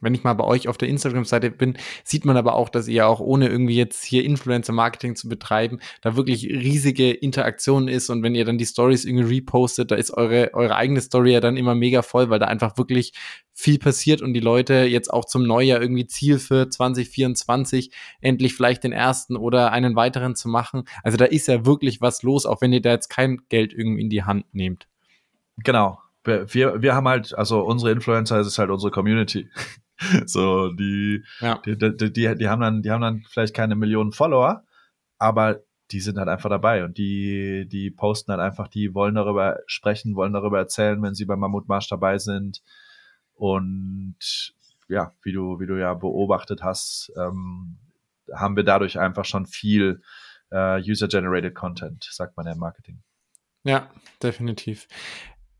Wenn 0.00 0.14
ich 0.14 0.24
mal 0.24 0.34
bei 0.34 0.44
euch 0.44 0.68
auf 0.68 0.78
der 0.78 0.88
Instagram-Seite 0.88 1.50
bin, 1.50 1.76
sieht 2.04 2.24
man 2.24 2.36
aber 2.36 2.54
auch, 2.54 2.68
dass 2.68 2.88
ihr 2.88 3.08
auch 3.08 3.20
ohne 3.20 3.48
irgendwie 3.48 3.76
jetzt 3.76 4.04
hier 4.04 4.24
Influencer-Marketing 4.24 5.16
zu 5.16 5.28
betreiben, 5.28 5.80
da 6.02 6.16
wirklich 6.16 6.44
riesige 6.44 7.10
Interaktionen 7.10 7.88
ist 7.88 8.10
und 8.10 8.22
wenn 8.22 8.34
ihr 8.34 8.44
dann 8.44 8.58
die 8.58 8.66
Stories 8.66 9.04
irgendwie 9.04 9.36
repostet, 9.36 9.90
da 9.90 9.96
ist 9.96 10.12
eure, 10.12 10.54
eure 10.54 10.76
eigene 10.76 11.00
Story 11.00 11.32
ja 11.32 11.40
dann 11.40 11.56
immer 11.56 11.74
mega 11.74 12.02
voll, 12.02 12.30
weil 12.30 12.38
da 12.38 12.46
einfach 12.46 12.78
wirklich 12.78 13.12
viel 13.52 13.80
passiert 13.80 14.22
und 14.22 14.34
die 14.34 14.40
Leute 14.40 14.84
jetzt 14.84 15.12
auch 15.12 15.24
zum 15.24 15.42
Neujahr 15.44 15.80
irgendwie 15.80 16.06
Ziel 16.06 16.38
für 16.38 16.68
2024 16.68 17.90
endlich 18.20 18.54
vielleicht 18.54 18.84
den 18.84 18.92
ersten 18.92 19.36
oder 19.36 19.72
einen 19.72 19.96
weiteren 19.96 20.36
zu 20.36 20.48
machen. 20.48 20.84
Also 21.02 21.16
da 21.16 21.24
ist 21.24 21.48
ja 21.48 21.66
wirklich 21.66 22.00
was 22.00 22.22
los, 22.22 22.46
auch 22.46 22.60
wenn 22.60 22.72
ihr 22.72 22.80
da 22.80 22.90
jetzt 22.90 23.08
kein 23.08 23.40
Geld 23.48 23.72
irgendwie 23.72 24.02
in 24.02 24.10
die 24.10 24.22
Hand 24.22 24.46
nehmt. 24.52 24.86
Genau. 25.64 25.98
Wir, 26.24 26.82
wir 26.82 26.94
haben 26.94 27.08
halt, 27.08 27.36
also 27.36 27.62
unsere 27.62 27.90
Influencer 27.90 28.38
ist 28.40 28.58
halt 28.58 28.70
unsere 28.70 28.90
Community. 28.92 29.48
so, 30.26 30.72
die, 30.72 31.24
ja. 31.40 31.58
die, 31.64 31.76
die, 31.76 32.12
die, 32.12 32.34
die, 32.34 32.48
haben 32.48 32.60
dann, 32.60 32.82
die 32.82 32.90
haben 32.90 33.00
dann 33.00 33.22
vielleicht 33.28 33.54
keine 33.54 33.74
Millionen 33.74 34.12
Follower, 34.12 34.64
aber 35.18 35.60
die 35.90 36.00
sind 36.00 36.18
halt 36.18 36.28
einfach 36.28 36.50
dabei 36.50 36.84
und 36.84 36.98
die, 36.98 37.66
die 37.68 37.90
posten 37.90 38.32
halt 38.32 38.40
einfach, 38.40 38.68
die 38.68 38.94
wollen 38.94 39.14
darüber 39.14 39.58
sprechen, 39.66 40.14
wollen 40.16 40.34
darüber 40.34 40.58
erzählen, 40.58 41.02
wenn 41.02 41.14
sie 41.14 41.24
beim 41.24 41.40
Mammutmarsch 41.40 41.88
dabei 41.88 42.18
sind. 42.18 42.62
Und 43.34 44.52
ja, 44.88 45.14
wie 45.22 45.32
du, 45.32 45.60
wie 45.60 45.66
du 45.66 45.80
ja 45.80 45.94
beobachtet 45.94 46.62
hast, 46.62 47.10
ähm, 47.16 47.78
haben 48.34 48.56
wir 48.56 48.64
dadurch 48.64 48.98
einfach 48.98 49.24
schon 49.24 49.46
viel 49.46 50.02
äh, 50.50 50.80
User-Generated 50.80 51.54
Content, 51.54 52.06
sagt 52.10 52.36
man 52.36 52.46
ja 52.46 52.52
im 52.52 52.58
Marketing. 52.58 53.02
Ja, 53.64 53.90
definitiv. 54.22 54.88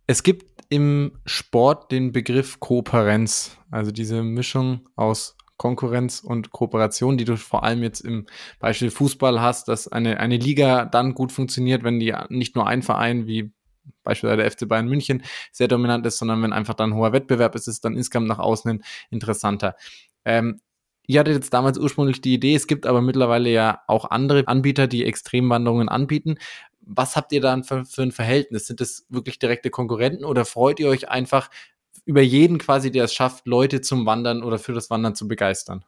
Es 0.06 0.22
gibt 0.22 0.46
im 0.68 1.12
Sport 1.24 1.90
den 1.92 2.12
Begriff 2.12 2.60
Kooperenz, 2.60 3.56
also 3.70 3.90
diese 3.90 4.22
Mischung 4.22 4.88
aus 4.96 5.36
Konkurrenz 5.56 6.20
und 6.20 6.52
Kooperation, 6.52 7.18
die 7.18 7.24
du 7.24 7.36
vor 7.36 7.64
allem 7.64 7.82
jetzt 7.82 8.00
im 8.00 8.26
Beispiel 8.60 8.90
Fußball 8.90 9.40
hast, 9.40 9.68
dass 9.68 9.88
eine, 9.88 10.20
eine 10.20 10.36
Liga 10.36 10.84
dann 10.84 11.14
gut 11.14 11.32
funktioniert, 11.32 11.82
wenn 11.82 11.98
die 11.98 12.14
nicht 12.28 12.54
nur 12.54 12.66
ein 12.66 12.82
Verein 12.82 13.26
wie 13.26 13.52
beispielsweise 14.04 14.42
der 14.42 14.50
FC 14.50 14.68
Bayern 14.68 14.88
München 14.88 15.24
sehr 15.50 15.68
dominant 15.68 16.06
ist, 16.06 16.18
sondern 16.18 16.42
wenn 16.42 16.52
einfach 16.52 16.74
dann 16.74 16.94
hoher 16.94 17.12
Wettbewerb 17.12 17.54
ist, 17.54 17.62
ist 17.62 17.74
es 17.74 17.80
dann 17.80 17.96
insgesamt 17.96 18.28
nach 18.28 18.38
außen 18.38 18.70
hin 18.70 18.82
interessanter. 19.10 19.74
Ähm, 20.24 20.60
Ihr 21.10 21.20
hattet 21.20 21.36
jetzt 21.36 21.54
damals 21.54 21.78
ursprünglich 21.78 22.20
die 22.20 22.34
Idee, 22.34 22.54
es 22.54 22.66
gibt 22.66 22.84
aber 22.84 23.00
mittlerweile 23.00 23.48
ja 23.48 23.80
auch 23.86 24.10
andere 24.10 24.46
Anbieter, 24.46 24.86
die 24.86 25.06
Extremwanderungen 25.06 25.88
anbieten 25.88 26.36
was 26.88 27.16
habt 27.16 27.32
ihr 27.32 27.40
dann 27.40 27.64
für, 27.64 27.84
für 27.84 28.02
ein 28.02 28.12
Verhältnis? 28.12 28.66
Sind 28.66 28.80
das 28.80 29.06
wirklich 29.08 29.38
direkte 29.38 29.70
Konkurrenten 29.70 30.24
oder 30.24 30.44
freut 30.44 30.80
ihr 30.80 30.88
euch 30.88 31.10
einfach 31.10 31.50
über 32.04 32.22
jeden 32.22 32.58
quasi, 32.58 32.90
der 32.90 33.04
es 33.04 33.12
schafft, 33.14 33.46
Leute 33.46 33.82
zum 33.82 34.06
Wandern 34.06 34.42
oder 34.42 34.58
für 34.58 34.72
das 34.72 34.88
Wandern 34.88 35.14
zu 35.14 35.28
begeistern? 35.28 35.84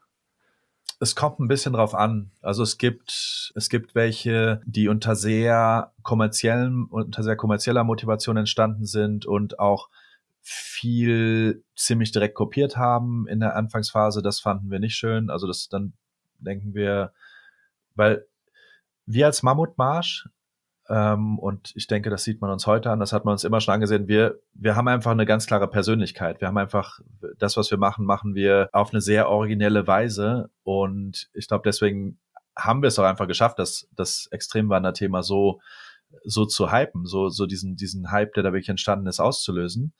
Es 1.01 1.17
kommt 1.17 1.41
ein 1.41 1.49
bisschen 1.49 1.73
drauf 1.73 1.95
an. 1.95 2.31
Also 2.43 2.63
es 2.63 2.77
gibt, 2.77 3.53
es 3.55 3.71
gibt 3.71 3.95
welche, 3.95 4.61
die 4.67 4.89
unter 4.89 5.17
sehr 5.17 5.95
kommerziellen, 6.03 6.85
unter 6.85 7.23
sehr 7.23 7.37
kommerzieller 7.37 7.85
Motivation 7.85 8.37
entstanden 8.37 8.85
sind 8.85 9.25
und 9.25 9.59
auch 9.59 9.89
viel 10.43 11.65
ziemlich 11.75 12.13
direkt 12.13 12.35
kopiert 12.35 12.77
haben 12.77 13.27
in 13.27 13.41
der 13.41 13.57
Anfangsphase. 13.57 14.21
Das 14.21 14.41
fanden 14.41 14.71
wir 14.71 14.79
nicht 14.79 14.97
schön. 14.97 15.31
Also 15.31 15.47
das 15.47 15.71
dann 15.71 15.95
denken 16.39 16.75
wir, 16.75 17.15
weil 17.95 18.27
wir 19.07 19.25
als 19.25 19.43
Mammutmarsch 19.43 20.29
und 20.91 21.73
ich 21.77 21.87
denke, 21.87 22.11
das 22.11 22.25
sieht 22.25 22.41
man 22.41 22.51
uns 22.51 22.67
heute 22.67 22.91
an, 22.91 22.99
das 22.99 23.13
hat 23.13 23.25
man 23.25 23.33
uns 23.33 23.45
immer 23.45 23.61
schon 23.61 23.75
angesehen. 23.75 24.09
Wir, 24.09 24.41
wir 24.55 24.75
haben 24.75 24.89
einfach 24.89 25.13
eine 25.13 25.25
ganz 25.25 25.47
klare 25.47 25.69
Persönlichkeit. 25.69 26.41
Wir 26.41 26.49
haben 26.49 26.59
einfach, 26.59 26.99
das, 27.39 27.57
was 27.57 27.71
wir 27.71 27.79
machen, 27.79 28.05
machen 28.05 28.35
wir 28.35 28.69
auf 28.73 28.93
eine 28.93 29.01
sehr 29.01 29.29
originelle 29.29 29.87
Weise. 29.87 30.51
Und 30.65 31.31
ich 31.33 31.47
glaube, 31.47 31.63
deswegen 31.65 32.19
haben 32.59 32.83
wir 32.83 32.89
es 32.89 32.99
auch 32.99 33.05
einfach 33.05 33.29
geschafft, 33.29 33.61
das, 33.61 33.89
das 33.95 34.27
Extremwander-Thema 34.33 35.23
so, 35.23 35.61
so 36.25 36.45
zu 36.45 36.73
hypen, 36.73 37.07
so, 37.07 37.29
so 37.29 37.47
diesen, 37.47 37.77
diesen 37.77 38.11
Hype, 38.11 38.35
der 38.35 38.43
da 38.43 38.53
wirklich 38.53 38.69
entstanden 38.69 39.07
ist, 39.07 39.21
auszulösen. 39.21 39.95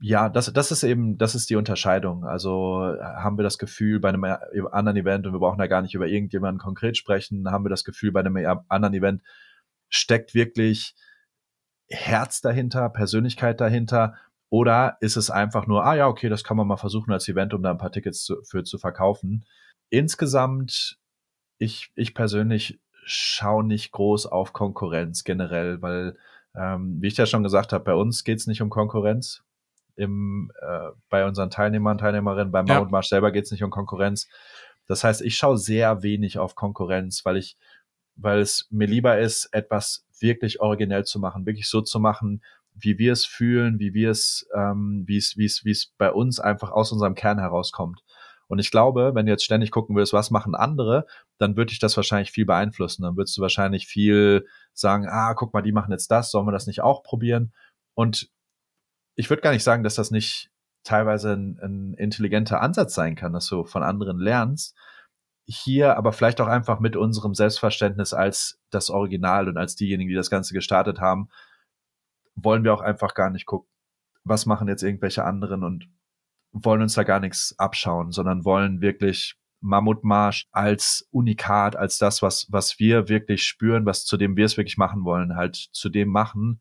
Ja, 0.00 0.30
das, 0.30 0.50
das 0.50 0.72
ist 0.72 0.82
eben, 0.82 1.18
das 1.18 1.34
ist 1.34 1.50
die 1.50 1.56
Unterscheidung. 1.56 2.24
Also 2.24 2.94
haben 3.02 3.36
wir 3.36 3.42
das 3.42 3.58
Gefühl 3.58 4.00
bei 4.00 4.08
einem 4.08 4.24
anderen 4.24 4.96
Event, 4.96 5.26
und 5.26 5.34
wir 5.34 5.40
brauchen 5.40 5.58
da 5.58 5.66
gar 5.66 5.82
nicht 5.82 5.94
über 5.94 6.06
irgendjemanden 6.06 6.58
konkret 6.58 6.96
sprechen, 6.96 7.50
haben 7.50 7.66
wir 7.66 7.70
das 7.70 7.84
Gefühl 7.84 8.12
bei 8.12 8.20
einem 8.20 8.60
anderen 8.68 8.94
Event, 8.94 9.22
steckt 9.88 10.34
wirklich 10.34 10.94
Herz 11.88 12.40
dahinter, 12.40 12.88
Persönlichkeit 12.90 13.60
dahinter? 13.60 14.14
Oder 14.50 14.96
ist 15.00 15.16
es 15.16 15.30
einfach 15.30 15.66
nur, 15.66 15.84
ah 15.84 15.94
ja, 15.94 16.06
okay, 16.06 16.28
das 16.28 16.44
kann 16.44 16.56
man 16.56 16.66
mal 16.66 16.76
versuchen 16.76 17.12
als 17.12 17.28
Event, 17.28 17.52
um 17.52 17.62
da 17.62 17.70
ein 17.70 17.78
paar 17.78 17.92
Tickets 17.92 18.24
zu, 18.24 18.42
für 18.44 18.64
zu 18.64 18.78
verkaufen? 18.78 19.44
Insgesamt, 19.90 20.98
ich, 21.58 21.90
ich 21.94 22.14
persönlich 22.14 22.80
schaue 23.04 23.64
nicht 23.64 23.92
groß 23.92 24.26
auf 24.26 24.52
Konkurrenz 24.52 25.24
generell, 25.24 25.80
weil, 25.82 26.16
ähm, 26.54 26.98
wie 27.00 27.08
ich 27.08 27.16
ja 27.16 27.26
schon 27.26 27.42
gesagt 27.42 27.72
habe, 27.72 27.84
bei 27.84 27.94
uns 27.94 28.24
geht 28.24 28.38
es 28.38 28.46
nicht 28.46 28.62
um 28.62 28.70
Konkurrenz. 28.70 29.42
Im, 29.96 30.52
äh, 30.60 30.90
bei 31.08 31.26
unseren 31.26 31.50
Teilnehmern, 31.50 31.92
und 31.92 31.98
Teilnehmerinnen, 31.98 32.52
beim 32.52 32.66
ja. 32.66 32.78
Mount 32.78 32.92
March 32.92 33.08
selber 33.08 33.32
geht 33.32 33.46
es 33.46 33.50
nicht 33.50 33.64
um 33.64 33.70
Konkurrenz. 33.70 34.28
Das 34.86 35.04
heißt, 35.04 35.22
ich 35.22 35.36
schaue 35.36 35.58
sehr 35.58 36.02
wenig 36.02 36.38
auf 36.38 36.54
Konkurrenz, 36.54 37.24
weil 37.24 37.36
ich 37.36 37.56
weil 38.18 38.40
es 38.40 38.66
mir 38.70 38.86
lieber 38.86 39.18
ist, 39.18 39.46
etwas 39.52 40.04
wirklich 40.20 40.60
originell 40.60 41.04
zu 41.04 41.20
machen, 41.20 41.46
wirklich 41.46 41.68
so 41.68 41.80
zu 41.80 42.00
machen, 42.00 42.42
wie 42.74 42.98
wir 42.98 43.12
es 43.12 43.24
fühlen, 43.24 43.78
wie 43.78 43.94
wir 43.94 44.10
es, 44.10 44.48
ähm, 44.54 45.04
wie 45.06 45.16
es, 45.16 45.36
wie 45.36 45.44
es, 45.44 45.64
wie 45.64 45.70
es 45.70 45.92
bei 45.98 46.12
uns 46.12 46.40
einfach 46.40 46.70
aus 46.70 46.92
unserem 46.92 47.14
Kern 47.14 47.38
herauskommt. 47.38 48.02
Und 48.48 48.58
ich 48.58 48.70
glaube, 48.70 49.14
wenn 49.14 49.26
du 49.26 49.32
jetzt 49.32 49.44
ständig 49.44 49.70
gucken 49.70 49.94
würdest, 49.94 50.12
was 50.12 50.30
machen 50.30 50.54
andere, 50.54 51.06
dann 51.38 51.56
würde 51.56 51.72
ich 51.72 51.78
das 51.78 51.96
wahrscheinlich 51.96 52.30
viel 52.30 52.46
beeinflussen. 52.46 53.02
Dann 53.02 53.16
würdest 53.16 53.36
du 53.36 53.42
wahrscheinlich 53.42 53.86
viel 53.86 54.46
sagen, 54.72 55.06
ah, 55.06 55.34
guck 55.34 55.52
mal, 55.52 55.62
die 55.62 55.72
machen 55.72 55.92
jetzt 55.92 56.10
das, 56.10 56.30
sollen 56.30 56.46
wir 56.46 56.52
das 56.52 56.66
nicht 56.66 56.80
auch 56.80 57.02
probieren? 57.02 57.52
Und 57.94 58.30
ich 59.16 59.28
würde 59.28 59.42
gar 59.42 59.52
nicht 59.52 59.64
sagen, 59.64 59.82
dass 59.82 59.96
das 59.96 60.10
nicht 60.10 60.50
teilweise 60.82 61.34
ein, 61.34 61.58
ein 61.60 61.94
intelligenter 61.94 62.62
Ansatz 62.62 62.94
sein 62.94 63.16
kann, 63.16 63.32
dass 63.32 63.46
du 63.48 63.64
von 63.64 63.82
anderen 63.82 64.18
lernst, 64.18 64.74
hier 65.48 65.96
aber 65.96 66.12
vielleicht 66.12 66.40
auch 66.42 66.46
einfach 66.46 66.78
mit 66.78 66.94
unserem 66.94 67.34
Selbstverständnis 67.34 68.12
als 68.12 68.60
das 68.70 68.90
Original 68.90 69.48
und 69.48 69.56
als 69.56 69.76
diejenigen, 69.76 70.10
die 70.10 70.14
das 70.14 70.28
Ganze 70.28 70.52
gestartet 70.52 71.00
haben, 71.00 71.30
wollen 72.34 72.64
wir 72.64 72.74
auch 72.74 72.82
einfach 72.82 73.14
gar 73.14 73.30
nicht 73.30 73.46
gucken, 73.46 73.68
was 74.24 74.44
machen 74.44 74.68
jetzt 74.68 74.82
irgendwelche 74.82 75.24
anderen 75.24 75.64
und 75.64 75.88
wollen 76.52 76.82
uns 76.82 76.94
da 76.94 77.02
gar 77.02 77.18
nichts 77.18 77.54
abschauen, 77.58 78.12
sondern 78.12 78.44
wollen 78.44 78.82
wirklich 78.82 79.36
Mammutmarsch 79.60 80.46
als 80.52 81.08
Unikat, 81.10 81.76
als 81.76 81.96
das, 81.96 82.20
was, 82.20 82.46
was 82.50 82.78
wir 82.78 83.08
wirklich 83.08 83.44
spüren, 83.44 83.86
was 83.86 84.04
zu 84.04 84.18
dem 84.18 84.36
wir 84.36 84.44
es 84.44 84.56
wirklich 84.58 84.76
machen 84.76 85.04
wollen, 85.04 85.34
halt 85.34 85.56
zu 85.72 85.88
dem 85.88 86.08
machen 86.08 86.60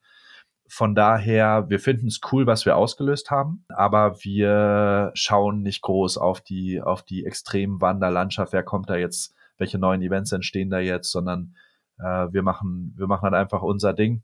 Von 0.70 0.96
daher, 0.96 1.70
wir 1.70 1.80
finden 1.80 2.08
es 2.08 2.20
cool, 2.32 2.46
was 2.46 2.66
wir 2.66 2.76
ausgelöst 2.76 3.32
haben, 3.32 3.64
aber 3.70 4.24
wir 4.24 5.12
schauen 5.14 5.62
nicht 5.62 5.82
groß 5.82 6.18
auf 6.18 6.42
die, 6.42 6.82
auf 6.82 7.04
die 7.04 7.26
extremen 7.26 7.80
Wanderlandschaft. 7.80 8.52
Wer 8.52 8.64
kommt 8.64 8.90
da 8.90 8.96
jetzt? 8.96 9.34
Welche 9.58 9.80
neuen 9.80 10.02
Events 10.02 10.34
entstehen 10.34 10.70
da 10.70 10.80
jetzt? 10.80 11.12
Sondern 11.12 11.56
äh, 12.00 12.28
wir 12.32 12.44
machen, 12.44 12.94
wir 12.98 13.08
machen 13.08 13.24
halt 13.24 13.34
einfach 13.34 13.62
unser 13.62 13.94
Ding. 13.94 14.24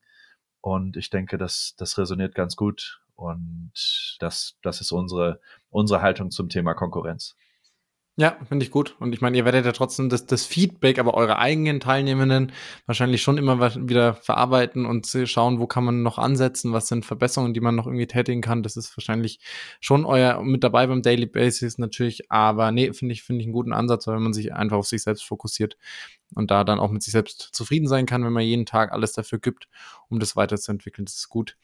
Und 0.60 0.98
ich 0.98 1.10
denke, 1.10 1.38
das, 1.38 1.76
das 1.78 1.98
resoniert 1.98 2.36
ganz 2.36 2.56
gut. 2.56 3.02
Und 3.16 4.18
das, 4.20 4.58
das 4.62 4.82
ist 4.82 4.92
unsere, 4.92 5.40
unsere 5.70 6.02
Haltung 6.02 6.30
zum 6.30 6.50
Thema 6.50 6.74
Konkurrenz. 6.74 7.36
Ja, 8.16 8.38
finde 8.48 8.64
ich 8.64 8.70
gut. 8.70 8.96
Und 9.00 9.12
ich 9.16 9.22
meine, 9.22 9.36
ihr 9.38 9.44
werdet 9.44 9.66
ja 9.66 9.72
trotzdem 9.72 10.08
das, 10.08 10.28
das 10.28 10.46
Feedback, 10.46 11.00
aber 11.00 11.16
eure 11.16 11.40
eigenen 11.40 11.80
Teilnehmenden 11.80 12.52
wahrscheinlich 12.86 13.24
schon 13.24 13.40
immer 13.40 13.60
wieder 13.88 14.14
verarbeiten 14.14 14.86
und 14.86 15.08
schauen, 15.26 15.60
wo 15.60 15.66
kann 15.66 15.84
man 15.84 16.04
noch 16.04 16.20
ansetzen, 16.20 16.74
was 16.74 16.88
sind 16.88 17.08
Verbesserungen, 17.08 17.56
die 17.56 17.60
man 17.60 17.74
noch 17.74 17.88
irgendwie 17.88 18.06
tätigen 18.06 18.42
kann. 18.42 18.62
Das 18.62 18.78
ist 18.78 18.96
wahrscheinlich 18.96 19.40
schon 19.80 20.06
euer 20.06 20.44
mit 20.44 20.64
dabei 20.64 20.86
beim 20.86 21.02
Daily 21.02 21.26
Basis 21.26 21.80
natürlich. 21.80 22.30
Aber 22.30 22.72
nee, 22.72 22.94
finde 22.94 23.14
ich, 23.14 23.24
finde 23.24 23.42
ich 23.42 23.48
einen 23.48 23.54
guten 23.54 23.74
Ansatz, 23.74 24.06
weil 24.06 24.20
man 24.20 24.34
sich 24.34 24.54
einfach 24.54 24.78
auf 24.78 24.86
sich 24.86 25.02
selbst 25.02 25.24
fokussiert 25.26 25.76
und 26.36 26.52
da 26.52 26.64
dann 26.64 26.80
auch 26.80 26.92
mit 26.92 27.04
sich 27.04 27.12
selbst 27.12 27.50
zufrieden 27.54 27.88
sein 27.88 28.06
kann, 28.06 28.24
wenn 28.26 28.34
man 28.34 28.44
jeden 28.44 28.66
Tag 28.66 28.92
alles 28.92 29.14
dafür 29.14 29.40
gibt, 29.40 29.68
um 30.10 30.20
das 30.20 30.36
weiterzuentwickeln. 30.36 31.06
Das 31.06 31.16
ist 31.16 31.30
gut. 31.30 31.58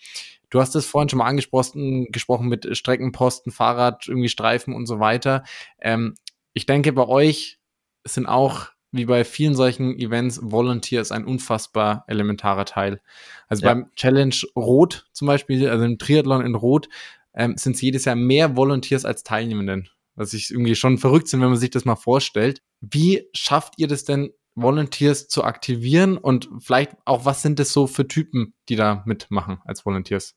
Du 0.49 0.59
hast 0.59 0.75
es 0.75 0.85
vorhin 0.85 1.09
schon 1.09 1.19
mal 1.19 1.27
angesprochen, 1.27 2.07
gesprochen 2.11 2.47
mit 2.47 2.75
Streckenposten, 2.75 3.51
Fahrrad, 3.51 4.07
irgendwie 4.07 4.29
Streifen 4.29 4.73
und 4.73 4.85
so 4.85 4.99
weiter. 4.99 5.43
Ähm, 5.79 6.15
ich 6.53 6.65
denke, 6.65 6.93
bei 6.93 7.07
euch 7.07 7.59
sind 8.05 8.25
auch, 8.25 8.67
wie 8.91 9.05
bei 9.05 9.23
vielen 9.23 9.55
solchen 9.55 9.97
Events, 9.99 10.39
Volunteers 10.41 11.11
ein 11.11 11.25
unfassbar 11.25 12.03
elementarer 12.07 12.65
Teil. 12.65 13.01
Also 13.47 13.63
ja. 13.63 13.73
beim 13.73 13.91
Challenge 13.95 14.35
Rot 14.55 15.07
zum 15.13 15.27
Beispiel, 15.27 15.69
also 15.69 15.85
im 15.85 15.97
Triathlon 15.99 16.45
in 16.45 16.55
Rot, 16.55 16.89
ähm, 17.33 17.55
sind 17.57 17.75
es 17.75 17.81
jedes 17.81 18.05
Jahr 18.05 18.15
mehr 18.15 18.55
Volunteers 18.55 19.05
als 19.05 19.23
Teilnehmenden. 19.23 19.89
Was 20.15 20.33
ich 20.33 20.49
irgendwie 20.51 20.75
schon 20.75 20.97
verrückt 20.97 21.27
sind, 21.27 21.41
wenn 21.41 21.49
man 21.49 21.57
sich 21.57 21.69
das 21.69 21.85
mal 21.85 21.95
vorstellt. 21.95 22.61
Wie 22.81 23.27
schafft 23.33 23.75
ihr 23.77 23.87
das 23.87 24.03
denn, 24.03 24.31
Volunteers 24.61 25.27
zu 25.27 25.43
aktivieren 25.43 26.17
und 26.17 26.49
vielleicht 26.59 26.95
auch, 27.05 27.25
was 27.25 27.41
sind 27.41 27.59
es 27.59 27.73
so 27.73 27.87
für 27.87 28.07
Typen, 28.07 28.53
die 28.67 28.75
da 28.75 29.03
mitmachen 29.05 29.59
als 29.65 29.85
Volunteers? 29.85 30.35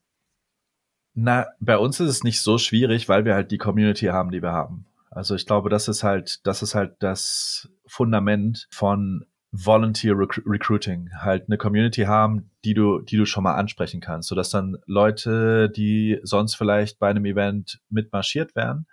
Na, 1.14 1.46
bei 1.60 1.76
uns 1.76 2.00
ist 2.00 2.08
es 2.08 2.24
nicht 2.24 2.40
so 2.40 2.58
schwierig, 2.58 3.08
weil 3.08 3.24
wir 3.24 3.34
halt 3.34 3.50
die 3.50 3.58
Community 3.58 4.06
haben, 4.06 4.30
die 4.30 4.42
wir 4.42 4.52
haben. 4.52 4.86
Also 5.10 5.34
ich 5.34 5.46
glaube, 5.46 5.68
das 5.68 5.88
ist 5.88 6.02
halt, 6.02 6.46
das 6.46 6.62
ist 6.62 6.74
halt 6.74 6.96
das 7.00 7.68
Fundament 7.86 8.66
von 8.70 9.26
Volunteer 9.50 10.16
Rec 10.16 10.40
Recruiting, 10.46 11.10
halt 11.14 11.44
eine 11.46 11.58
Community 11.58 12.04
haben, 12.04 12.50
die 12.64 12.72
du, 12.72 13.00
die 13.00 13.18
du 13.18 13.26
schon 13.26 13.44
mal 13.44 13.54
ansprechen 13.54 14.00
kannst, 14.00 14.30
sodass 14.30 14.48
dann 14.48 14.78
Leute, 14.86 15.68
die 15.68 16.18
sonst 16.22 16.54
vielleicht 16.54 16.98
bei 16.98 17.10
einem 17.10 17.26
Event 17.26 17.80
mitmarschiert 17.90 18.56
wären, 18.56 18.86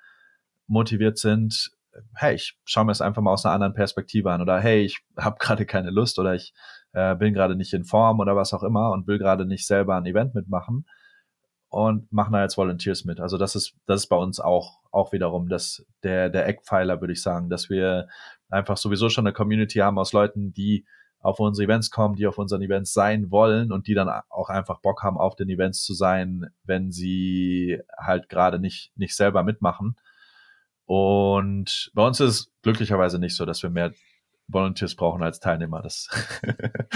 motiviert 0.68 1.18
sind, 1.18 1.72
hey, 2.16 2.36
ich 2.36 2.58
schaue 2.66 2.86
mir 2.86 2.92
das 2.92 3.02
einfach 3.02 3.22
mal 3.22 3.34
aus 3.34 3.46
einer 3.46 3.54
anderen 3.56 3.74
Perspektive 3.74 4.32
an 4.32 4.42
oder 4.42 4.60
hey, 4.60 4.84
ich 4.84 5.00
habe 5.18 5.38
gerade 5.40 5.66
keine 5.66 5.92
Lust 5.92 6.20
oder 6.20 6.36
ich 6.36 6.54
äh, 6.94 7.16
bin 7.16 7.34
gerade 7.34 7.56
nicht 7.56 7.74
in 7.74 7.86
Form 7.86 8.20
oder 8.20 8.36
was 8.36 8.54
auch 8.54 8.64
immer 8.64 8.92
und 8.92 9.08
will 9.08 9.20
gerade 9.20 9.46
nicht 9.46 9.66
selber 9.68 9.96
ein 9.96 10.06
Event 10.06 10.36
mitmachen 10.36 10.86
und 11.70 12.12
machen 12.12 12.34
da 12.34 12.42
jetzt 12.42 12.58
Volunteers 12.58 13.06
mit. 13.06 13.20
Also 13.20 13.38
das 13.38 13.56
ist, 13.56 13.76
das 13.86 14.02
ist 14.02 14.08
bei 14.08 14.16
uns 14.16 14.40
auch, 14.40 14.80
auch 14.92 15.14
wiederum 15.14 15.50
das, 15.50 15.86
der, 16.04 16.30
der 16.30 16.48
Eckpfeiler, 16.48 17.00
würde 17.00 17.14
ich 17.14 17.22
sagen, 17.22 17.50
dass 17.50 17.70
wir 17.70 18.08
einfach 18.50 18.78
sowieso 18.78 19.10
schon 19.10 19.28
eine 19.28 19.34
Community 19.34 19.80
haben 19.80 20.00
aus 20.00 20.12
Leuten, 20.14 20.52
die 20.52 20.86
auf 21.22 21.40
unsere 21.40 21.66
Events 21.66 21.92
kommen, 21.92 22.16
die 22.16 22.28
auf 22.28 22.38
unseren 22.38 22.62
Events 22.62 22.94
sein 22.94 23.30
wollen 23.30 23.72
und 23.72 23.88
die 23.88 23.94
dann 23.94 24.10
auch 24.30 24.50
einfach 24.50 24.80
Bock 24.80 25.04
haben, 25.04 25.18
auf 25.18 25.36
den 25.36 25.50
Events 25.50 25.84
zu 25.84 25.94
sein, 25.94 26.48
wenn 26.64 26.92
sie 26.92 27.82
halt 27.98 28.30
gerade 28.30 28.58
nicht, 28.58 28.92
nicht 28.96 29.16
selber 29.16 29.44
mitmachen. 29.44 29.96
Und 30.90 31.92
bei 31.94 32.04
uns 32.04 32.20
ist 32.20 32.30
es 32.32 32.52
glücklicherweise 32.64 33.20
nicht 33.20 33.36
so, 33.36 33.46
dass 33.46 33.62
wir 33.62 33.70
mehr 33.70 33.94
Volunteers 34.48 34.96
brauchen 34.96 35.22
als 35.22 35.40
Teilnehmer. 35.40 35.84
Das, 35.84 36.10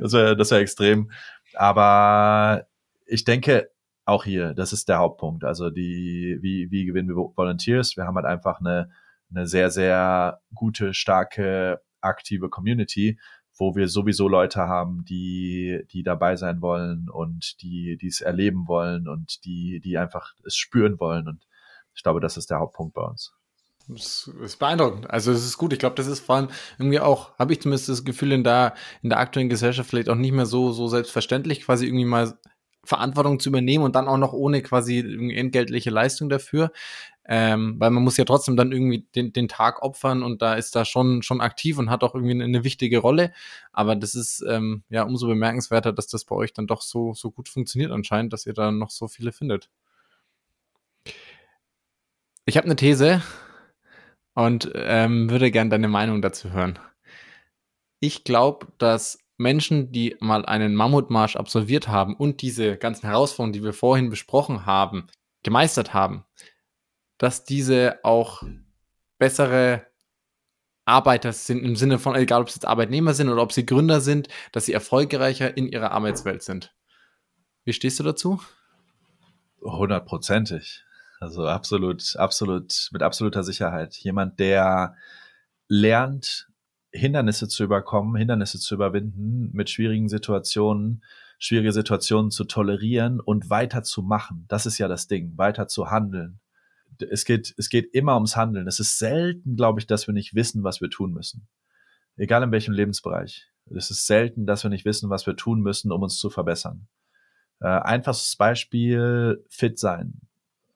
das 0.00 0.14
wäre 0.14 0.38
das 0.38 0.50
wär 0.50 0.58
extrem. 0.60 1.10
Aber 1.52 2.66
ich 3.04 3.24
denke, 3.24 3.68
auch 4.06 4.24
hier, 4.24 4.54
das 4.54 4.72
ist 4.72 4.88
der 4.88 5.00
Hauptpunkt. 5.00 5.44
Also 5.44 5.68
die, 5.68 6.38
wie, 6.40 6.70
wie 6.70 6.86
gewinnen 6.86 7.10
wir 7.10 7.16
Volunteers? 7.36 7.98
Wir 7.98 8.06
haben 8.06 8.16
halt 8.16 8.24
einfach 8.24 8.60
eine, 8.60 8.88
eine 9.28 9.46
sehr, 9.46 9.68
sehr 9.68 10.40
gute, 10.54 10.94
starke, 10.94 11.82
aktive 12.00 12.48
Community, 12.48 13.20
wo 13.54 13.76
wir 13.76 13.88
sowieso 13.88 14.28
Leute 14.28 14.60
haben, 14.60 15.04
die, 15.04 15.82
die 15.92 16.02
dabei 16.02 16.36
sein 16.36 16.62
wollen 16.62 17.10
und 17.10 17.60
die, 17.60 17.98
die 17.98 18.06
es 18.06 18.22
erleben 18.22 18.66
wollen 18.66 19.08
und 19.08 19.44
die, 19.44 19.78
die 19.80 19.98
einfach 19.98 20.32
es 20.42 20.56
spüren 20.56 20.98
wollen. 20.98 21.28
Und 21.28 21.46
ich 22.00 22.02
glaube, 22.02 22.20
das 22.20 22.38
ist 22.38 22.48
der 22.48 22.60
Hauptpunkt 22.60 22.94
bei 22.94 23.02
uns. 23.02 23.34
Das 23.86 24.30
ist 24.42 24.58
beeindruckend. 24.58 25.10
Also 25.10 25.32
es 25.32 25.44
ist 25.44 25.58
gut. 25.58 25.74
Ich 25.74 25.78
glaube, 25.78 25.96
das 25.96 26.06
ist 26.06 26.20
vor 26.20 26.36
allem 26.36 26.48
irgendwie 26.78 26.98
auch, 26.98 27.38
habe 27.38 27.52
ich 27.52 27.60
zumindest 27.60 27.90
das 27.90 28.06
Gefühl, 28.06 28.32
in 28.32 28.42
der, 28.42 28.72
in 29.02 29.10
der 29.10 29.18
aktuellen 29.18 29.50
Gesellschaft 29.50 29.90
vielleicht 29.90 30.08
auch 30.08 30.14
nicht 30.14 30.32
mehr 30.32 30.46
so, 30.46 30.72
so 30.72 30.88
selbstverständlich, 30.88 31.60
quasi 31.60 31.84
irgendwie 31.84 32.06
mal 32.06 32.38
Verantwortung 32.84 33.38
zu 33.38 33.50
übernehmen 33.50 33.84
und 33.84 33.94
dann 33.96 34.08
auch 34.08 34.16
noch 34.16 34.32
ohne 34.32 34.62
quasi 34.62 35.00
entgeltliche 35.34 35.90
Leistung 35.90 36.30
dafür. 36.30 36.72
Ähm, 37.26 37.74
weil 37.78 37.90
man 37.90 38.02
muss 38.02 38.16
ja 38.16 38.24
trotzdem 38.24 38.56
dann 38.56 38.72
irgendwie 38.72 39.06
den, 39.14 39.34
den 39.34 39.46
Tag 39.46 39.82
opfern 39.82 40.22
und 40.22 40.40
da 40.40 40.54
ist 40.54 40.74
da 40.74 40.86
schon, 40.86 41.20
schon 41.20 41.42
aktiv 41.42 41.76
und 41.76 41.90
hat 41.90 42.02
auch 42.02 42.14
irgendwie 42.14 42.42
eine, 42.42 42.64
wichtige 42.64 42.96
Rolle. 42.96 43.34
Aber 43.72 43.94
das 43.94 44.14
ist 44.14 44.42
ähm, 44.48 44.84
ja 44.88 45.02
umso 45.02 45.26
bemerkenswerter, 45.26 45.92
dass 45.92 46.06
das 46.06 46.24
bei 46.24 46.34
euch 46.34 46.54
dann 46.54 46.66
doch 46.66 46.80
so, 46.80 47.12
so 47.12 47.30
gut 47.30 47.50
funktioniert 47.50 47.92
anscheinend, 47.92 48.32
dass 48.32 48.46
ihr 48.46 48.54
da 48.54 48.72
noch 48.72 48.88
so 48.88 49.06
viele 49.06 49.32
findet. 49.32 49.68
Ich 52.50 52.56
habe 52.56 52.64
eine 52.64 52.74
These 52.74 53.22
und 54.34 54.72
ähm, 54.74 55.30
würde 55.30 55.52
gern 55.52 55.70
deine 55.70 55.86
Meinung 55.86 56.20
dazu 56.20 56.50
hören. 56.50 56.80
Ich 58.00 58.24
glaube, 58.24 58.66
dass 58.78 59.20
Menschen, 59.36 59.92
die 59.92 60.16
mal 60.18 60.44
einen 60.44 60.74
Mammutmarsch 60.74 61.36
absolviert 61.36 61.86
haben 61.86 62.16
und 62.16 62.42
diese 62.42 62.76
ganzen 62.76 63.06
Herausforderungen, 63.06 63.52
die 63.52 63.62
wir 63.62 63.72
vorhin 63.72 64.10
besprochen 64.10 64.66
haben, 64.66 65.06
gemeistert 65.44 65.94
haben, 65.94 66.24
dass 67.18 67.44
diese 67.44 68.00
auch 68.02 68.42
bessere 69.18 69.86
Arbeiter 70.86 71.32
sind 71.32 71.64
im 71.64 71.76
Sinne 71.76 72.00
von, 72.00 72.16
egal 72.16 72.42
ob 72.42 72.50
sie 72.50 72.56
jetzt 72.56 72.66
Arbeitnehmer 72.66 73.14
sind 73.14 73.28
oder 73.28 73.42
ob 73.42 73.52
sie 73.52 73.64
Gründer 73.64 74.00
sind, 74.00 74.26
dass 74.50 74.66
sie 74.66 74.72
erfolgreicher 74.72 75.56
in 75.56 75.68
ihrer 75.68 75.92
Arbeitswelt 75.92 76.42
sind. 76.42 76.74
Wie 77.64 77.72
stehst 77.72 78.00
du 78.00 78.02
dazu? 78.02 78.42
Hundertprozentig. 79.62 80.84
Also 81.20 81.46
absolut, 81.46 82.16
absolut, 82.16 82.88
mit 82.92 83.02
absoluter 83.02 83.44
Sicherheit. 83.44 83.94
Jemand, 83.96 84.38
der 84.38 84.96
lernt, 85.68 86.48
Hindernisse 86.92 87.46
zu 87.46 87.62
überkommen, 87.62 88.16
Hindernisse 88.16 88.58
zu 88.58 88.74
überwinden, 88.74 89.50
mit 89.52 89.68
schwierigen 89.68 90.08
Situationen, 90.08 91.04
schwierige 91.38 91.72
Situationen 91.72 92.30
zu 92.30 92.44
tolerieren 92.44 93.20
und 93.20 93.50
weiterzumachen. 93.50 94.46
Das 94.48 94.64
ist 94.64 94.78
ja 94.78 94.88
das 94.88 95.08
Ding, 95.08 95.36
weiter 95.36 95.68
zu 95.68 95.90
handeln. 95.90 96.40
Es 97.10 97.24
geht, 97.26 97.54
es 97.56 97.68
geht 97.68 97.94
immer 97.94 98.14
ums 98.14 98.36
Handeln. 98.36 98.66
Es 98.66 98.80
ist 98.80 98.98
selten, 98.98 99.56
glaube 99.56 99.78
ich, 99.78 99.86
dass 99.86 100.06
wir 100.06 100.14
nicht 100.14 100.34
wissen, 100.34 100.64
was 100.64 100.80
wir 100.80 100.88
tun 100.88 101.12
müssen. 101.12 101.48
Egal 102.16 102.42
in 102.42 102.50
welchem 102.50 102.72
Lebensbereich. 102.72 103.46
Es 103.74 103.90
ist 103.90 104.06
selten, 104.06 104.46
dass 104.46 104.64
wir 104.64 104.70
nicht 104.70 104.84
wissen, 104.84 105.10
was 105.10 105.26
wir 105.26 105.36
tun 105.36 105.60
müssen, 105.60 105.92
um 105.92 106.02
uns 106.02 106.18
zu 106.18 106.30
verbessern. 106.30 106.88
Äh, 107.60 107.68
einfaches 107.68 108.36
Beispiel, 108.36 109.44
fit 109.48 109.78
sein. 109.78 110.29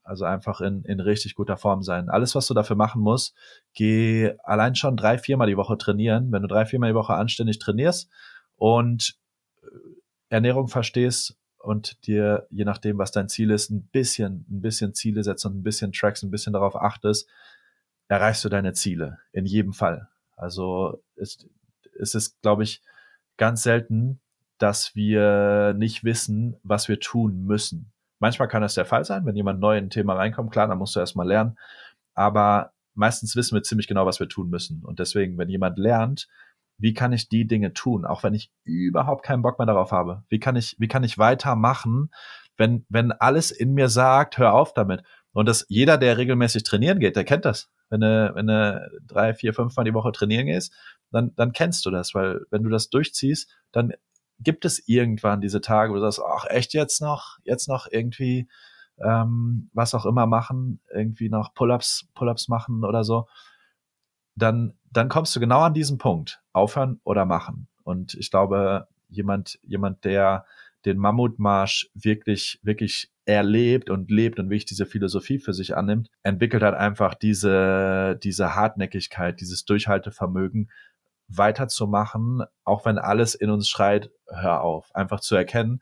Also 0.05 0.27
einfach 0.27 0.61
in, 0.61 0.85
in 0.85 1.01
richtig 1.01 1.35
guter 1.35 1.57
Form 1.57 1.83
sein. 1.83 2.11
Alles, 2.11 2.35
was 2.35 2.47
du 2.47 2.55
dafür 2.55 2.77
machen 2.77 3.01
musst, 3.01 3.35
geh 3.73 4.35
allein 4.45 4.75
schon 4.75 4.97
drei, 4.97 5.17
viermal 5.19 5.49
die 5.49 5.57
Woche 5.57 5.79
trainieren. 5.79 6.31
Wenn 6.31 6.43
du 6.43 6.49
drei, 6.49 6.67
viermal 6.67 6.91
die 6.91 6.95
Woche 6.95 7.15
anständig 7.15 7.59
trainierst 7.59 8.11
und 8.57 9.17
äh, 9.63 9.67
Ernährung 10.29 10.69
verstehst 10.69 11.39
und 11.57 12.07
dir, 12.07 12.47
je 12.51 12.65
nachdem, 12.65 12.99
was 12.99 13.13
dein 13.13 13.31
Ziel 13.31 13.51
ist, 13.51 13.71
ein 13.71 13.87
bisschen, 13.87 14.45
ein 14.51 14.61
bisschen 14.61 14.93
Ziele 14.93 15.25
setzt 15.25 15.47
und 15.47 15.57
ein 15.57 15.63
bisschen 15.63 15.93
Tracks, 15.93 16.23
ein 16.23 16.31
bisschen 16.31 16.53
darauf 16.53 16.77
achtest, 16.77 17.27
erreichst 18.09 18.45
du 18.45 18.51
deine 18.51 18.75
Ziele. 18.75 19.19
In 19.33 19.47
jedem 19.47 19.73
Fall. 19.73 20.09
Also 20.37 21.03
es, 21.17 21.49
es 21.99 22.15
ist, 22.15 22.43
glaube 22.43 22.63
ich, 22.63 22.83
ganz 23.39 23.63
selten, 23.63 24.21
dass 24.59 24.95
wir 24.95 25.75
nicht 25.77 26.05
wissen, 26.05 26.57
was 26.63 26.89
wir 26.89 27.01
tun 27.01 27.45
müssen. 27.45 27.94
Manchmal 28.19 28.49
kann 28.49 28.63
das 28.63 28.75
der 28.75 28.85
Fall 28.85 29.05
sein, 29.05 29.27
wenn 29.27 29.37
jemand 29.37 29.61
neu 29.61 29.77
in 29.77 29.87
ein 29.87 29.91
Thema 29.91 30.15
reinkommt, 30.15 30.51
klar, 30.51 30.69
dann 30.69 30.79
musst 30.79 30.97
du 30.97 31.01
erstmal 31.01 31.27
lernen. 31.27 31.59
Aber 32.15 32.73
meistens 32.95 33.37
wissen 33.37 33.55
wir 33.55 33.63
ziemlich 33.63 33.89
genau, 33.89 34.07
was 34.07 34.21
wir 34.21 34.29
tun 34.29 34.49
müssen. 34.49 34.83
Und 34.85 34.99
deswegen, 34.99 35.37
wenn 35.37 35.49
jemand 35.49 35.79
lernt, 35.79 36.29
wie 36.79 36.95
kann 36.95 37.13
ich 37.13 37.29
die 37.29 37.47
Dinge 37.47 37.73
tun, 37.73 38.05
auch 38.05 38.23
wenn 38.23 38.35
ich 38.35 38.51
überhaupt 38.65 39.25
keinen 39.25 39.43
Bock 39.43 39.59
mehr 39.59 39.67
darauf 39.67 39.93
habe? 39.93 40.25
Wie 40.29 40.41
kann 40.41 40.57
ich, 40.57 40.77
wie 40.79 40.89
kann 40.89 41.05
ich 41.05 41.19
weitermachen, 41.19 42.11
wenn, 42.57 42.85
wenn 42.89 43.13
alles 43.13 43.51
in 43.51 43.75
mir 43.75 43.89
sagt, 43.89 44.39
hör 44.39 44.55
auf 44.55 44.75
damit? 44.75 45.03
Und 45.33 45.49
das, 45.49 45.67
jeder, 45.69 45.99
der 45.99 46.17
regelmäßig 46.19 46.63
trainieren 46.63 47.01
geht, 47.01 47.17
der 47.17 47.25
kennt 47.25 47.45
das. 47.45 47.71
Wenn 47.91 48.01
du, 48.01 48.33
wenn 48.35 48.47
du 48.47 48.91
drei, 49.07 49.35
vier, 49.35 49.55
fünf 49.55 49.77
Mal 49.77 49.85
die 49.85 49.95
Woche 49.95 50.13
trainieren 50.13 50.47
gehst, 50.47 50.73
dann, 51.11 51.35
dann 51.37 51.53
kennst 51.53 51.85
du 51.87 51.91
das, 51.91 52.15
weil 52.15 52.41
wenn 52.51 52.63
du 52.63 52.71
das 52.71 52.91
durchziehst, 52.91 53.55
dann 53.73 53.93
gibt 54.45 54.65
es 54.65 54.87
irgendwann 54.87 55.41
diese 55.41 55.61
Tage, 55.61 55.91
wo 55.91 55.97
du 55.97 56.01
sagst, 56.03 56.23
ach 56.25 56.45
echt 56.49 56.75
jetzt 56.75 57.01
noch, 57.01 57.39
jetzt 57.45 57.69
noch 57.69 57.87
irgendwie 57.91 58.49
ähm, 59.03 59.71
was 59.73 59.95
auch 59.95 60.07
immer 60.07 60.27
machen, 60.27 60.81
irgendwie 60.93 61.29
noch 61.29 61.55
Pull-ups, 61.55 62.09
Pull-ups 62.15 62.49
machen 62.49 62.85
oder 62.85 63.05
so, 63.05 63.27
dann, 64.37 64.75
dann 64.91 65.09
kommst 65.09 65.35
du 65.35 65.41
genau 65.41 65.61
an 65.63 65.75
diesen 65.75 65.99
Punkt, 65.99 66.41
aufhören 66.53 67.01
oder 67.05 67.25
machen. 67.25 67.69
Und 67.83 68.15
ich 68.15 68.31
glaube, 68.31 68.89
jemand, 69.09 69.59
jemand, 69.63 70.05
der 70.05 70.47
den 70.85 70.99
Mammutmarsch 70.99 71.91
wirklich, 71.95 72.61
wirklich 72.63 73.11
erlebt 73.25 73.89
und 73.89 74.11
lebt 74.11 74.39
und 74.39 74.51
wirklich 74.51 74.67
diese 74.67 74.87
Philosophie 74.87 75.39
für 75.39 75.55
sich 75.55 75.77
annimmt, 75.77 76.11
entwickelt 76.23 76.63
halt 76.63 76.75
einfach 76.75 77.15
diese, 77.15 78.19
diese 78.23 78.55
Hartnäckigkeit, 78.55 79.41
dieses 79.41 79.65
Durchhaltevermögen, 79.65 80.71
weiterzumachen, 81.29 82.43
auch 82.65 82.85
wenn 82.85 82.99
alles 82.99 83.35
in 83.35 83.51
uns 83.51 83.69
schreit, 83.69 84.11
hör 84.29 84.63
auf. 84.63 84.95
Einfach 84.95 85.21
zu 85.21 85.35
erkennen, 85.35 85.81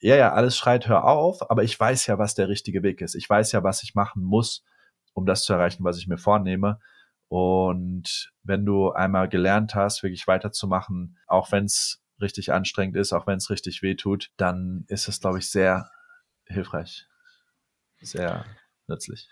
ja, 0.00 0.16
ja, 0.16 0.32
alles 0.32 0.56
schreit, 0.56 0.88
hör 0.88 1.04
auf, 1.04 1.50
aber 1.50 1.62
ich 1.62 1.78
weiß 1.78 2.06
ja, 2.06 2.18
was 2.18 2.34
der 2.34 2.48
richtige 2.48 2.82
Weg 2.82 3.02
ist. 3.02 3.14
Ich 3.14 3.28
weiß 3.28 3.52
ja, 3.52 3.62
was 3.62 3.82
ich 3.82 3.94
machen 3.94 4.22
muss, 4.22 4.64
um 5.12 5.26
das 5.26 5.44
zu 5.44 5.52
erreichen, 5.52 5.84
was 5.84 5.98
ich 5.98 6.06
mir 6.06 6.16
vornehme. 6.16 6.80
Und 7.28 8.32
wenn 8.42 8.64
du 8.64 8.90
einmal 8.92 9.28
gelernt 9.28 9.74
hast, 9.74 10.02
wirklich 10.02 10.26
weiterzumachen, 10.26 11.18
auch 11.26 11.52
wenn 11.52 11.66
es 11.66 12.02
richtig 12.20 12.52
anstrengend 12.52 12.96
ist, 12.96 13.12
auch 13.12 13.26
wenn 13.26 13.36
es 13.36 13.50
richtig 13.50 13.82
weh 13.82 13.94
tut, 13.94 14.30
dann 14.36 14.84
ist 14.88 15.06
es, 15.06 15.20
glaube 15.20 15.38
ich, 15.38 15.50
sehr 15.50 15.90
hilfreich. 16.46 17.06
Sehr 18.00 18.44
nützlich. 18.88 19.28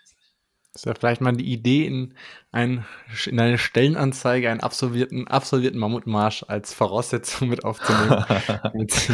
Ist 0.79 0.85
ja 0.85 0.93
vielleicht 0.97 1.19
mal 1.19 1.33
die 1.33 1.51
Idee 1.51 1.85
in, 1.85 2.13
ein, 2.53 2.85
in 3.25 3.37
eine 3.37 3.57
Stellenanzeige 3.57 4.49
einen 4.49 4.61
absolvierten, 4.61 5.27
absolvierten 5.27 5.77
Mammutmarsch 5.77 6.45
als 6.47 6.73
Voraussetzung 6.73 7.49
mit 7.49 7.65
aufzunehmen. 7.65 8.23
ich 8.87 9.09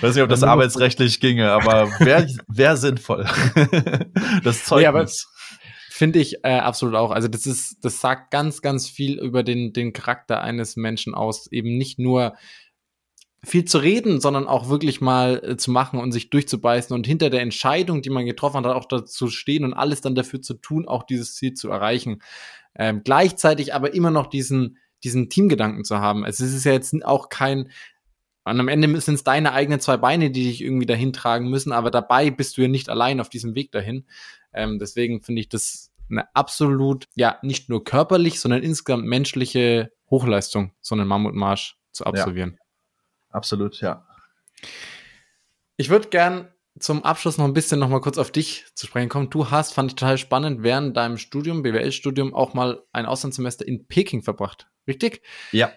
weiß 0.00 0.14
nicht, 0.14 0.22
ob 0.22 0.28
das 0.28 0.44
arbeitsrechtlich 0.44 1.18
ginge, 1.18 1.50
aber 1.50 1.90
wäre 1.98 2.28
wär 2.46 2.76
sinnvoll. 2.76 3.26
das 4.44 4.62
Zeugnis. 4.62 5.26
Nee, 5.28 5.64
Finde 5.90 6.20
ich 6.20 6.44
äh, 6.44 6.60
absolut 6.60 6.94
auch. 6.94 7.10
Also 7.10 7.26
das 7.26 7.46
ist, 7.46 7.78
das 7.82 8.00
sagt 8.00 8.30
ganz, 8.30 8.62
ganz 8.62 8.88
viel 8.88 9.18
über 9.18 9.42
den, 9.42 9.72
den 9.72 9.92
Charakter 9.92 10.40
eines 10.40 10.76
Menschen 10.76 11.16
aus. 11.16 11.50
Eben 11.50 11.76
nicht 11.76 11.98
nur 11.98 12.36
viel 13.44 13.64
zu 13.64 13.78
reden, 13.78 14.20
sondern 14.20 14.46
auch 14.46 14.68
wirklich 14.68 15.00
mal 15.00 15.40
äh, 15.44 15.56
zu 15.56 15.70
machen 15.70 16.00
und 16.00 16.12
sich 16.12 16.30
durchzubeißen 16.30 16.94
und 16.94 17.06
hinter 17.06 17.30
der 17.30 17.42
Entscheidung, 17.42 18.02
die 18.02 18.10
man 18.10 18.26
getroffen 18.26 18.64
hat, 18.64 18.66
auch 18.66 18.86
dazu 18.86 19.28
stehen 19.28 19.64
und 19.64 19.74
alles 19.74 20.00
dann 20.00 20.14
dafür 20.14 20.42
zu 20.42 20.54
tun, 20.54 20.88
auch 20.88 21.04
dieses 21.04 21.34
Ziel 21.34 21.54
zu 21.54 21.70
erreichen. 21.70 22.20
Ähm, 22.74 23.02
gleichzeitig 23.04 23.74
aber 23.74 23.94
immer 23.94 24.10
noch 24.10 24.26
diesen, 24.26 24.78
diesen 25.04 25.28
Teamgedanken 25.30 25.84
zu 25.84 25.98
haben. 25.98 26.24
Es 26.24 26.40
ist 26.40 26.64
ja 26.64 26.72
jetzt 26.72 27.04
auch 27.04 27.28
kein, 27.28 27.70
und 28.44 28.58
am 28.58 28.68
Ende 28.68 29.00
sind 29.00 29.14
es 29.14 29.24
deine 29.24 29.52
eigenen 29.52 29.80
zwei 29.80 29.96
Beine, 29.96 30.30
die 30.30 30.44
dich 30.44 30.62
irgendwie 30.62 30.86
dahin 30.86 31.12
tragen 31.12 31.48
müssen, 31.48 31.72
aber 31.72 31.90
dabei 31.90 32.30
bist 32.30 32.56
du 32.56 32.62
ja 32.62 32.68
nicht 32.68 32.88
allein 32.88 33.20
auf 33.20 33.28
diesem 33.28 33.54
Weg 33.54 33.70
dahin. 33.70 34.06
Ähm, 34.52 34.78
deswegen 34.80 35.22
finde 35.22 35.40
ich 35.40 35.48
das 35.48 35.92
eine 36.10 36.34
absolut, 36.34 37.06
ja, 37.14 37.38
nicht 37.42 37.68
nur 37.68 37.84
körperlich, 37.84 38.40
sondern 38.40 38.62
insgesamt 38.62 39.04
menschliche 39.04 39.92
Hochleistung, 40.10 40.72
so 40.80 40.94
einen 40.94 41.06
Mammutmarsch 41.06 41.76
zu 41.92 42.04
absolvieren. 42.04 42.56
Ja 42.58 42.67
absolut, 43.30 43.80
ja. 43.80 44.06
Ich 45.76 45.90
würde 45.90 46.08
gern 46.08 46.48
zum 46.80 47.04
Abschluss 47.04 47.38
noch 47.38 47.44
ein 47.44 47.54
bisschen 47.54 47.80
noch 47.80 47.88
mal 47.88 48.00
kurz 48.00 48.18
auf 48.18 48.30
dich 48.30 48.66
zu 48.74 48.86
sprechen 48.86 49.08
kommen. 49.08 49.30
Du 49.30 49.50
hast, 49.50 49.74
fand 49.74 49.92
ich 49.92 49.96
total 49.96 50.18
spannend, 50.18 50.62
während 50.62 50.96
deinem 50.96 51.18
Studium, 51.18 51.62
BWL-Studium, 51.62 52.34
auch 52.34 52.54
mal 52.54 52.82
ein 52.92 53.06
Auslandssemester 53.06 53.66
in 53.66 53.86
Peking 53.86 54.22
verbracht. 54.22 54.68
Richtig? 54.86 55.22
Ja. 55.52 55.70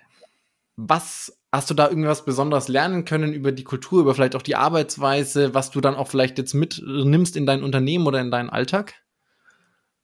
Was 0.76 1.39
hast 1.52 1.70
du 1.70 1.74
da 1.74 1.89
irgendwas 1.89 2.26
Besonderes 2.26 2.68
lernen 2.68 3.06
können 3.06 3.34
über 3.34 3.52
die 3.52 3.64
Kultur, 3.64 4.02
über 4.02 4.16
vielleicht 4.16 4.36
auch 4.36 4.41
die 4.41 4.56
Arbeitsweise, 4.56 5.54
was 5.54 5.72
du 5.72 5.82
dann 5.82 5.95
auch 5.95 6.08
vielleicht 6.08 6.38
jetzt 6.38 6.54
mitnimmst 6.54 7.36
in 7.36 7.45
dein 7.45 7.64
Unternehmen 7.64 8.08
oder 8.08 8.22
in 8.22 8.32
deinen 8.32 8.49
Alltag? 8.49 8.95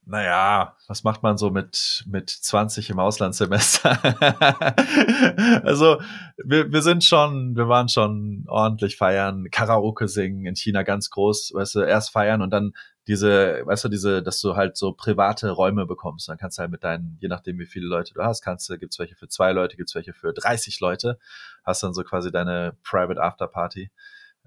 Naja, 0.07 0.75
was 0.87 1.03
macht 1.03 1.21
man 1.21 1.37
so 1.37 1.49
mit, 1.49 2.05
mit 2.07 2.29
20 2.29 2.89
im 2.89 2.99
Auslandssemester? 2.99 3.99
also, 5.65 6.01
wir, 6.43 6.71
wir 6.71 6.81
sind 6.81 7.03
schon, 7.03 7.57
wir 7.57 7.67
waren 7.67 7.89
schon 7.89 8.45
ordentlich 8.47 8.95
feiern, 8.95 9.49
Karaoke 9.51 10.07
singen 10.07 10.45
in 10.45 10.55
China 10.55 10.83
ganz 10.83 11.09
groß, 11.09 11.51
weißt 11.53 11.75
du, 11.75 11.81
erst 11.81 12.11
feiern 12.11 12.41
und 12.41 12.51
dann 12.51 12.71
diese, 13.07 13.61
weißt 13.65 13.85
du, 13.85 13.89
diese, 13.89 14.23
dass 14.23 14.39
du 14.41 14.55
halt 14.55 14.77
so 14.77 14.93
private 14.93 15.49
Räume 15.49 15.85
bekommst. 15.85 16.29
Dann 16.29 16.37
kannst 16.37 16.57
du 16.57 16.61
halt 16.61 16.71
mit 16.71 16.83
deinen, 16.83 17.17
je 17.19 17.27
nachdem 17.27 17.59
wie 17.59 17.65
viele 17.65 17.87
Leute 17.87 18.13
du 18.13 18.23
hast, 18.23 18.41
kannst 18.41 18.69
du, 18.69 18.77
gibt's 18.77 18.99
welche 18.99 19.15
für 19.15 19.27
zwei 19.27 19.51
Leute, 19.51 19.77
gibt's 19.77 19.95
welche 19.95 20.13
für 20.13 20.33
30 20.33 20.79
Leute, 20.79 21.17
hast 21.63 21.83
dann 21.83 21.93
so 21.93 22.03
quasi 22.03 22.31
deine 22.31 22.77
Private 22.83 23.21
After 23.21 23.47
Party. 23.47 23.91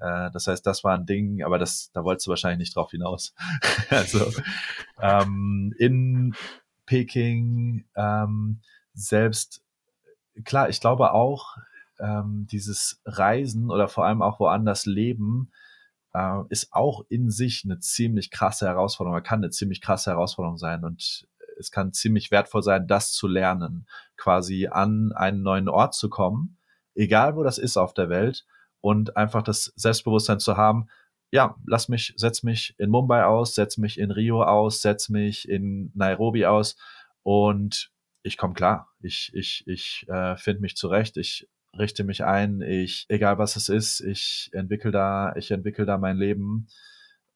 Äh, 0.01 0.30
das 0.32 0.46
heißt, 0.46 0.66
das 0.66 0.82
war 0.82 0.96
ein 0.96 1.07
Ding, 1.07 1.42
aber 1.42 1.59
das, 1.59 1.90
da 1.92 2.05
wolltest 2.05 2.26
du 2.26 2.30
wahrscheinlich 2.30 2.59
nicht 2.59 2.76
drauf 2.76 2.90
hinaus. 2.90 3.34
also 3.90 4.32
ähm, 5.01 5.74
in 5.78 6.34
Peking 6.86 7.84
ähm, 7.94 8.61
selbst, 8.94 9.62
klar, 10.44 10.68
ich 10.68 10.80
glaube 10.80 11.12
auch, 11.12 11.57
ähm, 11.98 12.46
dieses 12.51 13.01
Reisen 13.05 13.70
oder 13.70 13.88
vor 13.88 14.07
allem 14.07 14.22
auch 14.22 14.40
woanders 14.40 14.86
leben, 14.86 15.53
äh, 16.14 16.40
ist 16.48 16.72
auch 16.72 17.05
in 17.09 17.30
sich 17.30 17.62
eine 17.64 17.78
ziemlich 17.78 18.30
krasse 18.30 18.66
Herausforderung, 18.66 19.16
oder 19.16 19.22
kann 19.22 19.40
eine 19.40 19.51
ziemlich 19.51 19.80
krasse 19.80 20.11
Herausforderung 20.11 20.57
sein 20.57 20.84
und 20.84 21.26
es 21.59 21.70
kann 21.70 21.92
ziemlich 21.92 22.30
wertvoll 22.30 22.62
sein, 22.62 22.86
das 22.86 23.12
zu 23.12 23.28
lernen, 23.28 23.86
quasi 24.16 24.66
an 24.66 25.12
einen 25.12 25.42
neuen 25.42 25.68
Ort 25.68 25.94
zu 25.94 26.09
kommen, 26.09 26.57
egal 26.94 27.36
wo 27.36 27.42
das 27.42 27.59
ist 27.59 27.76
auf 27.76 27.92
der 27.92 28.09
Welt 28.09 28.46
und 28.81 29.16
einfach 29.16 29.43
das 29.43 29.72
Selbstbewusstsein 29.76 30.41
zu 30.41 30.57
haben, 30.57 30.89
ja, 31.33 31.57
lass 31.66 31.89
mich, 31.89 32.12
setz 32.16 32.43
mich 32.43 32.74
in 32.78 32.91
Mumbai 32.91 33.24
aus, 33.24 33.55
setz 33.55 33.76
mich 33.76 33.99
in 33.99 34.11
Rio 34.11 34.43
aus, 34.43 34.83
setz 34.83 35.09
mich 35.09 35.49
in 35.49 35.93
Nairobi 35.95 36.47
aus 36.47 36.76
und 37.22 37.91
ich 38.22 38.37
komme 38.37 38.55
klar. 38.55 38.89
Ich, 39.01 39.31
ich, 39.35 39.64
ich 39.66 40.07
äh, 40.09 40.37
finde 40.37 40.61
mich 40.61 40.76
zurecht, 40.76 41.16
ich 41.16 41.49
richte 41.78 42.05
mich 42.05 42.24
ein, 42.24 42.61
ich, 42.62 43.07
egal 43.09 43.39
was 43.39 43.57
es 43.57 43.68
ist, 43.68 44.01
ich 44.01 44.51
entwickle 44.53 44.91
da, 44.91 45.35
ich 45.37 45.51
entwickle 45.51 45.87
da 45.87 45.99
mein 45.99 46.16
Leben. 46.16 46.66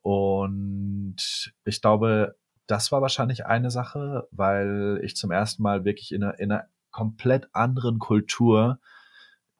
Und 0.02 1.52
ich 1.64 1.80
glaube, 1.80 2.36
das 2.66 2.92
war 2.92 3.00
wahrscheinlich 3.00 3.46
eine 3.46 3.70
Sache, 3.70 4.26
weil 4.30 5.00
ich 5.02 5.16
zum 5.16 5.30
ersten 5.30 5.62
Mal 5.62 5.84
wirklich 5.84 6.12
in 6.12 6.22
einer, 6.22 6.38
in 6.38 6.52
einer 6.52 6.66
komplett 6.90 7.48
anderen 7.52 7.98
Kultur 7.98 8.80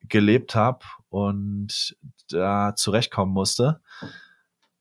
gelebt 0.09 0.55
habe 0.55 0.84
und 1.09 1.96
da 2.28 2.74
zurechtkommen 2.76 3.32
musste. 3.32 3.80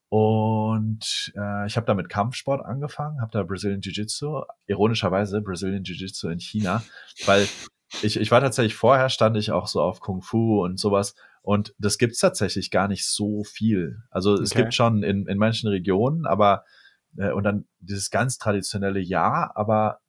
Und 0.09 1.33
äh, 1.35 1.65
ich 1.65 1.75
habe 1.75 1.87
da 1.87 1.95
mit 1.95 2.07
Kampfsport 2.07 2.63
angefangen, 2.63 3.19
habe 3.19 3.31
da 3.31 3.41
Brazilian 3.41 3.81
Jiu-Jitsu, 3.81 4.43
ironischerweise 4.67 5.41
Brazilian 5.41 5.83
Jiu-Jitsu 5.83 6.29
in 6.29 6.39
China, 6.39 6.83
weil 7.25 7.47
ich, 8.01 8.17
ich 8.17 8.29
war 8.29 8.41
tatsächlich 8.41 8.75
vorher, 8.75 9.09
stand 9.09 9.37
ich 9.37 9.51
auch 9.51 9.67
so 9.67 9.81
auf 9.81 10.01
Kung 10.01 10.21
Fu 10.21 10.63
und 10.63 10.79
sowas. 10.79 11.15
Und 11.41 11.73
das 11.77 11.97
gibt's 11.97 12.19
tatsächlich 12.19 12.69
gar 12.69 12.87
nicht 12.87 13.07
so 13.07 13.43
viel. 13.43 14.03
Also 14.11 14.35
es 14.35 14.51
gibt 14.51 14.73
schon 14.73 15.03
in, 15.03 15.25
in 15.27 15.37
manchen 15.37 15.67
Regionen, 15.69 16.25
aber 16.25 16.63
äh, 17.17 17.31
und 17.31 17.43
dann 17.43 17.65
dieses 17.79 18.11
ganz 18.11 18.37
traditionelle 18.37 18.99
Ja, 18.99 19.51
aber 19.55 19.99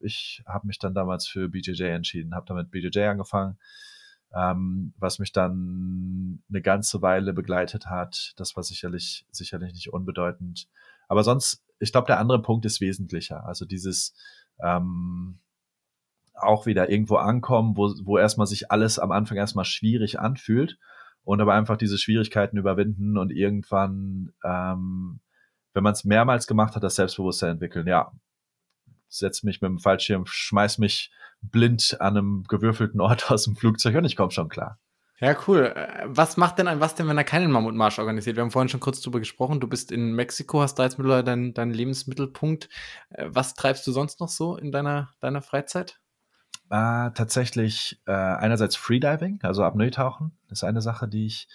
ich 0.00 0.42
habe 0.46 0.66
mich 0.66 0.78
dann 0.78 0.94
damals 0.94 1.26
für 1.26 1.48
BJJ 1.48 1.84
entschieden, 1.84 2.34
habe 2.34 2.46
damit 2.46 2.70
BJJ 2.70 3.00
angefangen 3.04 3.58
ähm, 4.34 4.94
was 4.98 5.18
mich 5.18 5.32
dann 5.32 6.42
eine 6.48 6.62
ganze 6.62 7.02
Weile 7.02 7.32
begleitet 7.32 7.86
hat. 7.86 8.32
Das 8.36 8.56
war 8.56 8.62
sicherlich, 8.62 9.26
sicherlich 9.30 9.72
nicht 9.72 9.92
unbedeutend. 9.92 10.68
Aber 11.08 11.24
sonst, 11.24 11.62
ich 11.78 11.92
glaube, 11.92 12.06
der 12.06 12.18
andere 12.18 12.40
Punkt 12.40 12.64
ist 12.64 12.80
wesentlicher. 12.80 13.44
Also 13.46 13.64
dieses 13.64 14.14
ähm, 14.62 15.38
auch 16.34 16.66
wieder 16.66 16.90
irgendwo 16.90 17.16
ankommen, 17.16 17.76
wo, 17.76 17.92
wo 18.04 18.18
erstmal 18.18 18.46
sich 18.46 18.70
alles 18.70 18.98
am 18.98 19.12
Anfang 19.12 19.36
erstmal 19.36 19.64
schwierig 19.64 20.18
anfühlt 20.18 20.78
und 21.24 21.40
aber 21.40 21.54
einfach 21.54 21.76
diese 21.76 21.98
Schwierigkeiten 21.98 22.56
überwinden 22.56 23.16
und 23.18 23.30
irgendwann, 23.30 24.32
ähm, 24.44 25.20
wenn 25.74 25.82
man 25.82 25.92
es 25.92 26.04
mehrmals 26.04 26.46
gemacht 26.46 26.74
hat, 26.74 26.82
das 26.82 26.96
Selbstbewusstsein 26.96 27.50
entwickeln. 27.50 27.86
Ja, 27.86 28.12
setz 29.18 29.42
mich 29.42 29.60
mit 29.60 29.68
dem 29.68 29.78
Fallschirm, 29.78 30.26
schmeiß 30.26 30.78
mich 30.78 31.10
blind 31.40 31.96
an 32.00 32.16
einem 32.16 32.44
gewürfelten 32.44 33.00
Ort 33.00 33.30
aus 33.30 33.44
dem 33.44 33.56
Flugzeug 33.56 33.96
und 33.96 34.04
ich 34.04 34.16
komme 34.16 34.30
schon 34.30 34.48
klar. 34.48 34.78
Ja, 35.20 35.36
cool. 35.46 35.72
Äh, 35.76 36.02
was 36.06 36.36
macht 36.36 36.58
denn 36.58 36.66
ein, 36.66 36.80
was 36.80 36.96
denn, 36.96 37.06
wenn 37.06 37.16
er 37.16 37.22
keinen 37.22 37.52
Mammutmarsch 37.52 38.00
organisiert? 38.00 38.36
Wir 38.36 38.42
haben 38.42 38.50
vorhin 38.50 38.68
schon 38.68 38.80
kurz 38.80 39.00
drüber 39.00 39.20
gesprochen. 39.20 39.60
Du 39.60 39.68
bist 39.68 39.92
in 39.92 40.14
Mexiko, 40.14 40.60
hast 40.60 40.74
da 40.74 40.82
jetzt 40.82 40.98
mittlerweile 40.98 41.22
deinen 41.22 41.54
dein 41.54 41.70
Lebensmittelpunkt. 41.70 42.68
Äh, 43.10 43.26
was 43.28 43.54
treibst 43.54 43.86
du 43.86 43.92
sonst 43.92 44.18
noch 44.18 44.28
so 44.28 44.56
in 44.56 44.72
deiner, 44.72 45.10
deiner 45.20 45.40
Freizeit? 45.40 46.00
Äh, 46.70 47.12
tatsächlich 47.12 48.00
äh, 48.06 48.12
einerseits 48.12 48.74
Freediving, 48.74 49.38
also 49.42 49.62
Apnoe-Tauchen, 49.62 50.36
ist 50.50 50.64
eine 50.64 50.80
Sache, 50.80 51.06
die 51.06 51.26
ich 51.26 51.46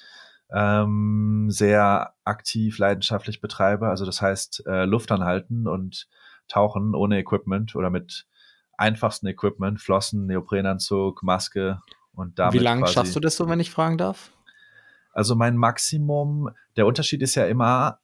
ähm, 0.49 1.47
sehr 1.49 2.13
aktiv, 2.23 2.77
leidenschaftlich 2.77 3.41
betreibe. 3.41 3.89
Also 3.89 4.05
das 4.05 4.21
heißt 4.21 4.65
äh, 4.65 4.85
Luft 4.85 5.11
anhalten 5.11 5.67
und 5.67 6.07
tauchen 6.47 6.95
ohne 6.95 7.19
Equipment 7.19 7.75
oder 7.75 7.89
mit 7.89 8.25
einfachsten 8.77 9.27
Equipment, 9.27 9.81
Flossen, 9.81 10.27
Neoprenanzug, 10.27 11.23
Maske 11.23 11.81
und 12.13 12.39
damit. 12.39 12.53
Wie 12.53 12.63
lange 12.63 12.87
schaffst 12.87 13.15
du 13.15 13.19
das 13.19 13.35
so, 13.35 13.47
wenn 13.49 13.59
ich 13.59 13.71
fragen 13.71 13.97
darf? 13.97 14.31
Also 15.13 15.35
mein 15.35 15.57
Maximum, 15.57 16.49
der 16.75 16.85
Unterschied 16.85 17.21
ist 17.23 17.35
ja 17.35 17.45
immer, 17.45 17.99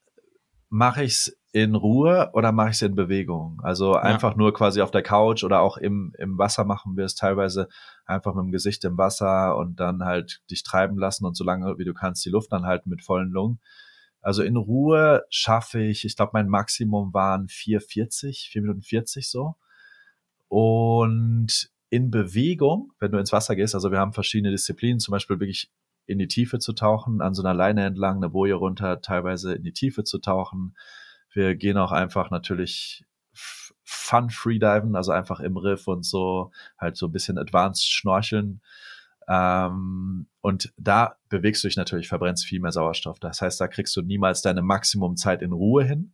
mache 0.70 1.04
ich 1.04 1.14
es 1.14 1.38
in 1.52 1.76
Ruhe 1.76 2.32
oder 2.34 2.52
mache 2.52 2.70
ich 2.70 2.78
es 2.78 2.82
in 2.82 2.96
Bewegung? 2.96 3.62
Also 3.64 3.94
einfach 3.94 4.32
ja. 4.32 4.38
nur 4.38 4.54
quasi 4.56 4.82
auf 4.82 4.90
der 4.90 5.04
Couch 5.04 5.44
oder 5.44 5.62
auch 5.62 5.78
im, 5.78 6.16
im 6.18 6.40
Wasser 6.40 6.66
machen 6.66 6.98
wir 6.98 7.06
es 7.06 7.14
teilweise 7.14 7.70
einfach 8.08 8.34
mit 8.34 8.46
dem 8.46 8.52
Gesicht 8.52 8.84
im 8.84 8.98
Wasser 8.98 9.56
und 9.56 9.80
dann 9.80 10.04
halt 10.04 10.42
dich 10.50 10.64
treiben 10.64 10.98
lassen 10.98 11.26
und 11.26 11.38
so 11.38 11.44
lange 11.44 11.78
wie 11.78 11.86
du 11.86 11.94
kannst 11.94 12.26
die 12.26 12.32
Luft 12.32 12.52
anhalten 12.52 12.90
mit 12.90 13.04
vollen 13.04 13.30
Lungen. 13.30 13.60
Also 14.24 14.42
in 14.42 14.56
Ruhe 14.56 15.24
schaffe 15.30 15.82
ich, 15.82 16.06
ich 16.06 16.16
glaube, 16.16 16.32
mein 16.34 16.48
Maximum 16.48 17.14
waren 17.14 17.48
4,40, 17.48 18.50
4 18.50 18.62
Minuten 18.62 18.82
40 18.82 19.30
so. 19.30 19.56
Und 20.48 21.70
in 21.90 22.10
Bewegung, 22.10 22.94
wenn 23.00 23.12
du 23.12 23.20
ins 23.20 23.34
Wasser 23.34 23.56
gehst, 23.56 23.76
also 23.76 23.92
wir 23.92 24.00
haben 24.00 24.14
verschiedene 24.14 24.52
Disziplinen, 24.52 25.00
zum 25.00 25.12
Beispiel 25.12 25.40
wirklich 25.40 25.70
in 26.06 26.20
die 26.20 26.28
Tiefe 26.28 26.60
zu 26.60 26.74
tauchen, 26.74 27.22
an 27.22 27.34
so 27.34 27.44
einer 27.44 27.54
Leine 27.54 27.86
entlang, 27.86 28.18
eine 28.18 28.30
Boje 28.30 28.56
runter, 28.56 29.02
teilweise 29.02 29.54
in 29.54 29.64
die 29.64 29.74
Tiefe 29.74 30.04
zu 30.04 30.20
tauchen. 30.20 30.76
Wir 31.32 31.56
gehen 31.56 31.78
auch 31.78 31.92
einfach 31.92 32.32
natürlich 32.32 33.06
Fun 33.84 34.30
Freediven, 34.30 34.96
also 34.96 35.12
einfach 35.12 35.40
im 35.40 35.58
Riff 35.58 35.88
und 35.88 36.06
so, 36.06 36.52
halt 36.78 36.98
so 36.98 37.08
ein 37.08 37.12
bisschen 37.12 37.38
Advanced 37.38 37.92
Schnorcheln. 37.92 38.62
Ähm, 39.28 40.28
und 40.42 40.74
da 40.78 41.18
bewegst 41.30 41.64
du 41.64 41.68
dich 41.68 41.78
natürlich, 41.78 42.08
verbrennst 42.08 42.46
viel 42.46 42.60
mehr 42.60 42.72
Sauerstoff. 42.72 43.20
Das 43.20 43.42
heißt, 43.42 43.60
da 43.62 43.68
kriegst 43.68 43.96
du 43.96 44.02
niemals 44.02 44.42
deine 44.42 44.62
Maximumzeit 44.62 45.42
in 45.42 45.52
Ruhe 45.52 45.84
hin. 45.84 46.14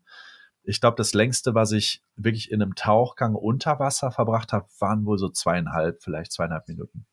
Ich 0.64 0.82
glaube, 0.82 0.98
das 0.98 1.14
längste, 1.14 1.56
was 1.56 1.72
ich 1.72 2.04
wirklich 2.16 2.52
in 2.52 2.62
einem 2.62 2.76
Tauchgang 2.76 3.36
unter 3.36 3.80
Wasser 3.80 4.12
verbracht 4.12 4.54
habe, 4.54 4.68
waren 4.80 5.06
wohl 5.06 5.18
so 5.18 5.30
zweieinhalb, 5.30 6.04
vielleicht 6.04 6.32
zweieinhalb 6.32 6.68
Minuten. 6.68 7.06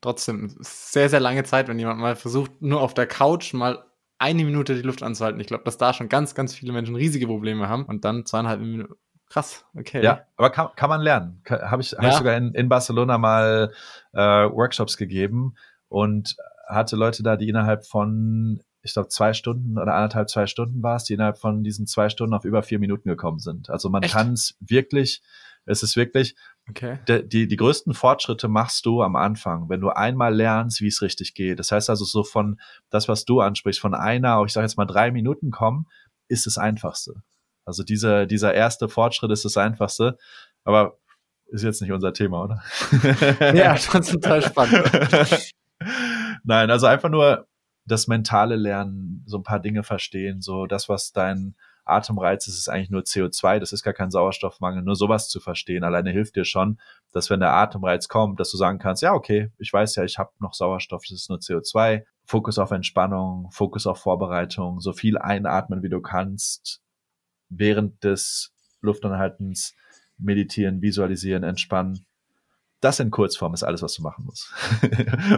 Trotzdem 0.00 0.54
sehr, 0.60 1.08
sehr 1.08 1.20
lange 1.20 1.44
Zeit, 1.44 1.68
wenn 1.68 1.78
jemand 1.78 2.00
mal 2.00 2.16
versucht, 2.16 2.62
nur 2.62 2.80
auf 2.80 2.94
der 2.94 3.06
Couch 3.06 3.52
mal 3.52 3.84
eine 4.18 4.44
Minute 4.44 4.74
die 4.74 4.82
Luft 4.82 5.02
anzuhalten. 5.02 5.40
Ich 5.40 5.46
glaube, 5.46 5.64
dass 5.64 5.78
da 5.78 5.92
schon 5.92 6.08
ganz, 6.08 6.34
ganz 6.34 6.54
viele 6.54 6.72
Menschen 6.72 6.96
riesige 6.96 7.26
Probleme 7.26 7.68
haben 7.68 7.84
und 7.84 8.04
dann 8.04 8.26
zweieinhalb 8.26 8.60
Minuten. 8.60 8.94
Krass, 9.28 9.64
okay. 9.74 10.02
Ja, 10.02 10.22
aber 10.36 10.50
kann, 10.50 10.68
kann 10.74 10.88
man 10.88 11.02
lernen. 11.02 11.42
Habe 11.48 11.82
ich, 11.82 11.92
ja. 11.92 11.98
hab 11.98 12.08
ich 12.08 12.14
sogar 12.14 12.36
in, 12.36 12.54
in 12.54 12.68
Barcelona 12.68 13.18
mal 13.18 13.72
äh, 14.12 14.18
Workshops 14.18 14.96
gegeben 14.96 15.54
und 15.88 16.36
hatte 16.66 16.96
Leute 16.96 17.22
da, 17.22 17.36
die 17.36 17.48
innerhalb 17.48 17.86
von, 17.86 18.62
ich 18.82 18.92
glaube, 18.92 19.08
zwei 19.08 19.32
Stunden 19.34 19.78
oder 19.78 19.94
anderthalb, 19.94 20.30
zwei 20.30 20.46
Stunden 20.46 20.82
war 20.82 20.96
es, 20.96 21.04
die 21.04 21.14
innerhalb 21.14 21.38
von 21.38 21.62
diesen 21.62 21.86
zwei 21.86 22.08
Stunden 22.08 22.34
auf 22.34 22.44
über 22.44 22.62
vier 22.62 22.78
Minuten 22.78 23.08
gekommen 23.08 23.38
sind. 23.38 23.68
Also 23.70 23.90
man 23.90 24.02
kann 24.02 24.32
es 24.32 24.56
wirklich, 24.60 25.22
es 25.66 25.82
ist 25.82 25.96
wirklich, 25.96 26.34
okay. 26.68 26.98
de, 27.06 27.26
die, 27.26 27.48
die 27.48 27.56
größten 27.56 27.92
Fortschritte 27.92 28.48
machst 28.48 28.86
du 28.86 29.02
am 29.02 29.16
Anfang, 29.16 29.68
wenn 29.68 29.80
du 29.80 29.90
einmal 29.90 30.34
lernst, 30.34 30.80
wie 30.80 30.88
es 30.88 31.02
richtig 31.02 31.34
geht. 31.34 31.58
Das 31.58 31.70
heißt 31.72 31.90
also 31.90 32.04
so 32.04 32.24
von 32.24 32.60
das, 32.88 33.08
was 33.08 33.24
du 33.26 33.40
ansprichst, 33.40 33.80
von 33.80 33.94
einer, 33.94 34.42
ich 34.46 34.52
sage 34.52 34.64
jetzt 34.64 34.78
mal 34.78 34.86
drei 34.86 35.10
Minuten 35.10 35.50
kommen, 35.50 35.86
ist 36.28 36.46
das 36.46 36.56
Einfachste. 36.56 37.22
Also 37.68 37.84
dieser, 37.84 38.24
dieser 38.26 38.54
erste 38.54 38.88
Fortschritt 38.88 39.30
ist 39.30 39.44
das 39.44 39.58
Einfachste. 39.58 40.16
Aber 40.64 40.96
ist 41.48 41.62
jetzt 41.62 41.82
nicht 41.82 41.92
unser 41.92 42.12
Thema, 42.12 42.44
oder? 42.44 42.62
Ja, 43.54 43.76
schon 43.76 44.02
total 44.02 44.42
spannend. 44.42 44.90
Nein, 46.44 46.70
also 46.70 46.86
einfach 46.86 47.10
nur 47.10 47.46
das 47.84 48.06
mentale 48.06 48.56
Lernen, 48.56 49.22
so 49.26 49.38
ein 49.38 49.42
paar 49.42 49.60
Dinge 49.60 49.82
verstehen, 49.82 50.40
so 50.40 50.66
das, 50.66 50.88
was 50.88 51.12
dein 51.12 51.54
Atemreiz 51.84 52.46
ist, 52.46 52.58
ist 52.58 52.68
eigentlich 52.68 52.90
nur 52.90 53.02
CO2, 53.02 53.58
das 53.58 53.72
ist 53.72 53.82
gar 53.82 53.94
kein 53.94 54.10
Sauerstoffmangel, 54.10 54.82
nur 54.82 54.96
sowas 54.96 55.28
zu 55.28 55.40
verstehen, 55.40 55.84
alleine 55.84 56.10
hilft 56.10 56.36
dir 56.36 56.44
schon, 56.44 56.78
dass 57.12 57.30
wenn 57.30 57.40
der 57.40 57.54
Atemreiz 57.54 58.08
kommt, 58.08 58.40
dass 58.40 58.50
du 58.50 58.58
sagen 58.58 58.78
kannst, 58.78 59.02
ja, 59.02 59.14
okay, 59.14 59.50
ich 59.58 59.72
weiß 59.72 59.96
ja, 59.96 60.04
ich 60.04 60.18
habe 60.18 60.32
noch 60.38 60.52
Sauerstoff, 60.52 61.02
das 61.08 61.20
ist 61.20 61.30
nur 61.30 61.38
CO2, 61.38 62.04
Fokus 62.26 62.58
auf 62.58 62.70
Entspannung, 62.70 63.50
Fokus 63.52 63.86
auf 63.86 64.00
Vorbereitung, 64.00 64.80
so 64.80 64.92
viel 64.92 65.16
einatmen, 65.16 65.82
wie 65.82 65.88
du 65.88 66.02
kannst, 66.02 66.82
während 67.48 68.02
des 68.04 68.52
Luftanhaltens 68.80 69.74
meditieren, 70.18 70.82
visualisieren, 70.82 71.44
entspannen. 71.44 72.06
Das 72.80 73.00
in 73.00 73.10
Kurzform 73.10 73.54
ist 73.54 73.64
alles, 73.64 73.82
was 73.82 73.94
du 73.94 74.02
machen 74.02 74.24
musst. 74.24 74.52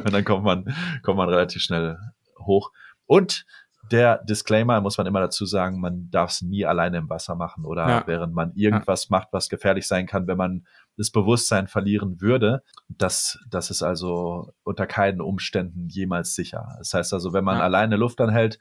und 0.04 0.12
dann 0.12 0.24
kommt 0.24 0.44
man, 0.44 0.74
kommt 1.02 1.16
man 1.16 1.28
relativ 1.28 1.62
schnell 1.62 1.98
hoch. 2.38 2.70
Und 3.06 3.46
der 3.90 4.18
Disclaimer 4.18 4.80
muss 4.80 4.98
man 4.98 5.06
immer 5.06 5.20
dazu 5.20 5.46
sagen, 5.46 5.80
man 5.80 6.10
darf 6.10 6.30
es 6.30 6.42
nie 6.42 6.64
alleine 6.64 6.98
im 6.98 7.08
Wasser 7.08 7.34
machen 7.34 7.64
oder 7.64 7.88
ja. 7.88 8.06
während 8.06 8.34
man 8.34 8.52
irgendwas 8.54 9.08
ja. 9.08 9.16
macht, 9.16 9.28
was 9.32 9.48
gefährlich 9.48 9.88
sein 9.88 10.06
kann, 10.06 10.26
wenn 10.26 10.36
man 10.36 10.66
das 10.96 11.10
Bewusstsein 11.10 11.66
verlieren 11.66 12.20
würde. 12.20 12.62
Das, 12.88 13.38
das 13.48 13.70
ist 13.70 13.82
also 13.82 14.52
unter 14.62 14.86
keinen 14.86 15.20
Umständen 15.20 15.88
jemals 15.88 16.34
sicher. 16.34 16.76
Das 16.78 16.94
heißt 16.94 17.12
also, 17.14 17.32
wenn 17.32 17.44
man 17.44 17.58
ja. 17.58 17.64
alleine 17.64 17.96
Luft 17.96 18.20
anhält, 18.20 18.58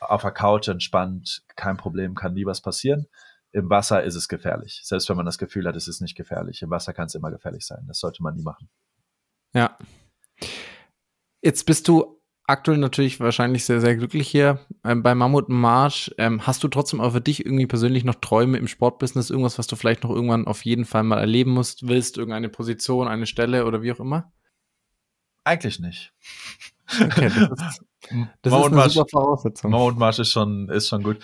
auf 0.00 0.22
der 0.22 0.32
Couch 0.32 0.68
entspannt, 0.68 1.42
kein 1.56 1.76
Problem, 1.76 2.14
kann 2.14 2.34
nie 2.34 2.46
was 2.46 2.60
passieren. 2.60 3.06
Im 3.52 3.70
Wasser 3.70 4.02
ist 4.02 4.14
es 4.14 4.28
gefährlich. 4.28 4.80
Selbst 4.84 5.08
wenn 5.08 5.16
man 5.16 5.26
das 5.26 5.38
Gefühl 5.38 5.66
hat, 5.66 5.76
es 5.76 5.88
ist 5.88 6.00
nicht 6.00 6.14
gefährlich. 6.14 6.62
Im 6.62 6.70
Wasser 6.70 6.92
kann 6.92 7.06
es 7.06 7.14
immer 7.14 7.30
gefährlich 7.30 7.64
sein. 7.64 7.84
Das 7.86 8.00
sollte 8.00 8.22
man 8.22 8.34
nie 8.34 8.42
machen. 8.42 8.68
Ja. 9.54 9.76
Jetzt 11.40 11.64
bist 11.64 11.88
du 11.88 12.20
aktuell 12.46 12.78
natürlich 12.78 13.18
wahrscheinlich 13.20 13.64
sehr, 13.64 13.80
sehr 13.80 13.96
glücklich 13.96 14.28
hier 14.28 14.60
ähm, 14.84 15.02
bei 15.02 15.14
Mammut 15.14 15.48
Marsch. 15.48 16.14
Ähm, 16.18 16.46
hast 16.46 16.62
du 16.62 16.68
trotzdem 16.68 17.00
auch 17.00 17.12
für 17.12 17.20
dich 17.20 17.44
irgendwie 17.44 17.66
persönlich 17.66 18.04
noch 18.04 18.16
Träume 18.16 18.58
im 18.58 18.68
Sportbusiness? 18.68 19.30
Irgendwas, 19.30 19.58
was 19.58 19.66
du 19.66 19.76
vielleicht 19.76 20.04
noch 20.04 20.10
irgendwann 20.10 20.46
auf 20.46 20.64
jeden 20.64 20.84
Fall 20.84 21.02
mal 21.02 21.18
erleben 21.18 21.52
musst, 21.52 21.88
willst? 21.88 22.18
Irgendeine 22.18 22.48
Position, 22.48 23.08
eine 23.08 23.26
Stelle 23.26 23.66
oder 23.66 23.82
wie 23.82 23.92
auch 23.92 24.00
immer? 24.00 24.32
Eigentlich 25.44 25.80
nicht. 25.80 26.12
Okay, 26.88 27.28
das 27.28 27.38
ist, 27.38 27.84
das 28.42 28.52
ist 28.52 28.72
eine 28.72 28.90
super 28.90 29.06
Voraussetzung. 29.10 29.70
Mount 29.70 29.98
Marsch 29.98 30.18
ist 30.18 30.30
schon, 30.30 30.68
ist 30.68 30.88
schon 30.88 31.02
gut. 31.02 31.18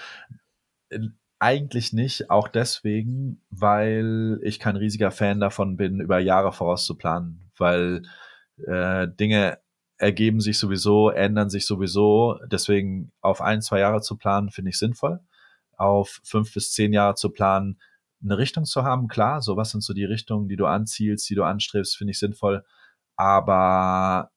Eigentlich 1.38 1.92
nicht, 1.92 2.30
auch 2.30 2.48
deswegen, 2.48 3.40
weil 3.50 4.38
ich 4.42 4.60
kein 4.60 4.76
riesiger 4.76 5.10
Fan 5.10 5.40
davon 5.40 5.76
bin, 5.76 6.00
über 6.00 6.18
Jahre 6.18 6.52
vorauszuplanen, 6.52 7.50
weil 7.56 8.02
äh, 8.66 9.08
Dinge 9.08 9.58
ergeben 10.02 10.40
sich 10.40 10.58
sowieso, 10.58 11.10
ändern 11.10 11.48
sich 11.48 11.64
sowieso. 11.64 12.38
Deswegen 12.46 13.12
auf 13.20 13.40
ein, 13.40 13.62
zwei 13.62 13.78
Jahre 13.78 14.02
zu 14.02 14.16
planen, 14.16 14.50
finde 14.50 14.70
ich 14.70 14.78
sinnvoll. 14.78 15.20
Auf 15.76 16.20
fünf 16.24 16.52
bis 16.52 16.72
zehn 16.72 16.92
Jahre 16.92 17.14
zu 17.14 17.30
planen, 17.30 17.78
eine 18.22 18.38
Richtung 18.38 18.64
zu 18.64 18.82
haben, 18.84 19.08
klar, 19.08 19.40
so 19.40 19.56
was 19.56 19.70
sind 19.70 19.82
so 19.82 19.94
die 19.94 20.04
Richtungen, 20.04 20.48
die 20.48 20.56
du 20.56 20.66
anzielst, 20.66 21.28
die 21.30 21.34
du 21.34 21.44
anstrebst, 21.44 21.96
finde 21.96 22.12
ich 22.12 22.18
sinnvoll. 22.18 22.64
Aber 23.16 24.31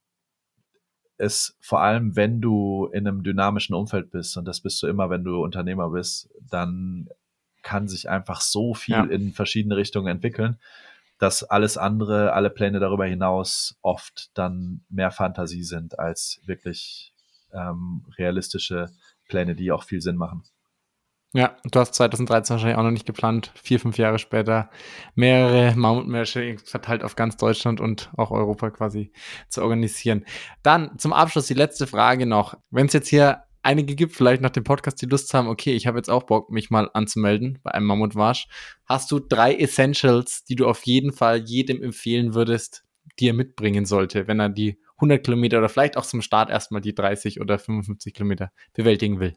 es 1.17 1.55
vor 1.59 1.81
allem, 1.81 2.15
wenn 2.15 2.41
du 2.41 2.87
in 2.87 3.07
einem 3.07 3.23
dynamischen 3.23 3.75
Umfeld 3.75 4.11
bist, 4.11 4.37
und 4.37 4.45
das 4.45 4.61
bist 4.61 4.81
du 4.83 4.87
immer, 4.87 5.09
wenn 5.09 5.23
du 5.23 5.43
Unternehmer 5.43 5.89
bist, 5.89 6.29
dann 6.49 7.07
kann 7.61 7.87
sich 7.87 8.09
einfach 8.09 8.41
so 8.41 8.73
viel 8.73 8.95
ja. 8.95 9.03
in 9.05 9.33
verschiedene 9.33 9.75
Richtungen 9.75 10.07
entwickeln, 10.07 10.59
dass 11.17 11.43
alles 11.43 11.77
andere, 11.77 12.33
alle 12.33 12.49
Pläne 12.49 12.79
darüber 12.79 13.05
hinaus 13.05 13.77
oft 13.81 14.29
dann 14.37 14.83
mehr 14.89 15.11
Fantasie 15.11 15.63
sind 15.63 15.97
als 15.97 16.41
wirklich 16.45 17.13
ähm, 17.53 18.05
realistische 18.17 18.87
Pläne, 19.27 19.55
die 19.55 19.71
auch 19.71 19.83
viel 19.83 20.01
Sinn 20.01 20.17
machen. 20.17 20.43
Ja, 21.35 21.57
du 21.69 21.81
hast 21.81 21.93
2013 21.95 22.53
wahrscheinlich 22.53 22.77
auch 22.77 22.83
noch 22.83 22.91
nicht 22.91 23.05
geplant, 23.05 23.51
vier, 23.61 23.77
fünf 23.77 23.97
Jahre 23.97 24.19
später 24.19 24.69
mehrere 25.15 25.75
Mammutmärsche 25.75 26.55
verteilt 26.63 27.03
auf 27.03 27.17
ganz 27.17 27.35
Deutschland 27.35 27.81
und 27.81 28.09
auch 28.15 28.31
Europa 28.31 28.69
quasi 28.69 29.11
zu 29.49 29.61
organisieren. 29.61 30.23
Dann 30.63 30.97
zum 30.97 31.11
Abschluss 31.11 31.47
die 31.47 31.53
letzte 31.53 31.87
Frage 31.87 32.25
noch. 32.25 32.57
Wenn 32.69 32.85
es 32.85 32.93
jetzt 32.93 33.09
hier 33.09 33.43
einige 33.63 33.95
gibt, 33.95 34.13
vielleicht 34.13 34.41
nach 34.41 34.51
dem 34.51 34.63
Podcast, 34.63 35.01
die 35.01 35.07
Lust 35.07 35.33
haben, 35.33 35.49
okay, 35.49 35.73
ich 35.73 35.87
habe 35.87 35.97
jetzt 35.97 36.09
auch 36.09 36.23
Bock, 36.23 36.51
mich 36.51 36.69
mal 36.69 36.89
anzumelden 36.93 37.59
bei 37.63 37.71
einem 37.71 37.87
Mammutmarsch. 37.87 38.47
Hast 38.85 39.11
du 39.11 39.19
drei 39.19 39.55
Essentials, 39.55 40.45
die 40.45 40.55
du 40.55 40.65
auf 40.65 40.83
jeden 40.83 41.11
Fall 41.11 41.39
jedem 41.39 41.83
empfehlen 41.83 42.33
würdest, 42.33 42.85
die 43.19 43.27
er 43.27 43.33
mitbringen 43.33 43.85
sollte, 43.85 44.29
wenn 44.29 44.39
er 44.39 44.47
die 44.47 44.79
100 44.99 45.21
Kilometer 45.21 45.57
oder 45.57 45.67
vielleicht 45.67 45.97
auch 45.97 46.05
zum 46.05 46.21
Start 46.21 46.49
erstmal 46.49 46.79
die 46.79 46.95
30 46.95 47.41
oder 47.41 47.59
55 47.59 48.13
Kilometer 48.13 48.53
bewältigen 48.73 49.19
will? 49.19 49.35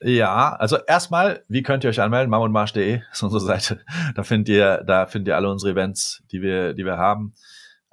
Ja, 0.00 0.54
also 0.54 0.76
erstmal, 0.86 1.44
wie 1.48 1.62
könnt 1.62 1.82
ihr 1.84 1.90
euch 1.90 2.00
anmelden? 2.00 2.30
mammutmarsch.de 2.30 3.00
ist 3.12 3.22
unsere 3.22 3.40
Seite. 3.40 3.80
Da 4.14 4.22
findet 4.22 4.48
ihr, 4.50 4.84
da 4.86 5.06
findet 5.06 5.28
ihr 5.28 5.36
alle 5.36 5.50
unsere 5.50 5.72
Events, 5.72 6.22
die 6.30 6.42
wir, 6.42 6.74
die 6.74 6.84
wir 6.84 6.98
haben. 6.98 7.34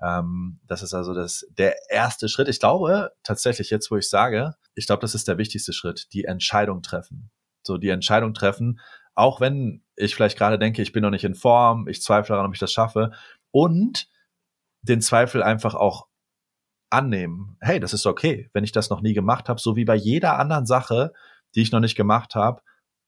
Ähm, 0.02 0.60
das 0.68 0.84
ist 0.84 0.94
also 0.94 1.14
das, 1.14 1.46
der 1.58 1.76
erste 1.90 2.28
Schritt. 2.28 2.50
Ich 2.50 2.60
glaube 2.60 3.12
tatsächlich 3.24 3.70
jetzt, 3.70 3.90
wo 3.90 3.96
ich 3.96 4.10
sage, 4.10 4.56
ich 4.76 4.86
glaube, 4.86 5.02
das 5.02 5.16
ist 5.16 5.28
der 5.28 5.38
wichtigste 5.38 5.72
Schritt, 5.72 6.08
die 6.14 6.26
Entscheidung 6.26 6.82
treffen. 6.82 7.32
So 7.66 7.78
die 7.78 7.90
Entscheidung 7.90 8.34
treffen, 8.34 8.82
auch 9.16 9.40
wenn 9.40 9.84
ich 9.96 10.16
vielleicht 10.16 10.38
gerade 10.38 10.60
denke, 10.60 10.82
ich 10.82 10.92
bin 10.92 11.04
noch 11.04 11.12
nicht 11.12 11.24
in 11.24 11.36
Form, 11.36 11.88
ich 11.88 12.02
zweifle 12.02 12.34
daran, 12.34 12.48
ob 12.48 12.54
ich 12.54 12.60
das 12.60 12.74
schaffe 12.74 13.12
und 13.52 14.10
den 14.82 15.02
Zweifel 15.02 15.42
einfach 15.42 15.76
auch 15.76 16.08
annehmen. 16.90 17.58
Hey, 17.62 17.80
das 17.80 17.94
ist 17.94 18.06
okay, 18.06 18.50
wenn 18.54 18.66
ich 18.66 18.74
das 18.74 18.90
noch 18.90 19.02
nie 19.02 19.14
gemacht 19.14 19.48
habe, 19.48 19.62
so 19.62 19.76
wie 19.76 19.86
bei 19.86 19.96
jeder 19.96 20.38
anderen 20.38 20.66
Sache, 20.66 21.14
die 21.56 21.62
ich 21.62 21.72
noch 21.72 21.80
nicht 21.80 21.96
gemacht 21.96 22.36
habe, 22.36 22.62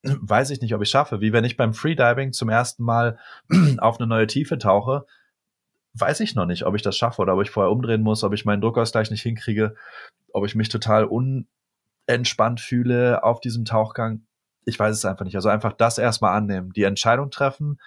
weiß 0.03 0.51
ich 0.51 0.61
nicht, 0.61 0.73
ob 0.75 0.81
ich 0.81 0.89
schaffe. 0.89 1.21
Wie 1.21 1.33
wenn 1.33 1.43
ich 1.43 1.57
beim 1.57 1.73
Freediving 1.73 2.33
zum 2.33 2.49
ersten 2.49 2.83
Mal 2.83 3.17
auf 3.77 3.99
eine 3.99 4.07
neue 4.07 4.27
Tiefe 4.27 4.57
tauche, 4.57 5.05
weiß 5.93 6.19
ich 6.19 6.35
noch 6.35 6.45
nicht, 6.45 6.65
ob 6.65 6.75
ich 6.75 6.81
das 6.81 6.97
schaffe 6.97 7.21
oder 7.21 7.33
ob 7.35 7.41
ich 7.41 7.49
vorher 7.49 7.71
umdrehen 7.71 8.01
muss, 8.01 8.23
ob 8.23 8.33
ich 8.33 8.45
meinen 8.45 8.61
Druckausgleich 8.61 9.11
nicht 9.11 9.21
hinkriege, 9.21 9.75
ob 10.33 10.45
ich 10.45 10.55
mich 10.55 10.69
total 10.69 11.05
unentspannt 11.05 12.59
fühle 12.59 13.23
auf 13.23 13.39
diesem 13.39 13.65
Tauchgang. 13.65 14.25
Ich 14.65 14.77
weiß 14.77 14.95
es 14.95 15.05
einfach 15.05 15.25
nicht. 15.25 15.35
Also 15.35 15.49
einfach 15.49 15.73
das 15.73 15.97
erstmal 15.97 16.35
annehmen, 16.35 16.73
die 16.73 16.83
Entscheidung 16.83 17.31
treffen, 17.31 17.79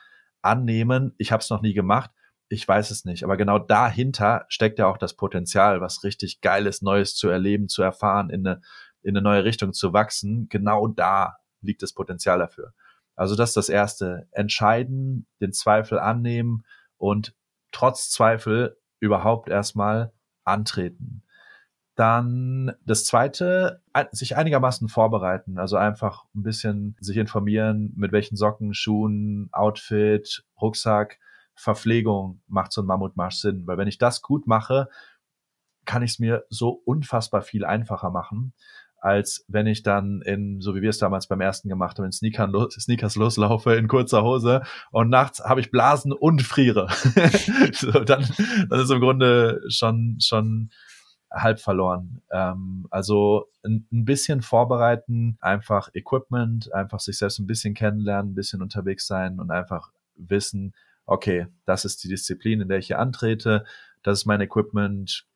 annehmen. 0.43 1.15
Ich 1.19 1.33
habe 1.33 1.43
es 1.43 1.51
noch 1.51 1.61
nie 1.61 1.75
gemacht. 1.75 2.11
Ich 2.49 2.67
weiß 2.67 2.91
es 2.91 3.05
nicht. 3.05 3.25
Aber 3.25 3.37
genau 3.37 3.59
dahinter 3.59 4.47
steckt 4.49 4.79
ja 4.79 4.87
auch 4.87 4.97
das 4.97 5.15
Potenzial, 5.15 5.83
was 5.83 6.03
richtig 6.03 6.41
Geiles, 6.41 6.81
Neues 6.81 7.15
zu 7.15 7.29
erleben, 7.29 7.69
zu 7.69 7.83
erfahren, 7.83 8.31
in 8.31 8.47
eine, 8.47 8.63
in 9.09 9.17
eine 9.17 9.23
neue 9.23 9.45
Richtung 9.45 9.73
zu 9.73 9.95
wachsen. 9.95 10.49
Genau 10.51 10.87
da 10.87 11.39
liegt 11.63 11.83
das 11.83 11.95
Potenzial 11.95 12.39
dafür. 12.39 12.75
Also 13.17 13.35
das 13.35 13.51
ist 13.51 13.57
das 13.57 13.69
Erste. 13.71 14.29
Entscheiden, 14.33 15.27
den 15.41 15.55
Zweifel 15.55 15.99
annehmen 15.99 16.65
und 16.99 17.35
trotz 17.73 18.11
Zweifel 18.11 18.77
überhaupt 19.01 19.49
erstmal 19.49 20.13
antreten. 20.45 21.23
Dann 21.95 22.75
das 22.85 23.07
zweite, 23.07 23.83
sich 24.13 24.37
einigermaßen 24.37 24.89
vorbereiten, 24.89 25.59
also 25.59 25.77
einfach 25.77 26.27
ein 26.35 26.43
bisschen 26.43 26.95
sich 27.01 27.17
informieren, 27.17 27.93
mit 27.97 28.13
welchen 28.13 28.37
Socken, 28.37 28.75
Schuhen, 28.75 29.49
Outfit, 29.53 30.45
Rucksack, 30.61 31.19
Verpflegung 31.55 32.43
macht 32.47 32.73
so 32.73 32.83
ein 32.83 32.87
Mammutmarsch 32.87 33.37
Sinn. 33.37 33.67
Weil 33.67 33.79
wenn 33.79 33.89
ich 33.89 33.99
das 33.99 34.21
gut 34.23 34.47
mache, 34.47 34.89
kann 35.87 36.03
ich 36.03 36.13
es 36.13 36.19
mir 36.19 36.45
so 36.51 36.69
unfassbar 36.85 37.41
viel 37.41 37.65
einfacher 37.65 38.11
machen 38.11 38.53
als 39.01 39.45
wenn 39.49 39.67
ich 39.67 39.83
dann 39.83 40.23
in, 40.23 40.61
so 40.61 40.75
wie 40.75 40.83
wir 40.83 40.91
es 40.91 40.99
damals 40.99 41.29
beim 41.29 41.41
ersten 41.41 41.69
gemacht 41.69 41.99
haben, 41.99 42.07
in 42.07 42.13
Sneakern 42.13 42.51
los, 42.51 42.75
Sneakers 42.75 43.17
loslaufe, 43.17 43.75
in 43.75 43.89
kurzer 43.89 44.23
Hose 44.23 44.63
und 44.91 45.09
nachts 45.09 45.41
habe 45.41 45.61
ich 45.61 45.71
Blasen 45.71 46.13
und 46.13 46.43
friere. 46.43 46.89
so, 47.73 47.93
dann, 47.93 48.27
dann 48.69 48.81
ist 48.81 48.91
im 48.91 49.01
Grunde 49.01 49.61
schon, 49.69 50.19
schon 50.21 50.71
halb 51.31 51.61
verloren. 51.61 52.23
Ähm, 52.31 52.87
also 52.91 53.49
ein, 53.65 53.87
ein, 53.93 54.05
bisschen 54.05 54.43
vorbereiten, 54.43 55.37
einfach 55.41 55.91
Equipment, 55.95 56.73
einfach 56.73 57.01
sich 57.01 57.19
selbst 57.19 57.39
ein 57.39 57.47
bisschen 57.47 57.75
kennenlernen, 57.75 58.33
ein 58.33 58.35
bisschen 58.35 58.63
unterwegs 58.63 59.07
sein 59.07 59.39
und 59.39 59.51
einfach 59.51 59.91
wissen, 60.17 60.75
okay, 61.07 61.47
das 61.65 61.85
ist 61.85 62.03
die 62.03 62.09
Disziplin, 62.09 62.61
in 62.61 62.69
der 62.69 62.79
ich 62.79 62.89
hier 62.89 62.99
antrete, 62.99 63.65
das 64.03 64.21
ist 64.21 64.27
mein 64.27 64.41
Equipment, 64.41 65.27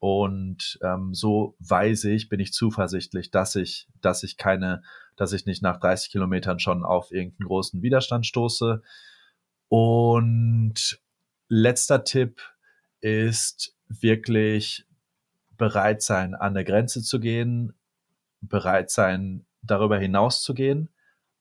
und 0.00 0.78
ähm, 0.82 1.12
so 1.12 1.56
weiß 1.58 2.04
ich, 2.04 2.28
bin 2.28 2.40
ich 2.40 2.52
zuversichtlich, 2.52 3.30
dass 3.30 3.56
ich, 3.56 3.88
dass 4.00 4.22
ich 4.22 4.36
keine, 4.36 4.82
dass 5.16 5.32
ich 5.32 5.44
nicht 5.44 5.62
nach 5.62 5.80
30 5.80 6.10
Kilometern 6.10 6.60
schon 6.60 6.84
auf 6.84 7.10
irgendeinen 7.10 7.48
großen 7.48 7.82
Widerstand 7.82 8.26
stoße. 8.26 8.82
Und 9.68 11.00
letzter 11.48 12.04
Tipp 12.04 12.40
ist 13.00 13.76
wirklich 13.88 14.86
bereit 15.56 16.02
sein, 16.02 16.34
an 16.34 16.54
der 16.54 16.64
Grenze 16.64 17.02
zu 17.02 17.18
gehen, 17.18 17.74
bereit 18.40 18.90
sein, 18.90 19.46
darüber 19.62 19.98
hinaus 19.98 20.42
zu 20.42 20.54
gehen, 20.54 20.88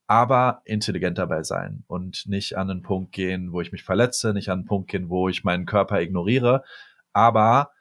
aber 0.07 0.61
intelligent 0.65 1.19
dabei 1.19 1.43
sein 1.43 1.83
und 1.85 2.25
nicht 2.25 2.57
an 2.57 2.71
einen 2.71 2.81
Punkt 2.81 3.11
gehen, 3.11 3.51
wo 3.51 3.61
ich 3.61 3.71
mich 3.71 3.83
verletze, 3.83 4.33
nicht 4.33 4.49
an 4.49 4.59
einen 4.59 4.67
Punkt 4.67 4.89
gehen, 4.89 5.09
wo 5.09 5.29
ich 5.29 5.43
meinen 5.43 5.67
Körper 5.67 6.01
ignoriere, 6.01 6.63
aber 7.13 7.71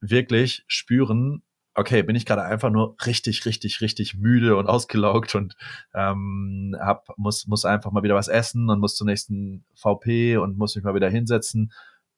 wirklich 0.00 0.64
spüren, 0.66 1.42
okay, 1.74 2.02
bin 2.02 2.16
ich 2.16 2.24
gerade 2.24 2.42
einfach 2.42 2.70
nur 2.70 2.96
richtig, 3.04 3.44
richtig, 3.44 3.80
richtig 3.80 4.14
müde 4.14 4.56
und 4.56 4.66
ausgelaugt 4.66 5.34
und 5.34 5.56
ähm, 5.94 6.74
hab, 6.80 7.06
muss, 7.18 7.46
muss 7.46 7.64
einfach 7.64 7.92
mal 7.92 8.02
wieder 8.02 8.14
was 8.14 8.28
essen 8.28 8.70
und 8.70 8.80
muss 8.80 8.96
zum 8.96 9.06
nächsten 9.06 9.64
VP 9.74 10.38
und 10.38 10.56
muss 10.56 10.74
mich 10.74 10.84
mal 10.84 10.94
wieder 10.94 11.10
hinsetzen. 11.10 11.72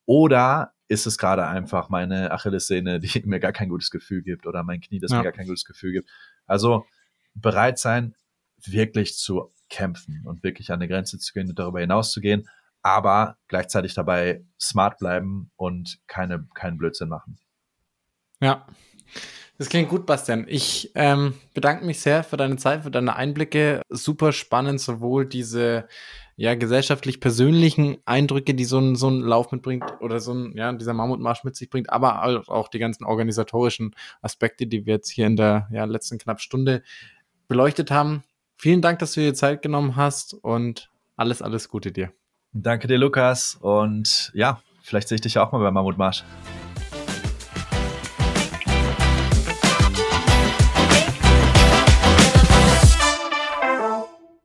Oder 0.05 0.73
ist 0.87 1.05
es 1.05 1.17
gerade 1.17 1.45
einfach 1.45 1.89
meine 1.89 2.31
Achillessehne, 2.31 2.99
die 2.99 3.21
mir 3.25 3.39
gar 3.39 3.51
kein 3.51 3.69
gutes 3.69 3.91
Gefühl 3.91 4.23
gibt 4.23 4.47
oder 4.47 4.63
mein 4.63 4.81
Knie, 4.81 4.99
das 4.99 5.11
ja. 5.11 5.17
mir 5.17 5.23
gar 5.23 5.33
kein 5.33 5.47
gutes 5.47 5.65
Gefühl 5.65 5.91
gibt. 5.91 6.09
Also 6.45 6.85
bereit 7.35 7.79
sein, 7.79 8.15
wirklich 8.65 9.17
zu 9.17 9.53
kämpfen 9.69 10.23
und 10.25 10.43
wirklich 10.43 10.71
an 10.71 10.79
die 10.79 10.87
Grenze 10.87 11.19
zu 11.19 11.33
gehen 11.33 11.49
und 11.49 11.59
darüber 11.59 11.79
hinaus 11.79 12.11
zu 12.11 12.21
gehen, 12.21 12.49
aber 12.81 13.37
gleichzeitig 13.47 13.93
dabei 13.93 14.43
smart 14.59 14.97
bleiben 14.97 15.51
und 15.57 15.99
keine, 16.07 16.47
keinen 16.55 16.77
Blödsinn 16.77 17.09
machen. 17.09 17.37
Ja, 18.41 18.65
das 19.59 19.67
klingt 19.67 19.89
gut, 19.89 20.05
Bastian. 20.05 20.45
Ich 20.47 20.91
ähm, 20.95 21.33
bedanke 21.53 21.85
mich 21.85 21.99
sehr 21.99 22.23
für 22.23 22.37
deine 22.37 22.55
Zeit, 22.55 22.83
für 22.83 22.91
deine 22.91 23.17
Einblicke. 23.17 23.81
Super 23.89 24.31
spannend, 24.31 24.79
sowohl 24.79 25.25
diese 25.25 25.85
ja, 26.37 26.55
gesellschaftlich 26.55 27.19
persönlichen 27.19 27.97
Eindrücke, 28.05 28.53
die 28.53 28.63
so 28.63 28.79
ein, 28.79 28.95
so 28.95 29.09
ein 29.09 29.19
Lauf 29.19 29.51
mitbringt 29.51 29.83
oder 29.99 30.21
so 30.21 30.33
ein, 30.33 30.53
ja, 30.55 30.71
dieser 30.71 30.93
Mammutmarsch 30.93 31.43
mit 31.43 31.57
sich 31.57 31.69
bringt, 31.69 31.89
aber 31.89 32.43
auch 32.47 32.69
die 32.69 32.79
ganzen 32.79 33.03
organisatorischen 33.03 33.93
Aspekte, 34.21 34.65
die 34.65 34.85
wir 34.85 34.93
jetzt 34.93 35.09
hier 35.09 35.27
in 35.27 35.35
der 35.35 35.67
ja, 35.73 35.83
letzten 35.83 36.17
knapp 36.17 36.39
Stunde 36.39 36.81
beleuchtet 37.49 37.91
haben. 37.91 38.23
Vielen 38.55 38.81
Dank, 38.81 38.99
dass 38.99 39.11
du 39.11 39.19
dir 39.19 39.33
Zeit 39.33 39.61
genommen 39.61 39.97
hast 39.97 40.33
und 40.33 40.89
alles, 41.17 41.41
alles 41.41 41.67
Gute 41.67 41.91
dir. 41.91 42.13
Danke 42.53 42.87
dir, 42.87 42.97
Lukas. 42.97 43.55
Und 43.59 44.31
ja, 44.33 44.61
vielleicht 44.81 45.09
sehe 45.09 45.15
ich 45.15 45.21
dich 45.21 45.37
auch 45.37 45.51
mal 45.51 45.59
beim 45.59 45.73
Mammutmarsch. 45.73 46.23